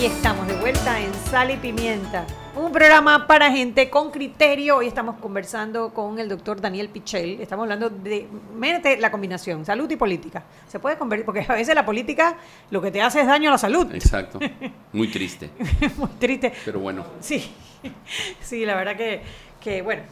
Y 0.00 0.06
estamos 0.06 0.46
de 0.48 0.54
vuelta 0.54 0.98
en 0.98 1.12
Sal 1.30 1.50
y 1.50 1.58
Pimienta, 1.58 2.26
un 2.60 2.72
programa 2.72 3.26
para 3.26 3.50
gente 3.50 3.88
con 3.88 4.10
criterio. 4.10 4.76
Hoy 4.76 4.86
estamos 4.86 5.16
conversando 5.16 5.94
con 5.94 6.18
el 6.18 6.28
doctor 6.28 6.60
Daniel 6.60 6.90
Pichel. 6.90 7.40
Estamos 7.40 7.64
hablando 7.64 7.88
de 7.88 8.28
mírate 8.54 8.98
la 8.98 9.10
combinación, 9.10 9.64
salud 9.64 9.90
y 9.90 9.96
política. 9.96 10.44
Se 10.68 10.78
puede 10.78 10.98
convertir, 10.98 11.24
porque 11.24 11.46
a 11.48 11.54
veces 11.54 11.74
la 11.74 11.86
política 11.86 12.36
lo 12.70 12.82
que 12.82 12.90
te 12.90 13.00
hace 13.00 13.20
es 13.22 13.26
daño 13.26 13.48
a 13.48 13.52
la 13.52 13.58
salud. 13.58 13.92
Exacto. 13.94 14.38
Muy 14.92 15.08
triste. 15.08 15.50
Muy 15.96 16.08
triste. 16.18 16.52
Pero 16.64 16.80
bueno. 16.80 17.04
Sí, 17.20 17.50
sí, 18.40 18.66
la 18.66 18.76
verdad 18.76 18.96
que, 18.96 19.22
que 19.60 19.80
bueno. 19.82 20.02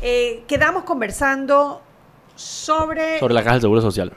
Eh, 0.00 0.44
quedamos 0.46 0.84
conversando 0.84 1.82
sobre... 2.36 3.18
Sobre 3.18 3.34
la 3.34 3.42
caja 3.42 3.54
del 3.54 3.62
Seguro 3.62 3.80
Social. 3.80 4.12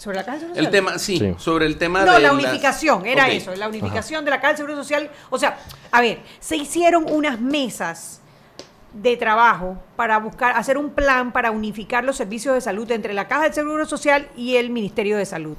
¿Sobre 0.00 0.16
la 0.16 0.24
Caja 0.24 0.38
del 0.38 0.40
Seguro 0.46 0.58
El 0.60 0.64
Social? 0.66 0.72
tema, 0.86 0.98
sí, 0.98 1.18
Sí. 1.18 1.34
sobre 1.36 1.66
el 1.66 1.76
tema 1.76 1.98
No, 2.06 2.12
de 2.14 2.20
la 2.20 2.32
las- 2.32 2.32
unificación, 2.32 3.04
era 3.06 3.28
eso, 3.28 3.54
la 3.54 3.68
unificación 3.68 4.24
de 4.24 4.30
la 4.30 4.36
Caja 4.38 4.48
del 4.48 4.56
Seguro 4.56 4.76
Social. 4.76 5.10
O 5.28 5.38
sea, 5.38 5.58
a 5.90 6.00
ver, 6.00 6.20
se 6.38 6.56
hicieron 6.56 7.04
unas 7.10 7.38
mesas 7.38 8.22
de 8.94 9.16
trabajo 9.18 9.76
para 9.96 10.18
buscar, 10.18 10.56
hacer 10.56 10.78
un 10.78 10.90
plan 10.90 11.32
para 11.32 11.50
unificar 11.50 12.02
los 12.02 12.16
servicios 12.16 12.54
de 12.54 12.60
salud 12.62 12.90
entre 12.90 13.12
la 13.12 13.28
Caja 13.28 13.42
del 13.42 13.52
Seguro 13.52 13.84
Social 13.84 14.26
y 14.36 14.56
el 14.56 14.70
Ministerio 14.70 15.18
de 15.18 15.26
Salud. 15.26 15.56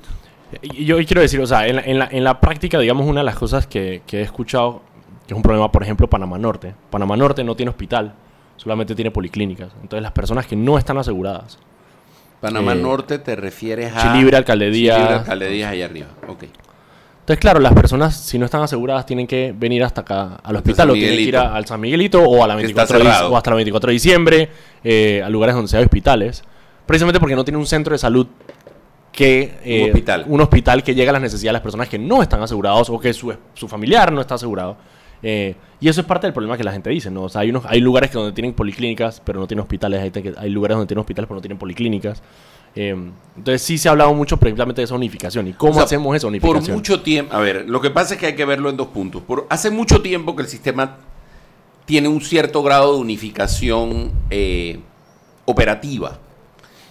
Y 0.62 0.86
Yo 0.86 0.98
quiero 0.98 1.22
decir, 1.22 1.40
o 1.40 1.46
sea, 1.48 1.68
en 1.68 1.76
la, 1.76 1.82
en 1.84 2.00
la- 2.00 2.10
en 2.12 2.24
la 2.24 2.40
práctica, 2.42 2.80
digamos, 2.80 3.06
una 3.08 3.20
de 3.22 3.26
las 3.26 3.36
cosas 3.38 3.68
que, 3.68 4.02
que 4.08 4.18
he 4.20 4.22
escuchado, 4.24 4.82
que 5.28 5.34
es 5.34 5.38
un 5.38 5.44
problema, 5.44 5.72
por 5.72 5.84
ejemplo, 5.84 6.10
Panamá 6.10 6.38
Norte. 6.40 6.74
Panamá 6.90 7.16
Norte 7.16 7.44
no 7.44 7.56
tiene 7.56 7.70
hospital, 7.70 8.16
solamente 8.58 8.96
tiene 8.96 9.12
policlínicas. 9.12 9.70
Entonces, 9.82 10.02
las 10.02 10.12
personas 10.14 10.48
que 10.48 10.56
no 10.56 10.78
están 10.80 10.98
aseguradas. 10.98 11.60
Panamá 12.42 12.74
eh, 12.74 12.76
Norte 12.76 13.20
te 13.20 13.36
refieres 13.36 13.94
a... 13.96 14.14
Chilibre, 14.14 14.36
Alcaldía. 14.36 14.96
Chilibre, 14.96 15.16
Alcaldía, 15.16 15.70
allá 15.70 15.86
arriba. 15.86 16.08
Ok. 16.28 16.44
Entonces, 17.20 17.38
claro, 17.40 17.60
las 17.60 17.74
personas, 17.74 18.16
si 18.20 18.40
no 18.40 18.46
están 18.46 18.64
aseguradas, 18.64 19.06
tienen 19.06 19.28
que 19.28 19.54
venir 19.56 19.84
hasta 19.84 20.02
acá 20.02 20.40
al 20.44 20.56
hospital 20.56 20.90
o 20.90 20.94
tienen 20.94 21.16
que 21.16 21.22
ir 21.22 21.38
a- 21.38 21.56
al 21.56 21.66
San 21.68 21.80
Miguelito 21.80 22.22
o, 22.24 22.44
a 22.44 22.48
la 22.48 22.58
Que 22.58 22.66
está 22.66 22.84
24 22.84 22.98
de, 23.28 23.34
o 23.34 23.38
hasta 23.38 23.50
la 23.52 23.56
24 23.58 23.88
de 23.88 23.94
diciembre, 23.94 24.50
eh, 24.84 25.22
a 25.24 25.30
lugares 25.30 25.54
donde 25.56 25.70
sea 25.70 25.80
hospitales, 25.82 26.44
precisamente 26.88 27.20
porque 27.20 27.36
no 27.36 27.44
tiene 27.46 27.60
un 27.60 27.68
centro 27.68 27.94
de 27.94 28.00
salud 28.00 28.26
que... 29.12 29.60
eh, 29.64 29.86
hospital. 29.92 30.26
un 30.28 30.42
hospital 30.42 30.84
que 30.84 30.96
llegue 30.96 31.10
a 31.10 31.14
las 31.14 31.22
necesidades 31.22 31.50
de 31.52 31.54
las 31.54 31.62
personas 31.62 31.90
que 31.90 32.00
no 32.00 32.24
están 32.24 32.42
asegurados 32.42 32.90
o 32.90 33.00
que 33.00 33.14
su, 33.14 33.34
su 33.54 33.68
familiar 33.68 34.12
no 34.12 34.20
está 34.22 34.36
asegurado. 34.36 34.78
Eh, 35.24 35.56
y 35.80 35.88
eso 35.88 36.02
es 36.02 36.08
parte 36.08 36.28
del 36.28 36.34
problema 36.34 36.58
que 36.58 36.64
la 36.64 36.72
gente 36.72 36.90
dice, 36.90 37.12
¿no? 37.12 37.24
O 37.24 37.30
sea, 37.30 37.42
hay, 37.42 37.50
unos, 37.50 37.64
hay 37.66 37.80
lugares 37.80 38.10
que 38.10 38.18
donde 38.18 38.34
tienen 38.34 38.54
policlínicas, 38.54 39.22
pero 39.24 39.40
no 39.40 39.48
tienen 39.48 39.62
hospitales. 39.62 40.02
Hay, 40.02 40.34
hay 40.38 40.50
lugares 40.50 40.76
donde 40.76 40.88
tienen 40.88 41.02
hospitales, 41.02 41.28
pero 41.28 41.36
no 41.36 41.42
tienen 41.42 41.58
policlínicas. 41.58 42.22
Eh, 42.74 42.96
entonces 43.36 43.62
sí 43.62 43.78
se 43.78 43.90
ha 43.90 43.92
hablado 43.92 44.14
mucho 44.14 44.38
precisamente 44.38 44.82
de 44.82 44.86
esa 44.86 44.96
unificación. 44.96 45.48
¿Y 45.48 45.54
cómo 45.54 45.72
O 45.72 45.76
sea, 45.76 45.84
hacemos 45.84 46.16
esa 46.16 46.28
Por 46.28 46.30
unificación? 46.32 46.76
mucho 46.76 47.02
tiempo, 47.02 47.36
a 47.36 47.40
ver, 47.40 47.70
lo 47.70 47.82
que 47.82 47.90
pasa 47.90 48.14
es 48.14 48.20
que 48.20 48.28
hay 48.28 48.36
que 48.36 48.46
verlo 48.46 48.70
en 48.70 48.78
dos 48.78 48.88
puntos. 48.88 49.22
Por, 49.24 49.46
hace 49.50 49.70
mucho 49.70 50.02
tiempo 50.02 50.36
que 50.36 50.44
el 50.44 50.48
sistema 50.48 50.98
tiene 51.86 52.08
un 52.08 52.22
cierto 52.22 52.64
grado 52.64 52.94
de 52.96 53.02
unificación 53.02 54.12
eh, 54.30 54.80
operativa. 55.46 56.20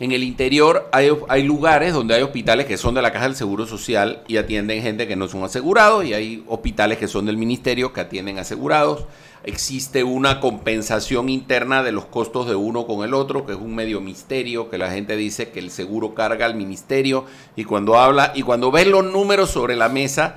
En 0.01 0.13
el 0.13 0.25
interior 0.25 0.89
hay, 0.93 1.11
hay 1.29 1.43
lugares 1.43 1.93
donde 1.93 2.15
hay 2.15 2.23
hospitales 2.23 2.65
que 2.65 2.79
son 2.79 2.95
de 2.95 3.03
la 3.03 3.13
Caja 3.13 3.27
del 3.27 3.37
Seguro 3.37 3.67
Social 3.67 4.23
y 4.27 4.39
atienden 4.39 4.81
gente 4.81 5.07
que 5.07 5.15
no 5.15 5.29
son 5.29 5.45
asegurados 5.45 6.07
y 6.07 6.15
hay 6.15 6.43
hospitales 6.49 6.97
que 6.97 7.07
son 7.07 7.27
del 7.27 7.37
ministerio 7.37 7.93
que 7.93 8.01
atienden 8.01 8.39
asegurados. 8.39 9.05
Existe 9.45 10.03
una 10.03 10.41
compensación 10.41 11.29
interna 11.29 11.83
de 11.83 11.93
los 11.93 12.07
costos 12.07 12.49
de 12.49 12.55
uno 12.55 12.87
con 12.87 13.05
el 13.05 13.13
otro, 13.13 13.45
que 13.45 13.53
es 13.53 13.59
un 13.59 13.75
medio 13.75 14.01
misterio, 14.01 14.71
que 14.71 14.79
la 14.79 14.91
gente 14.91 15.17
dice 15.17 15.51
que 15.51 15.59
el 15.59 15.71
seguro 15.71 16.15
carga 16.15 16.47
al 16.47 16.55
ministerio 16.55 17.27
y 17.55 17.65
cuando 17.65 17.99
habla 17.99 18.33
y 18.35 18.41
cuando 18.41 18.71
ves 18.71 18.87
los 18.87 19.05
números 19.05 19.51
sobre 19.51 19.77
la 19.77 19.91
mesa, 19.91 20.37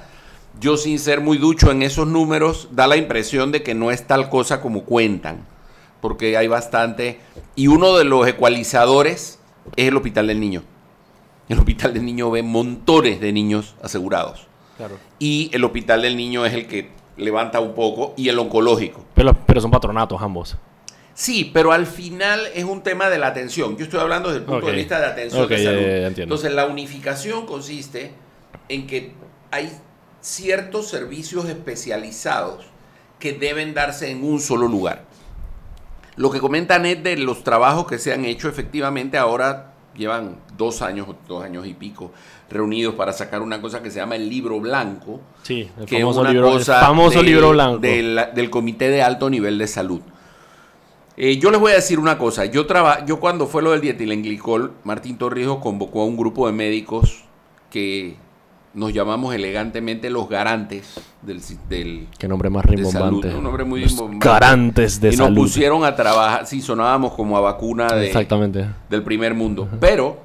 yo 0.59 0.75
sin 0.75 0.99
ser 0.99 1.21
muy 1.21 1.37
ducho 1.37 1.71
en 1.71 1.83
esos 1.83 2.05
números, 2.05 2.67
da 2.71 2.85
la 2.85 2.97
impresión 2.97 3.53
de 3.53 3.63
que 3.63 3.75
no 3.75 3.91
es 3.91 4.07
tal 4.07 4.29
cosa 4.29 4.59
como 4.59 4.83
cuentan, 4.83 5.47
porque 6.01 6.35
hay 6.35 6.47
bastante. 6.49 7.21
Y 7.55 7.67
uno 7.67 7.95
de 7.95 8.03
los 8.03 8.27
ecualizadores 8.27 9.39
es 9.75 9.87
el 9.87 9.95
Hospital 9.95 10.27
del 10.27 10.39
Niño. 10.39 10.63
El 11.49 11.59
Hospital 11.59 11.93
del 11.93 12.05
Niño 12.05 12.31
ve 12.31 12.43
montones 12.43 13.19
de 13.19 13.31
niños 13.31 13.75
asegurados. 13.81 14.47
Claro. 14.77 14.97
Y 15.19 15.49
el 15.53 15.63
Hospital 15.63 16.01
del 16.01 16.15
Niño 16.17 16.45
es 16.45 16.53
el 16.53 16.67
que 16.67 16.89
levanta 17.17 17.59
un 17.59 17.75
poco, 17.75 18.13
y 18.17 18.29
el 18.29 18.39
oncológico. 18.39 19.05
Pero, 19.13 19.33
pero 19.45 19.61
son 19.61 19.71
patronatos 19.71 20.21
ambos. 20.21 20.57
Sí, 21.13 21.51
pero 21.53 21.71
al 21.71 21.85
final 21.85 22.41
es 22.55 22.63
un 22.63 22.81
tema 22.81 23.09
de 23.09 23.19
la 23.19 23.27
atención. 23.27 23.77
Yo 23.77 23.83
estoy 23.83 23.99
hablando 23.99 24.29
desde 24.29 24.39
el 24.39 24.45
punto 24.45 24.65
de 24.65 24.73
vista 24.73 24.99
de 24.99 25.05
atención 25.05 25.43
Ok, 25.43 25.49
de 25.49 25.63
ya, 25.63 25.69
salud. 25.69 25.81
ya, 25.81 25.87
ya 25.87 26.07
entiendo. 26.07 26.35
Entonces, 26.35 26.53
la 26.53 26.65
unificación 26.65 27.45
consiste 27.45 28.13
en 28.67 28.87
que 28.87 29.11
hay 29.51 29.71
ciertos 30.21 30.87
servicios 30.87 31.45
especializados 31.45 32.65
que 33.19 33.33
deben 33.33 33.75
darse 33.75 34.09
en 34.09 34.23
un 34.23 34.39
solo 34.39 34.67
lugar. 34.67 35.05
Lo 36.15 36.29
que 36.31 36.39
comenta 36.39 36.77
Ned 36.79 36.99
de 36.99 37.17
los 37.17 37.43
trabajos 37.43 37.87
que 37.87 37.97
se 37.97 38.13
han 38.13 38.25
hecho, 38.25 38.47
efectivamente 38.49 39.17
ahora 39.17 39.73
llevan 39.95 40.37
dos 40.57 40.81
años, 40.81 41.07
dos 41.27 41.43
años 41.43 41.65
y 41.67 41.73
pico 41.73 42.11
reunidos 42.49 42.95
para 42.95 43.13
sacar 43.13 43.41
una 43.41 43.61
cosa 43.61 43.81
que 43.81 43.89
se 43.89 43.97
llama 43.99 44.15
el 44.15 44.29
libro 44.29 44.59
blanco. 44.59 45.21
Sí, 45.43 45.69
el 45.79 45.85
que 45.85 45.95
es 45.97 46.01
famoso 46.01 46.21
una 46.21 46.31
libro- 46.31 46.47
el 46.49 46.57
cosa 46.59 46.79
famoso 46.81 47.17
del- 47.17 47.25
libro 47.25 47.49
blanco. 47.51 47.79
Del, 47.79 48.19
del 48.35 48.49
Comité 48.49 48.89
de 48.89 49.01
Alto 49.01 49.29
Nivel 49.29 49.57
de 49.57 49.67
Salud. 49.67 50.01
Eh, 51.15 51.37
yo 51.37 51.51
les 51.51 51.59
voy 51.59 51.71
a 51.71 51.75
decir 51.75 51.99
una 51.99 52.17
cosa. 52.17 52.45
Yo, 52.45 52.65
traba, 52.65 53.05
yo 53.05 53.19
cuando 53.19 53.45
fue 53.47 53.61
lo 53.61 53.71
del 53.71 53.81
dietilenglicol, 53.81 54.73
Martín 54.83 55.17
Torrijos 55.17 55.59
convocó 55.59 56.01
a 56.01 56.05
un 56.05 56.17
grupo 56.17 56.47
de 56.47 56.53
médicos 56.53 57.23
que 57.69 58.17
nos 58.73 58.91
llamamos 58.93 59.33
elegantemente 59.35 60.09
los 60.09 60.27
garantes 60.27 60.99
del, 61.21 61.41
del 61.69 62.07
Qué 62.17 62.27
nombre 62.27 62.49
más 62.49 62.63
de 62.65 62.77
salud, 62.85 62.91
rimbombante. 63.21 63.35
Un 63.37 63.43
nombre 63.43 63.63
muy 63.65 63.81
Los 63.81 63.91
rimbombante. 63.91 64.27
garantes 64.27 64.99
de 64.99 65.09
y 65.09 65.13
salud. 65.13 65.29
nos 65.29 65.43
pusieron 65.43 65.85
a 65.85 65.95
trabajar, 65.95 66.47
sí, 66.47 66.61
sonábamos 66.61 67.13
como 67.13 67.37
a 67.37 67.41
vacuna 67.41 67.87
de, 67.93 68.07
Exactamente. 68.07 68.65
del 68.89 69.03
primer 69.03 69.33
mundo. 69.35 69.67
Pero 69.79 70.17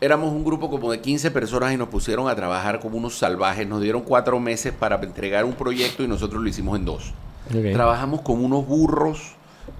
éramos 0.00 0.32
un 0.32 0.44
grupo 0.44 0.70
como 0.70 0.90
de 0.92 1.00
15 1.00 1.30
personas 1.30 1.72
y 1.72 1.76
nos 1.76 1.88
pusieron 1.88 2.28
a 2.28 2.36
trabajar 2.36 2.78
como 2.78 2.98
unos 2.98 3.16
salvajes. 3.18 3.66
Nos 3.66 3.80
dieron 3.80 4.02
cuatro 4.02 4.38
meses 4.38 4.72
para 4.72 4.96
entregar 5.02 5.44
un 5.44 5.54
proyecto 5.54 6.02
y 6.04 6.08
nosotros 6.08 6.40
lo 6.42 6.48
hicimos 6.48 6.78
en 6.78 6.84
dos. 6.84 7.12
Trabajamos 7.50 8.20
como 8.22 8.44
unos 8.44 8.66
burros. 8.66 9.32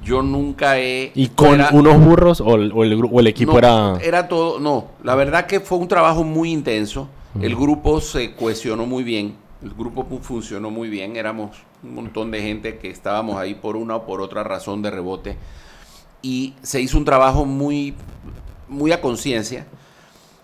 Yo 0.03 0.23
nunca 0.23 0.79
he... 0.79 1.13
¿Y 1.15 1.29
con 1.29 1.55
era- 1.61 1.69
unos 1.73 2.03
burros 2.03 2.41
o 2.41 2.55
el, 2.57 2.73
o 2.75 2.85
el 2.85 2.95
o 3.11 3.21
el 3.21 3.27
equipo 3.27 3.53
no, 3.53 3.59
era...? 3.59 3.97
Era 4.03 4.29
todo, 4.29 4.59
no. 4.59 4.87
La 5.03 5.15
verdad 5.15 5.47
que 5.47 5.61
fue 5.61 5.79
un 5.79 5.89
trabajo 5.89 6.25
muy 6.25 6.51
intenso. 6.51 7.09
El 7.41 7.57
grupo 7.57 8.01
se 8.01 8.35
cohesionó 8.35 8.87
muy 8.87 9.03
bien. 9.05 9.37
El 9.63 9.71
grupo 9.75 10.05
fu- 10.05 10.21
funcionó 10.21 10.71
muy 10.71 10.89
bien. 10.89 11.17
Éramos 11.17 11.57
un 11.83 11.95
montón 11.95 12.31
de 12.31 12.43
gente 12.43 12.79
que 12.79 12.91
estábamos 12.91 13.37
ahí 13.37 13.55
por 13.55 13.77
una 13.77 13.97
o 13.97 14.07
por 14.07 14.21
otra 14.21 14.45
razón 14.45 14.83
de 14.83 14.91
rebote. 14.91 15.37
Y 16.23 16.55
se 16.63 16.81
hizo 16.81 16.97
un 16.97 17.05
trabajo 17.05 17.45
muy, 17.45 17.95
muy 18.69 18.93
a 18.93 19.01
conciencia. 19.01 19.67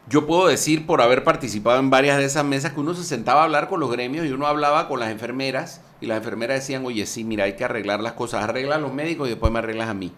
Yo 0.08 0.26
puedo 0.26 0.48
decir, 0.48 0.86
por 0.86 1.00
haber 1.00 1.22
participado 1.22 1.78
en 1.78 1.90
varias 1.90 2.18
de 2.18 2.24
esas 2.24 2.44
mesas, 2.44 2.72
que 2.72 2.80
uno 2.80 2.94
se 2.94 3.04
sentaba 3.04 3.42
a 3.42 3.44
hablar 3.44 3.68
con 3.68 3.78
los 3.78 3.90
gremios 3.92 4.26
y 4.26 4.32
uno 4.32 4.46
hablaba 4.46 4.88
con 4.88 4.98
las 4.98 5.10
enfermeras 5.10 5.82
y 6.00 6.06
las 6.06 6.18
enfermeras 6.18 6.60
decían, 6.60 6.84
oye, 6.84 7.06
sí, 7.06 7.22
mira, 7.22 7.44
hay 7.44 7.54
que 7.54 7.64
arreglar 7.64 8.00
las 8.00 8.14
cosas, 8.14 8.42
arregla 8.42 8.74
a 8.76 8.78
los 8.78 8.92
médicos 8.92 9.28
y 9.28 9.30
después 9.30 9.52
me 9.52 9.60
arreglas 9.60 9.88
a 9.88 9.94
mí. 9.94 10.10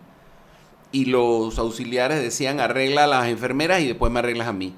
Y 0.92 1.06
los 1.06 1.58
auxiliares 1.58 2.22
decían, 2.22 2.58
arregla 2.60 3.04
a 3.04 3.06
las 3.06 3.28
enfermeras 3.28 3.80
y 3.82 3.88
después 3.88 4.10
me 4.10 4.20
arreglas 4.20 4.48
a 4.48 4.52
mí. 4.54 4.74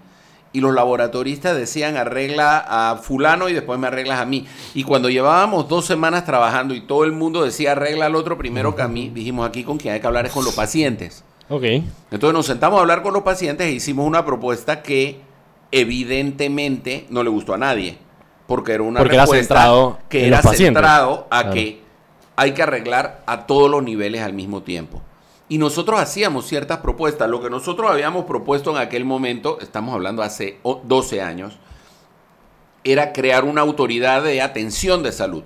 Y 0.54 0.60
los 0.60 0.72
laboratoristas 0.72 1.54
decían, 1.56 1.96
arregla 1.96 2.64
a 2.66 2.96
fulano 2.96 3.48
y 3.48 3.52
después 3.52 3.78
me 3.78 3.88
arreglas 3.88 4.20
a 4.20 4.24
mí. 4.24 4.46
Y 4.72 4.84
cuando 4.84 5.10
llevábamos 5.10 5.68
dos 5.68 5.84
semanas 5.84 6.24
trabajando 6.24 6.74
y 6.74 6.80
todo 6.80 7.04
el 7.04 7.12
mundo 7.12 7.42
decía, 7.44 7.72
arregla 7.72 8.06
al 8.06 8.14
otro 8.14 8.38
primero 8.38 8.74
que 8.76 8.82
a 8.82 8.88
mí, 8.88 9.10
dijimos, 9.12 9.46
aquí 9.48 9.64
con 9.64 9.78
quien 9.78 9.94
hay 9.94 10.00
que 10.00 10.06
hablar 10.06 10.24
es 10.26 10.32
con 10.32 10.44
los 10.44 10.54
pacientes. 10.54 11.24
Ok. 11.48 11.64
Entonces 12.10 12.32
nos 12.32 12.46
sentamos 12.46 12.78
a 12.78 12.82
hablar 12.82 13.02
con 13.02 13.12
los 13.12 13.24
pacientes 13.24 13.66
e 13.66 13.72
hicimos 13.72 14.06
una 14.06 14.24
propuesta 14.24 14.80
que 14.80 15.20
evidentemente 15.72 17.06
no 17.10 17.22
le 17.22 17.30
gustó 17.30 17.54
a 17.54 17.58
nadie. 17.58 17.98
Porque 18.46 18.72
era 18.72 18.82
una 18.82 19.00
Porque 19.00 19.14
era 19.16 19.24
respuesta 19.24 19.54
centrado 19.54 19.98
que 20.08 20.26
era 20.26 20.36
pacientes. 20.42 20.66
centrado 20.66 21.26
a 21.30 21.40
Claro. 21.40 21.54
que 21.54 21.80
hay 22.36 22.52
que 22.52 22.62
arreglar 22.62 23.22
a 23.26 23.46
todos 23.46 23.70
los 23.70 23.82
niveles 23.82 24.22
al 24.22 24.34
mismo 24.34 24.62
tiempo. 24.62 25.02
Y 25.48 25.58
nosotros 25.58 26.00
hacíamos 26.00 26.46
ciertas 26.46 26.78
propuestas. 26.78 27.28
Lo 27.28 27.42
que 27.42 27.50
nosotros 27.50 27.90
habíamos 27.90 28.24
propuesto 28.24 28.70
en 28.70 28.78
aquel 28.78 29.04
momento, 29.04 29.58
estamos 29.60 29.94
hablando 29.94 30.22
hace 30.22 30.58
o- 30.62 30.80
12 30.84 31.20
años, 31.20 31.58
era 32.82 33.12
crear 33.12 33.44
una 33.44 33.60
autoridad 33.62 34.22
de 34.22 34.40
atención 34.42 35.02
de 35.02 35.12
salud 35.12 35.42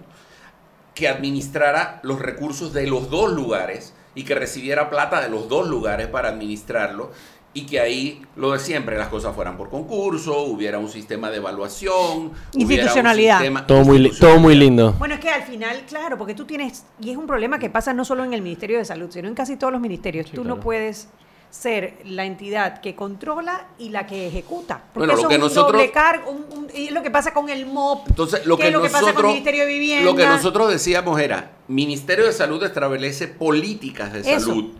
que 0.94 1.09
administrara 1.09 2.01
los 2.03 2.20
recursos 2.20 2.72
de 2.72 2.86
los 2.88 3.11
dos 3.11 3.32
lugares 3.32 3.94
y 4.14 4.24
que 4.24 4.34
recibiera 4.34 4.90
plata 4.90 5.20
de 5.20 5.28
los 5.28 5.49
dos 5.49 5.68
lugares 5.68 6.09
para 6.09 6.28
administrarlo 6.30 7.12
y 7.55 7.66
que 7.66 7.80
ahí 7.80 8.22
lo 8.36 8.53
de 8.53 8.59
siempre, 8.59 8.96
las 8.99 9.09
cosas 9.09 9.34
fueran 9.34 9.57
por 9.57 9.68
concurso, 9.70 10.42
hubiera 10.42 10.78
un 10.78 10.88
sistema 10.88 11.30
de 11.30 11.38
evaluación, 11.38 11.92
hubiera 11.94 12.32
un 12.55 12.61
Institucionalidad. 12.61 13.38
sistema- 13.38 13.66
Todo 13.66 13.84
muy, 13.84 13.99
li- 13.99 14.12
todo 14.18 14.38
muy 14.38 14.55
lindo. 14.55 14.92
Bueno, 14.99 15.14
es 15.14 15.20
que 15.20 15.30
al 15.30 15.42
final, 15.42 15.82
claro, 15.88 16.16
porque 16.18 16.34
tú 16.34 16.44
tienes, 16.44 16.84
y 17.01 17.11
es 17.11 17.16
un 17.16 17.26
problema 17.26 17.59
que 17.59 17.70
pasa 17.70 17.92
no 17.94 18.05
solo 18.05 18.22
en 18.24 18.32
el 18.34 18.42
Ministerio 18.42 18.78
de 18.78 18.84
Salud, 18.84 19.09
sino 19.11 19.28
en 19.28 19.34
casi 19.34 19.57
todos 19.57 19.72
los 19.72 19.80
ministerios. 19.80 20.30
tú 20.30 20.44
no 20.44 20.61
puedes 20.61 21.09
ser 21.51 21.94
la 22.05 22.26
entidad 22.26 22.82
que 22.82 22.94
controla 22.94 23.68
y 23.78 23.88
la 23.88 24.07
que 24.07 24.26
ejecuta. 24.28 24.82
Porque 24.92 25.07
Bueno, 25.07 25.14
lo 25.14 25.18
eso 25.20 25.28
que 25.28 25.34
es 25.36 25.40
un 25.40 25.44
nosotros- 25.49 25.72
doble 25.72 25.90
cargo, 25.90 26.30
un- 26.30 26.59
un- 26.59 26.68
y 26.74 26.88
es 26.88 26.92
lo 26.92 27.03
que 27.03 27.11
pasa 27.11 27.32
con 27.32 27.49
el 27.49 27.64
MOP, 27.64 28.07
Entonces, 28.11 28.44
lo 28.44 28.59
que 28.59 28.64
que, 28.64 28.68
es 28.68 28.74
lo 28.74 28.82
que 28.82 28.88
pasa 28.90 28.99
con 29.01 29.09
el 29.09 29.14
nosotros, 29.14 29.32
Ministerio 29.32 29.64
de 29.64 29.72
Vivienda. 29.72 30.05
lo 30.05 30.14
que 30.14 30.26
nosotros 30.26 30.70
decíamos 30.70 31.18
era, 31.18 31.53
Ministerio 31.68 32.26
de 32.26 32.34
Salud 32.34 32.62
establece 32.62 33.28
políticas 33.28 34.12
de 34.12 34.20
Eso. 34.20 34.40
salud. 34.51 34.72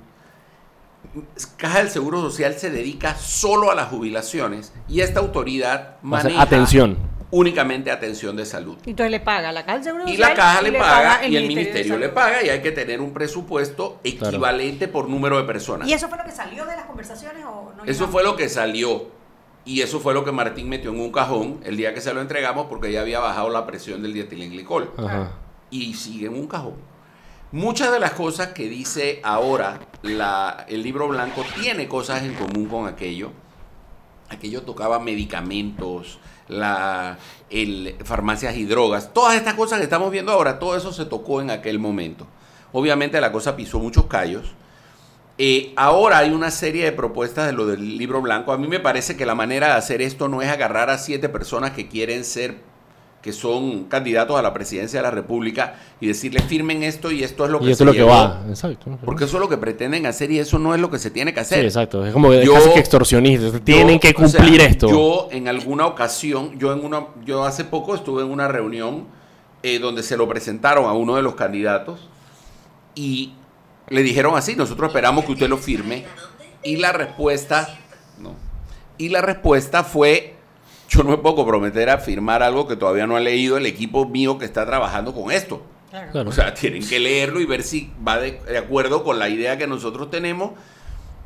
Caja 1.57 1.78
del 1.78 1.90
Seguro 1.90 2.20
Social 2.20 2.55
se 2.55 2.70
dedica 2.70 3.14
solo 3.16 3.70
a 3.70 3.74
las 3.74 3.88
jubilaciones 3.88 4.72
y 4.88 5.01
esta 5.01 5.20
autoridad 5.20 5.96
Va 6.05 6.18
a 6.18 6.22
ser 6.22 6.30
maneja 6.32 6.42
atención. 6.42 6.99
únicamente 7.30 7.90
atención 7.90 8.36
de 8.36 8.44
salud. 8.44 8.76
Entonces 8.86 9.11
le 9.11 9.20
paga 9.20 9.51
la 9.53 9.64
Caja 9.64 9.74
del 9.78 9.84
Seguro 9.84 10.05
Y 10.07 10.12
Social 10.12 10.30
la 10.30 10.34
caja 10.34 10.62
le 10.62 10.72
paga 10.72 11.26
y 11.26 11.36
el 11.36 11.46
ministerio 11.46 11.99
le 11.99 12.09
paga 12.09 12.42
y 12.44 12.49
hay 12.51 12.61
que 12.62 12.72
tener 12.72 13.01
un 13.01 13.12
presupuesto 13.12 14.01
equivalente 14.05 14.86
por 14.88 15.09
número 15.09 15.38
de 15.38 15.44
personas. 15.44 15.88
¿Y 15.88 15.92
eso 15.92 16.09
fue 16.09 16.18
lo 16.18 16.24
que 16.24 16.32
salió 16.32 16.64
de 16.66 16.76
las 16.76 16.84
conversaciones 16.84 17.44
o 17.44 17.72
no? 17.76 17.84
Eso 17.84 18.09
fue 18.09 18.22
lo 18.22 18.36
que 18.36 18.49
salió. 18.49 19.07
Y 19.64 19.82
eso 19.82 20.01
fue 20.01 20.14
lo 20.14 20.24
que 20.24 20.32
Martín 20.32 20.68
metió 20.68 20.90
en 20.90 21.01
un 21.01 21.12
cajón 21.12 21.61
el 21.64 21.76
día 21.76 21.92
que 21.92 22.01
se 22.01 22.14
lo 22.14 22.22
entregamos 22.22 22.66
porque 22.68 22.90
ya 22.90 23.03
había 23.03 23.20
bajado 23.20 23.51
la 23.51 23.66
presión 23.66 24.01
del 24.03 24.14
dietilenglicol. 24.14 24.92
Ajá. 24.96 25.32
Y 25.70 25.92
sigue 25.94 26.26
en 26.26 26.34
un 26.34 26.46
cajón. 26.46 26.74
Muchas 27.51 27.90
de 27.90 27.99
las 27.99 28.11
cosas 28.11 28.49
que 28.49 28.68
dice 28.68 29.20
ahora 29.24 29.80
el 30.03 30.82
libro 30.82 31.09
blanco 31.09 31.42
tiene 31.59 31.88
cosas 31.88 32.22
en 32.22 32.34
común 32.34 32.66
con 32.66 32.86
aquello. 32.86 33.32
Aquello 34.28 34.62
tocaba 34.62 34.99
medicamentos, 34.99 36.18
farmacias 38.05 38.55
y 38.55 38.66
drogas. 38.66 39.14
Todas 39.14 39.34
estas 39.36 39.55
cosas 39.55 39.78
que 39.78 39.84
estamos 39.84 40.11
viendo 40.11 40.30
ahora, 40.30 40.59
todo 40.59 40.76
eso 40.76 40.92
se 40.92 41.07
tocó 41.07 41.40
en 41.40 41.51
aquel 41.51 41.78
momento. 41.78 42.26
Obviamente 42.72 43.18
la 43.18 43.32
cosa 43.32 43.57
pisó 43.57 43.78
muchos 43.78 44.05
callos. 44.05 44.53
Eh, 45.38 45.72
ahora 45.76 46.18
hay 46.18 46.32
una 46.32 46.51
serie 46.51 46.84
de 46.84 46.92
propuestas 46.92 47.46
de 47.46 47.55
lo 47.55 47.64
del 47.64 47.96
libro 47.96 48.20
blanco. 48.20 48.53
A 48.53 48.59
mí 48.59 48.68
me 48.68 48.80
parece 48.80 49.16
que 49.16 49.24
la 49.24 49.34
manera 49.34 49.68
de 49.68 49.74
hacer 49.74 50.03
esto 50.03 50.28
no 50.28 50.42
es 50.42 50.51
agarrar 50.51 50.90
a 50.90 50.99
siete 50.99 51.30
personas 51.30 51.70
que 51.70 51.88
quieren 51.88 52.24
ser, 52.24 52.59
que 53.29 53.33
son 53.35 53.85
candidatos 53.85 54.39
a 54.39 54.41
la 54.43 54.55
presidencia 54.55 55.01
de 55.01 55.03
la 55.03 55.11
República 55.11 55.74
y 56.01 56.07
decirles 56.07 56.45
firmen 56.45 56.83
esto 56.83 57.11
y 57.12 57.22
esto 57.22 57.45
es 57.45 57.51
lo 57.51 57.59
que 57.61 57.66
Y 57.66 57.70
esto 57.72 57.85
se 57.85 57.85
es 57.85 57.87
lo 57.87 57.93
que 57.93 57.99
llevó". 57.99 58.11
va. 58.11 58.43
Exacto. 58.49 58.99
Porque 59.05 59.24
eso 59.24 59.37
es 59.37 59.41
lo 59.43 59.51
que 59.51 59.59
pretenden 59.59 60.07
hacer 60.07 60.31
y 60.31 60.39
eso 60.39 60.59
no 60.59 60.74
es 60.74 60.81
lo 60.81 60.91
que 60.91 60.99
se 60.99 61.11
tiene 61.11 61.35
que 61.35 61.41
hacer. 61.41 61.59
Sí, 61.61 61.66
exacto. 61.66 62.07
Es 62.07 62.14
como 62.14 62.33
Yo- 62.33 62.55
casi 62.55 62.70
que 62.70 62.79
extorsionistas. 62.79 63.61
Tienen 63.64 63.97
yo, 63.97 64.01
que 64.01 64.14
o 64.16 64.26
sea, 64.29 64.41
cumplir 64.41 64.62
esto. 64.62 64.89
Yo 64.89 65.29
en 65.31 65.47
alguna 65.47 65.85
ocasión, 65.87 66.59
yo 66.59 66.72
en 66.72 66.83
una, 66.87 67.09
yo 67.26 67.45
hace 67.45 67.64
poco 67.66 67.95
estuve 67.95 68.22
en 68.22 68.31
una 68.31 68.49
reunión 68.49 69.05
eh, 69.62 69.79
donde 69.79 70.03
se 70.03 70.16
lo 70.16 70.26
presentaron 70.26 70.87
a 70.87 70.95
uno 70.95 71.16
de 71.16 71.22
los 71.22 71.35
candidatos 71.35 72.09
y 72.95 73.35
le 73.91 74.03
dijeron 74.03 74.37
así, 74.39 74.57
nosotros 74.57 74.89
esperamos 74.89 75.26
que 75.26 75.33
usted 75.33 75.49
lo 75.51 75.59
firme 75.59 76.05
y 76.62 76.76
la 76.76 76.93
respuesta, 76.93 77.79
no, 78.18 78.35
y 78.97 79.11
la 79.11 79.20
respuesta 79.20 79.85
fue, 79.85 80.35
yo 80.89 81.03
no 81.03 81.11
me 81.11 81.18
puedo 81.18 81.36
comprometer 81.36 81.91
a 81.91 81.99
firmar 81.99 82.43
algo 82.43 82.66
que 82.66 82.76
todavía 82.76 83.07
no 83.07 83.16
ha 83.16 83.20
leído 83.20 83.57
el 83.57 83.66
equipo 83.66 84.07
mío 84.07 84.39
que 84.39 84.45
está 84.45 84.64
trabajando 84.66 85.14
con 85.14 85.30
esto. 85.30 85.62
Claro. 85.91 86.28
O 86.28 86.32
sea, 86.32 86.53
tienen 86.55 86.86
que 86.86 86.99
leerlo 86.99 87.41
y 87.41 87.47
ver 87.47 87.62
si 87.62 87.91
va 88.07 88.18
de, 88.18 88.32
de 88.32 88.59
acuerdo 88.59 89.05
con 89.05 89.18
la 89.18 89.28
idea 89.28 89.57
que 89.57 89.66
nosotros 89.66 90.11
tenemos 90.11 90.53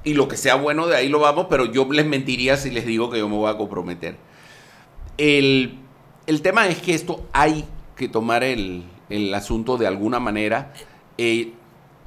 y 0.05 0.15
lo 0.15 0.29
que 0.29 0.37
sea 0.37 0.57
bueno 0.57 0.87
de 0.87 0.97
ahí 0.97 1.09
lo 1.09 1.21
vamos, 1.21 1.47
pero 1.49 1.67
yo 1.67 1.87
les 1.93 2.07
mentiría 2.07 2.57
si 2.57 2.71
les 2.71 2.87
digo 2.87 3.11
que 3.11 3.19
yo 3.19 3.29
me 3.29 3.37
voy 3.37 3.51
a 3.51 3.57
comprometer. 3.57 4.17
El, 5.19 5.79
el 6.27 6.43
tema 6.43 6.67
es 6.69 6.79
que 6.79 6.95
esto 6.95 7.27
hay 7.33 7.65
que 7.97 8.09
tomar 8.09 8.43
el, 8.43 8.85
el 9.11 9.33
asunto 9.35 9.77
de 9.77 9.87
alguna 9.87 10.19
manera. 10.19 10.73
Eh, 11.19 11.53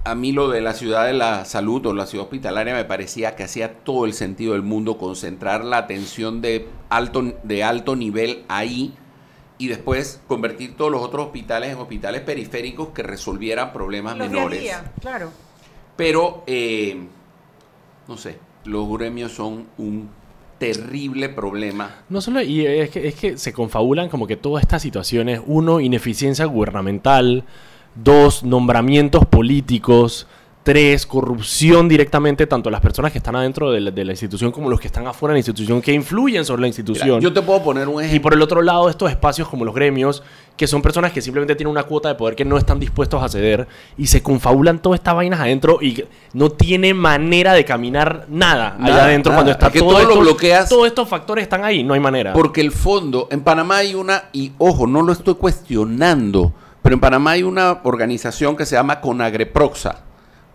a 0.05 0.13
mí 0.13 0.31
lo 0.31 0.49
de 0.49 0.61
la 0.61 0.73
ciudad 0.73 1.07
de 1.07 1.13
la 1.13 1.45
salud 1.45 1.83
o 1.87 1.93
la 1.93 2.05
ciudad 2.05 2.25
hospitalaria 2.25 2.75
me 2.75 2.85
parecía 2.85 3.35
que 3.35 3.43
hacía 3.43 3.79
todo 3.79 4.05
el 4.05 4.13
sentido 4.13 4.53
del 4.53 4.61
mundo 4.61 4.99
concentrar 4.99 5.65
la 5.65 5.77
atención 5.79 6.41
de 6.41 6.67
alto, 6.89 7.33
de 7.43 7.63
alto 7.63 7.95
nivel 7.95 8.45
ahí 8.47 8.93
y 9.57 9.67
después 9.67 10.21
convertir 10.27 10.77
todos 10.77 10.91
los 10.91 11.01
otros 11.01 11.25
hospitales 11.25 11.71
en 11.71 11.79
hospitales 11.79 12.21
periféricos 12.21 12.89
que 12.89 13.01
resolvieran 13.01 13.73
problemas 13.73 14.15
Los 14.15 14.29
día 14.29 14.37
a 14.37 14.43
menores. 14.43 14.61
día, 14.61 14.93
claro. 15.01 15.31
Pero, 15.95 16.43
eh, 16.45 16.97
no 18.07 18.17
sé, 18.17 18.37
los 18.63 18.87
gremios 18.87 19.31
son 19.31 19.65
un 19.79 20.09
terrible 20.59 21.29
problema. 21.29 22.03
No 22.09 22.21
solo, 22.21 22.41
y 22.41 22.63
es 22.63 22.91
que, 22.91 23.07
es 23.07 23.15
que 23.15 23.37
se 23.39 23.53
confabulan 23.53 24.09
como 24.09 24.27
que 24.27 24.37
todas 24.37 24.61
estas 24.61 24.83
situaciones, 24.83 25.41
uno, 25.47 25.79
ineficiencia 25.79 26.45
gubernamental, 26.45 27.43
dos, 27.95 28.43
nombramientos 28.43 29.25
políticos, 29.25 30.27
estrés, 30.65 31.05
corrupción 31.05 31.87
directamente, 31.87 32.47
tanto 32.47 32.71
las 32.71 32.81
personas 32.81 33.11
que 33.11 33.19
están 33.19 33.35
adentro 33.35 33.71
de 33.71 33.79
la, 33.81 33.91
de 33.91 34.03
la 34.03 34.13
institución 34.13 34.51
como 34.51 34.67
los 34.67 34.79
que 34.79 34.87
están 34.87 35.05
afuera 35.05 35.31
de 35.31 35.35
la 35.35 35.39
institución, 35.41 35.79
que 35.79 35.93
influyen 35.93 36.43
sobre 36.43 36.61
la 36.61 36.67
institución. 36.67 37.07
Mira, 37.07 37.19
yo 37.21 37.31
te 37.31 37.43
puedo 37.43 37.61
poner 37.61 37.87
un 37.87 37.99
ejemplo. 38.01 38.15
Y 38.15 38.19
por 38.19 38.33
el 38.33 38.41
otro 38.41 38.63
lado, 38.63 38.89
estos 38.89 39.11
espacios 39.11 39.47
como 39.47 39.63
los 39.63 39.75
gremios, 39.75 40.23
que 40.57 40.65
son 40.65 40.81
personas 40.81 41.11
que 41.11 41.21
simplemente 41.21 41.55
tienen 41.55 41.69
una 41.69 41.83
cuota 41.83 42.09
de 42.09 42.15
poder 42.15 42.35
que 42.35 42.45
no 42.45 42.57
están 42.57 42.79
dispuestos 42.79 43.21
a 43.21 43.29
ceder 43.29 43.67
y 43.95 44.07
se 44.07 44.23
confabulan 44.23 44.79
todas 44.79 45.01
estas 45.01 45.13
vainas 45.13 45.39
adentro 45.39 45.77
y 45.83 46.03
no 46.33 46.49
tiene 46.49 46.95
manera 46.95 47.53
de 47.53 47.63
caminar 47.63 48.25
nada, 48.27 48.75
allá 48.81 49.03
adentro 49.05 49.33
nada. 49.33 49.43
cuando 49.43 49.51
está 49.51 49.67
Es 49.67 49.73
que 49.73 49.79
todo 49.81 49.89
todo 49.91 50.01
lo 50.01 50.09
esto- 50.09 50.19
bloqueas. 50.21 50.67
Todos 50.69 50.87
estos 50.87 51.07
factores 51.07 51.43
están 51.43 51.63
ahí, 51.63 51.83
no 51.83 51.93
hay 51.93 51.99
manera. 51.99 52.33
Porque 52.33 52.61
el 52.61 52.71
fondo, 52.71 53.27
en 53.29 53.41
Panamá 53.41 53.77
hay 53.77 53.93
una, 53.93 54.29
y 54.33 54.51
ojo, 54.57 54.87
no 54.87 55.03
lo 55.03 55.13
estoy 55.13 55.35
cuestionando, 55.35 56.53
pero 56.85 56.93
en 56.93 56.99
Panamá 56.99 57.31
hay 57.31 57.41
una 57.41 57.79
organización 57.83 58.55
que 58.55 58.63
se 58.63 58.75
llama 58.75 59.01
Conagreproxa. 59.01 60.01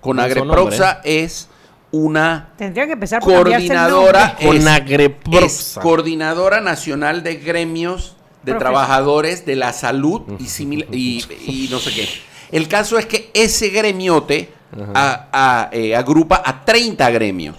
Conagreproxa 0.00 1.00
es 1.02 1.48
una 1.90 2.50
Tendría 2.56 2.86
que 2.86 2.92
empezar 2.92 3.20
por 3.20 3.32
el 3.32 3.36
coordinadora, 3.42 4.36
es, 4.38 4.46
Conagreproxa. 4.46 5.44
es 5.44 5.78
coordinadora 5.82 6.60
nacional 6.60 7.24
de 7.24 7.34
gremios 7.34 8.14
de 8.44 8.54
trabajadores 8.54 9.44
de 9.44 9.56
la 9.56 9.72
salud 9.72 10.22
y, 10.38 10.44
y, 10.96 11.24
y 11.66 11.68
no 11.68 11.80
sé 11.80 11.92
qué. 11.92 12.08
El 12.52 12.68
caso 12.68 12.96
es 12.96 13.06
que 13.06 13.32
ese 13.34 13.70
gremiote 13.70 14.52
a- 14.94 15.26
a- 15.32 15.68
eh, 15.72 15.96
agrupa 15.96 16.40
a 16.46 16.64
30 16.64 17.10
gremios. 17.10 17.56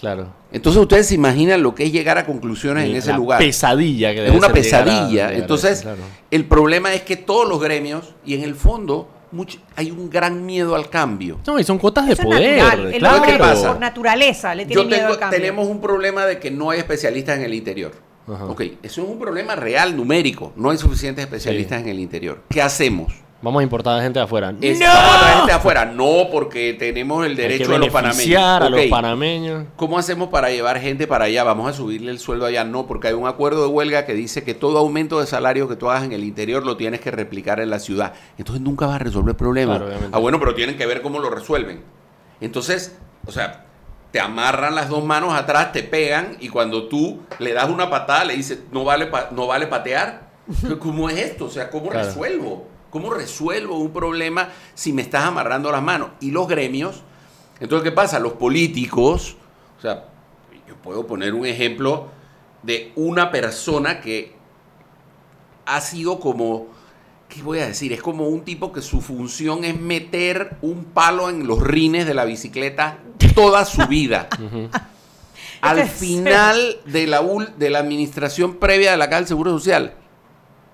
Claro. 0.00 0.32
Entonces 0.52 0.80
ustedes 0.80 1.06
se 1.08 1.14
imaginan 1.14 1.62
lo 1.62 1.74
que 1.74 1.84
es 1.84 1.92
llegar 1.92 2.18
a 2.18 2.24
conclusiones 2.26 2.88
en 2.88 2.96
ese 2.96 3.10
La 3.10 3.16
lugar. 3.16 3.38
pesadilla 3.38 4.12
que 4.12 4.18
es 4.18 4.24
debe 4.24 4.36
una 4.38 4.46
ser 4.48 4.62
llegar 4.62 4.80
a- 4.80 4.84
pesadilla. 4.84 5.10
llegar 5.10 5.28
a 5.28 5.32
eso, 5.32 5.40
Entonces, 5.42 5.80
claro. 5.82 5.98
el 6.30 6.44
problema 6.46 6.94
es 6.94 7.02
que 7.02 7.16
todos 7.16 7.48
los 7.48 7.60
gremios, 7.60 8.14
y 8.24 8.34
en 8.34 8.42
el 8.42 8.54
fondo, 8.54 9.08
hay 9.76 9.90
un 9.90 10.08
gran 10.08 10.46
miedo 10.46 10.74
al 10.74 10.88
cambio. 10.88 11.38
No, 11.46 11.58
y 11.60 11.64
son 11.64 11.78
cuotas 11.78 12.06
de 12.06 12.12
Eso 12.14 12.22
es 12.22 12.26
poder. 12.28 12.58
natural. 12.62 12.92
El 12.94 12.98
claro. 13.00 13.16
hombre 13.16 13.32
¿Qué 13.32 13.38
pasa? 13.38 13.68
por 13.72 13.80
naturaleza 13.80 14.54
le 14.54 14.64
tiene 14.64 14.82
Yo 14.82 14.86
miedo 14.88 15.00
tengo, 15.00 15.12
al 15.12 15.18
cambio. 15.18 15.38
tenemos 15.38 15.66
un 15.68 15.80
problema 15.80 16.24
de 16.24 16.38
que 16.38 16.50
no 16.50 16.70
hay 16.70 16.78
especialistas 16.78 17.36
en 17.36 17.44
el 17.44 17.52
interior. 17.54 17.92
Ok, 18.26 18.60
eso 18.82 19.02
es 19.02 19.08
un 19.08 19.18
problema 19.18 19.54
real, 19.56 19.96
numérico. 19.96 20.52
No 20.56 20.70
hay 20.70 20.76
suficientes 20.78 21.24
especialistas 21.24 21.80
en 21.82 21.88
el 21.88 21.98
interior. 21.98 22.42
¿Qué 22.50 22.60
hacemos? 22.60 23.12
Vamos 23.40 23.60
a 23.60 23.62
importar 23.62 23.96
a 23.98 24.02
gente 24.02 24.18
de 24.18 24.24
afuera. 24.24 24.52
Es- 24.60 24.80
vamos 24.80 24.96
a 25.14 25.18
traer 25.20 25.34
gente 25.36 25.52
de 25.52 25.56
afuera. 25.56 25.84
No, 25.84 26.26
porque 26.32 26.74
tenemos 26.74 27.24
el 27.24 27.36
derecho 27.36 27.70
de 27.70 27.78
los 27.78 27.88
panameños. 27.90 28.42
a 28.42 28.68
los 28.68 28.80
Ok. 28.80 28.90
panameños. 28.90 29.66
¿Cómo 29.76 29.96
hacemos 29.96 30.28
para 30.30 30.50
llevar 30.50 30.80
gente 30.80 31.06
para 31.06 31.26
allá? 31.26 31.44
Vamos 31.44 31.70
a 31.70 31.72
subirle 31.72 32.10
el 32.10 32.18
sueldo 32.18 32.46
allá. 32.46 32.64
No, 32.64 32.86
porque 32.88 33.06
hay 33.08 33.14
un 33.14 33.28
acuerdo 33.28 33.62
de 33.62 33.68
huelga 33.68 34.06
que 34.06 34.14
dice 34.14 34.42
que 34.42 34.54
todo 34.54 34.78
aumento 34.78 35.20
de 35.20 35.26
salario 35.26 35.68
que 35.68 35.76
tú 35.76 35.88
hagas 35.88 36.02
en 36.02 36.12
el 36.12 36.24
interior 36.24 36.66
lo 36.66 36.76
tienes 36.76 37.00
que 37.00 37.12
replicar 37.12 37.60
en 37.60 37.70
la 37.70 37.78
ciudad. 37.78 38.12
Entonces 38.38 38.60
nunca 38.60 38.86
vas 38.86 38.96
a 38.96 38.98
resolver 38.98 39.30
el 39.30 39.36
problema. 39.36 39.78
Claro, 39.78 39.92
ah, 40.10 40.18
bueno, 40.18 40.40
pero 40.40 40.56
tienen 40.56 40.76
que 40.76 40.86
ver 40.86 41.00
cómo 41.00 41.20
lo 41.20 41.30
resuelven. 41.30 41.82
Entonces, 42.40 42.96
o 43.24 43.30
sea, 43.30 43.66
te 44.10 44.18
amarran 44.18 44.74
las 44.74 44.88
dos 44.88 45.04
manos 45.04 45.32
atrás, 45.34 45.70
te 45.70 45.84
pegan 45.84 46.36
y 46.40 46.48
cuando 46.48 46.88
tú 46.88 47.20
le 47.38 47.52
das 47.52 47.68
una 47.68 47.88
patada 47.88 48.24
le 48.24 48.34
dices, 48.34 48.60
no 48.72 48.82
vale, 48.84 49.06
pa- 49.06 49.28
no 49.30 49.46
vale 49.46 49.68
patear. 49.68 50.28
¿Cómo 50.80 51.08
es 51.08 51.18
esto? 51.18 51.44
O 51.44 51.50
sea, 51.50 51.70
¿cómo 51.70 51.88
Claro. 51.90 52.04
resuelvo? 52.06 52.66
¿Cómo 52.90 53.10
resuelvo 53.10 53.78
un 53.78 53.92
problema 53.92 54.48
si 54.74 54.92
me 54.92 55.02
estás 55.02 55.24
amarrando 55.24 55.70
las 55.70 55.82
manos? 55.82 56.10
Y 56.20 56.30
los 56.30 56.48
gremios, 56.48 57.02
entonces, 57.60 57.88
¿qué 57.90 57.94
pasa? 57.94 58.18
Los 58.18 58.34
políticos, 58.34 59.36
o 59.78 59.80
sea, 59.80 60.06
yo 60.66 60.74
puedo 60.76 61.06
poner 61.06 61.34
un 61.34 61.44
ejemplo 61.46 62.08
de 62.62 62.92
una 62.96 63.30
persona 63.30 64.00
que 64.00 64.34
ha 65.66 65.80
sido 65.80 66.18
como, 66.18 66.68
¿qué 67.28 67.42
voy 67.42 67.58
a 67.58 67.66
decir? 67.66 67.92
Es 67.92 68.00
como 68.02 68.28
un 68.28 68.42
tipo 68.42 68.72
que 68.72 68.80
su 68.80 69.00
función 69.00 69.64
es 69.64 69.78
meter 69.78 70.56
un 70.62 70.84
palo 70.84 71.28
en 71.28 71.46
los 71.46 71.60
rines 71.60 72.06
de 72.06 72.14
la 72.14 72.24
bicicleta 72.24 72.98
toda 73.34 73.64
su 73.64 73.86
vida. 73.86 74.28
Al 75.60 75.78
final 75.88 76.76
de 76.86 77.06
la, 77.08 77.20
ul- 77.22 77.54
de 77.56 77.68
la 77.70 77.80
administración 77.80 78.56
previa 78.56 78.92
de 78.92 78.96
la 78.96 79.06
Caja 79.08 79.16
del 79.20 79.28
Seguro 79.28 79.50
Social, 79.50 79.94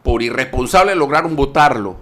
por 0.03 0.23
irresponsable 0.23 0.95
lograron 0.95 1.35
votarlo. 1.37 1.97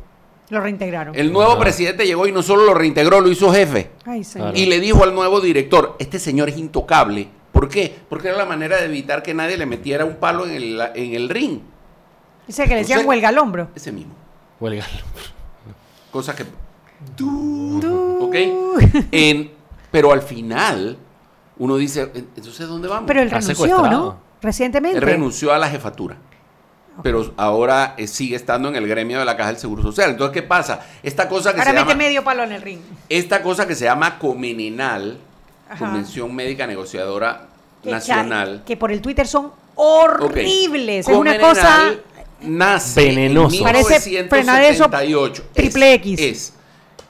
Lo 0.52 0.60
reintegraron. 0.60 1.14
El 1.16 1.32
nuevo 1.32 1.58
presidente 1.58 2.04
llegó 2.06 2.26
y 2.26 2.32
no 2.32 2.42
solo 2.42 2.66
lo 2.66 2.74
reintegró, 2.74 3.22
lo 3.22 3.30
hizo 3.30 3.50
jefe. 3.54 3.90
Ay, 4.04 4.22
señor. 4.22 4.54
Y 4.54 4.66
le 4.66 4.80
dijo 4.80 5.02
al 5.02 5.14
nuevo 5.14 5.40
director, 5.40 5.96
este 5.98 6.18
señor 6.18 6.50
es 6.50 6.58
intocable. 6.58 7.26
¿Por 7.52 7.70
qué? 7.70 7.96
Porque 8.10 8.28
era 8.28 8.36
la 8.36 8.44
manera 8.44 8.76
de 8.76 8.84
evitar 8.84 9.22
que 9.22 9.32
nadie 9.32 9.56
le 9.56 9.64
metiera 9.64 10.04
un 10.04 10.16
palo 10.16 10.44
en 10.44 10.50
el, 10.52 10.78
en 10.94 11.14
el 11.14 11.30
ring. 11.30 11.60
Dice 12.46 12.64
que 12.64 12.68
le 12.68 12.76
decían 12.80 12.98
Entonces- 12.98 13.08
huelga 13.08 13.28
al 13.30 13.38
hombro. 13.38 13.68
Ese 13.74 13.92
mismo. 13.92 14.12
Huelga. 14.60 14.84
Cosa 16.10 16.36
que... 16.36 16.42
¿Ok? 18.20 18.34
En- 19.10 19.50
pero 19.90 20.12
al 20.12 20.20
final, 20.20 20.98
uno 21.56 21.76
dice, 21.76 22.10
entonces 22.14 22.68
¿dónde 22.68 22.88
vamos? 22.88 23.04
Pero 23.06 23.22
él 23.22 23.30
renunció, 23.30 23.88
¿no? 23.88 24.18
Recientemente. 24.42 24.98
Él 24.98 25.02
renunció 25.02 25.50
a 25.50 25.58
la 25.58 25.70
jefatura. 25.70 26.18
Pero 27.02 27.32
ahora 27.38 27.94
eh, 27.96 28.06
sigue 28.06 28.36
estando 28.36 28.68
en 28.68 28.76
el 28.76 28.86
gremio 28.86 29.18
de 29.18 29.24
la 29.24 29.36
Caja 29.36 29.48
del 29.50 29.58
Seguro 29.58 29.82
Social. 29.82 30.10
Entonces, 30.10 30.34
¿qué 30.34 30.42
pasa? 30.42 30.80
Esta 31.02 31.28
cosa 31.28 31.52
que 31.54 31.60
Ahora 31.60 31.70
se 31.70 31.76
mete 31.78 31.88
llama... 31.88 31.98
medio 31.98 32.22
palo 32.24 32.42
en 32.42 32.52
el 32.52 32.60
ring. 32.62 32.80
Esta 33.08 33.42
cosa 33.42 33.66
que 33.66 33.74
se 33.74 33.84
llama 33.86 34.18
Comenenal, 34.18 35.16
Ajá. 35.70 35.78
Convención 35.86 36.34
Médica 36.34 36.66
Negociadora 36.66 37.46
Que 37.82 37.90
Nacional. 37.90 38.62
Que 38.66 38.76
por 38.76 38.92
el 38.92 39.00
Twitter 39.00 39.26
son 39.26 39.52
horribles. 39.74 41.08
Es 41.08 41.16
una 41.16 41.38
cosa. 41.38 41.94
nace 42.42 43.06
Venenoso. 43.06 43.56
en 43.56 43.62
Parece 43.64 44.00
frenar 44.28 44.62
eso 44.62 44.84
1978. 44.88 45.44
triple 45.54 45.88
Es- 45.94 45.96
X. 45.96 46.20
Es, 46.20 46.54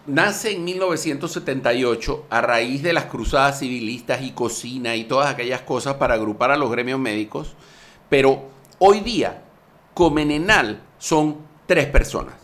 nace 0.06 0.52
en 0.52 0.64
1978 0.64 2.26
a 2.30 2.40
raíz 2.40 2.82
de 2.82 2.92
las 2.92 3.06
cruzadas 3.06 3.58
civilistas 3.58 4.22
y 4.22 4.30
cocina 4.30 4.94
y 4.96 5.04
todas 5.04 5.28
aquellas 5.28 5.62
cosas 5.62 5.94
para 5.94 6.14
agrupar 6.14 6.50
a 6.52 6.56
los 6.56 6.70
gremios 6.70 6.98
médicos, 7.00 7.54
pero 8.08 8.44
hoy 8.78 9.00
día 9.00 9.41
Comenenal 9.94 10.80
son 10.98 11.38
tres 11.66 11.86
personas 11.86 12.34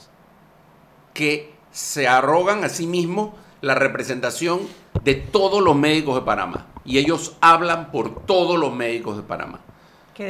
que 1.14 1.54
se 1.70 2.06
arrogan 2.06 2.64
a 2.64 2.68
sí 2.68 2.86
mismos 2.86 3.30
la 3.60 3.74
representación 3.74 4.60
de 5.02 5.14
todos 5.14 5.62
los 5.62 5.76
médicos 5.76 6.14
de 6.14 6.22
Panamá 6.22 6.66
y 6.84 6.98
ellos 6.98 7.36
hablan 7.40 7.90
por 7.90 8.24
todos 8.24 8.58
los 8.58 8.74
médicos 8.74 9.16
de 9.16 9.22
Panamá, 9.22 9.60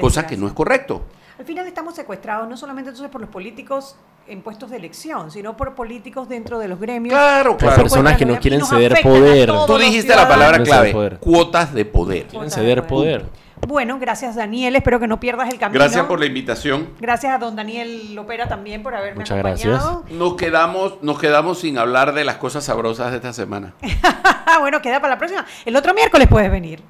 cosa 0.01 0.27
que 0.27 0.37
no 0.37 0.47
es 0.47 0.53
correcto. 0.53 1.03
Al 1.39 1.45
final 1.45 1.67
estamos 1.67 1.95
secuestrados 1.95 2.49
no 2.49 2.57
solamente 2.57 2.91
entonces 2.91 3.11
por 3.11 3.21
los 3.21 3.31
políticos 3.31 3.97
en 4.27 4.43
puestos 4.43 4.71
de 4.71 4.77
elección, 4.77 5.31
sino 5.31 5.57
por 5.57 5.75
políticos 5.75 6.29
dentro 6.29 6.59
de 6.59 6.69
los 6.69 6.79
gremios. 6.81 7.15
Claro. 7.15 7.57
Hay 7.61 7.77
personas 7.77 8.17
que 8.17 8.27
no 8.27 8.39
quieren 8.39 8.65
ceder 8.65 9.01
poder. 9.03 9.51
Tú 9.67 9.79
dijiste 9.79 10.15
la 10.15 10.29
palabra 10.29 10.63
clave, 10.63 11.17
cuotas 11.19 11.73
de 11.73 11.85
poder. 11.85 12.27
Quieren 12.27 12.51
ceder 12.51 12.87
poder. 12.87 13.27
Bueno, 13.67 13.99
gracias 13.99 14.37
Daniel, 14.37 14.77
espero 14.77 15.01
que 15.01 15.07
no 15.07 15.21
pierdas 15.21 15.51
el 15.51 15.59
camino. 15.59 15.79
Gracias 15.79 16.07
por 16.07 16.21
la 16.21 16.27
invitación. 16.27 16.91
Gracias 17.01 17.35
a 17.35 17.39
don 17.39 17.57
Daniel 17.57 18.15
Lopera 18.15 18.49
también 18.49 18.83
por 18.83 18.95
haberme 18.95 19.21
Muchas 19.21 19.39
acompañado. 19.39 20.05
Nos 20.11 20.37
quedamos, 20.37 21.03
nos 21.03 21.19
quedamos 21.19 21.59
sin 21.61 21.79
hablar 21.79 22.15
de 22.15 22.25
las 22.25 22.37
cosas 22.37 22.65
sabrosas 22.65 23.11
de 23.11 23.17
esta 23.17 23.33
semana. 23.33 23.75
Bueno, 24.61 24.83
queda 24.83 25.01
para 25.01 25.15
la 25.15 25.19
próxima. 25.19 25.47
El 25.65 25.77
otro 25.77 25.95
miércoles 25.95 26.27
puedes 26.27 26.51
venir. 26.51 26.83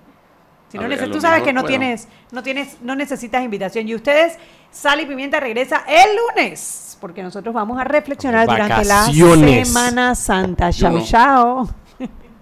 Si 0.70 0.78
no 0.78 0.88
ver, 0.88 1.10
tú 1.10 1.20
sabes 1.20 1.40
mejor 1.40 1.46
que 1.46 1.52
no 1.52 1.64
tienes, 1.64 2.08
no 2.30 2.42
tienes, 2.42 2.76
no 2.82 2.94
necesitas 2.94 3.42
invitación. 3.42 3.88
Y 3.88 3.94
ustedes, 3.94 4.38
Sal 4.70 5.00
y 5.00 5.06
Pimienta 5.06 5.40
regresa 5.40 5.82
el 5.88 6.16
lunes, 6.16 6.98
porque 7.00 7.22
nosotros 7.22 7.54
vamos 7.54 7.80
a 7.80 7.84
reflexionar 7.84 8.46
durante 8.46 8.84
la. 8.84 9.06
Semana 9.06 10.14
Santa. 10.14 10.70
Chao, 10.70 10.92
no. 10.92 11.04
chao. 11.04 11.68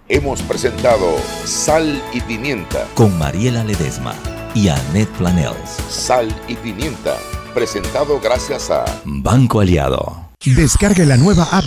Hemos 0.09 0.41
presentado 0.41 1.17
Sal 1.43 2.01
y 2.13 2.21
Pimienta. 2.21 2.87
Con 2.93 3.17
Mariela 3.19 3.65
Ledesma 3.65 4.15
y 4.55 4.69
Annette 4.69 5.11
Planels. 5.17 5.69
Sal 5.89 6.33
y 6.47 6.55
Pimienta. 6.55 7.17
Presentado 7.53 8.17
gracias 8.21 8.71
a 8.71 8.85
Banco 9.03 9.59
Aliado. 9.59 10.27
Descargue 10.45 11.05
la 11.05 11.17
nueva 11.17 11.43
app 11.51 11.65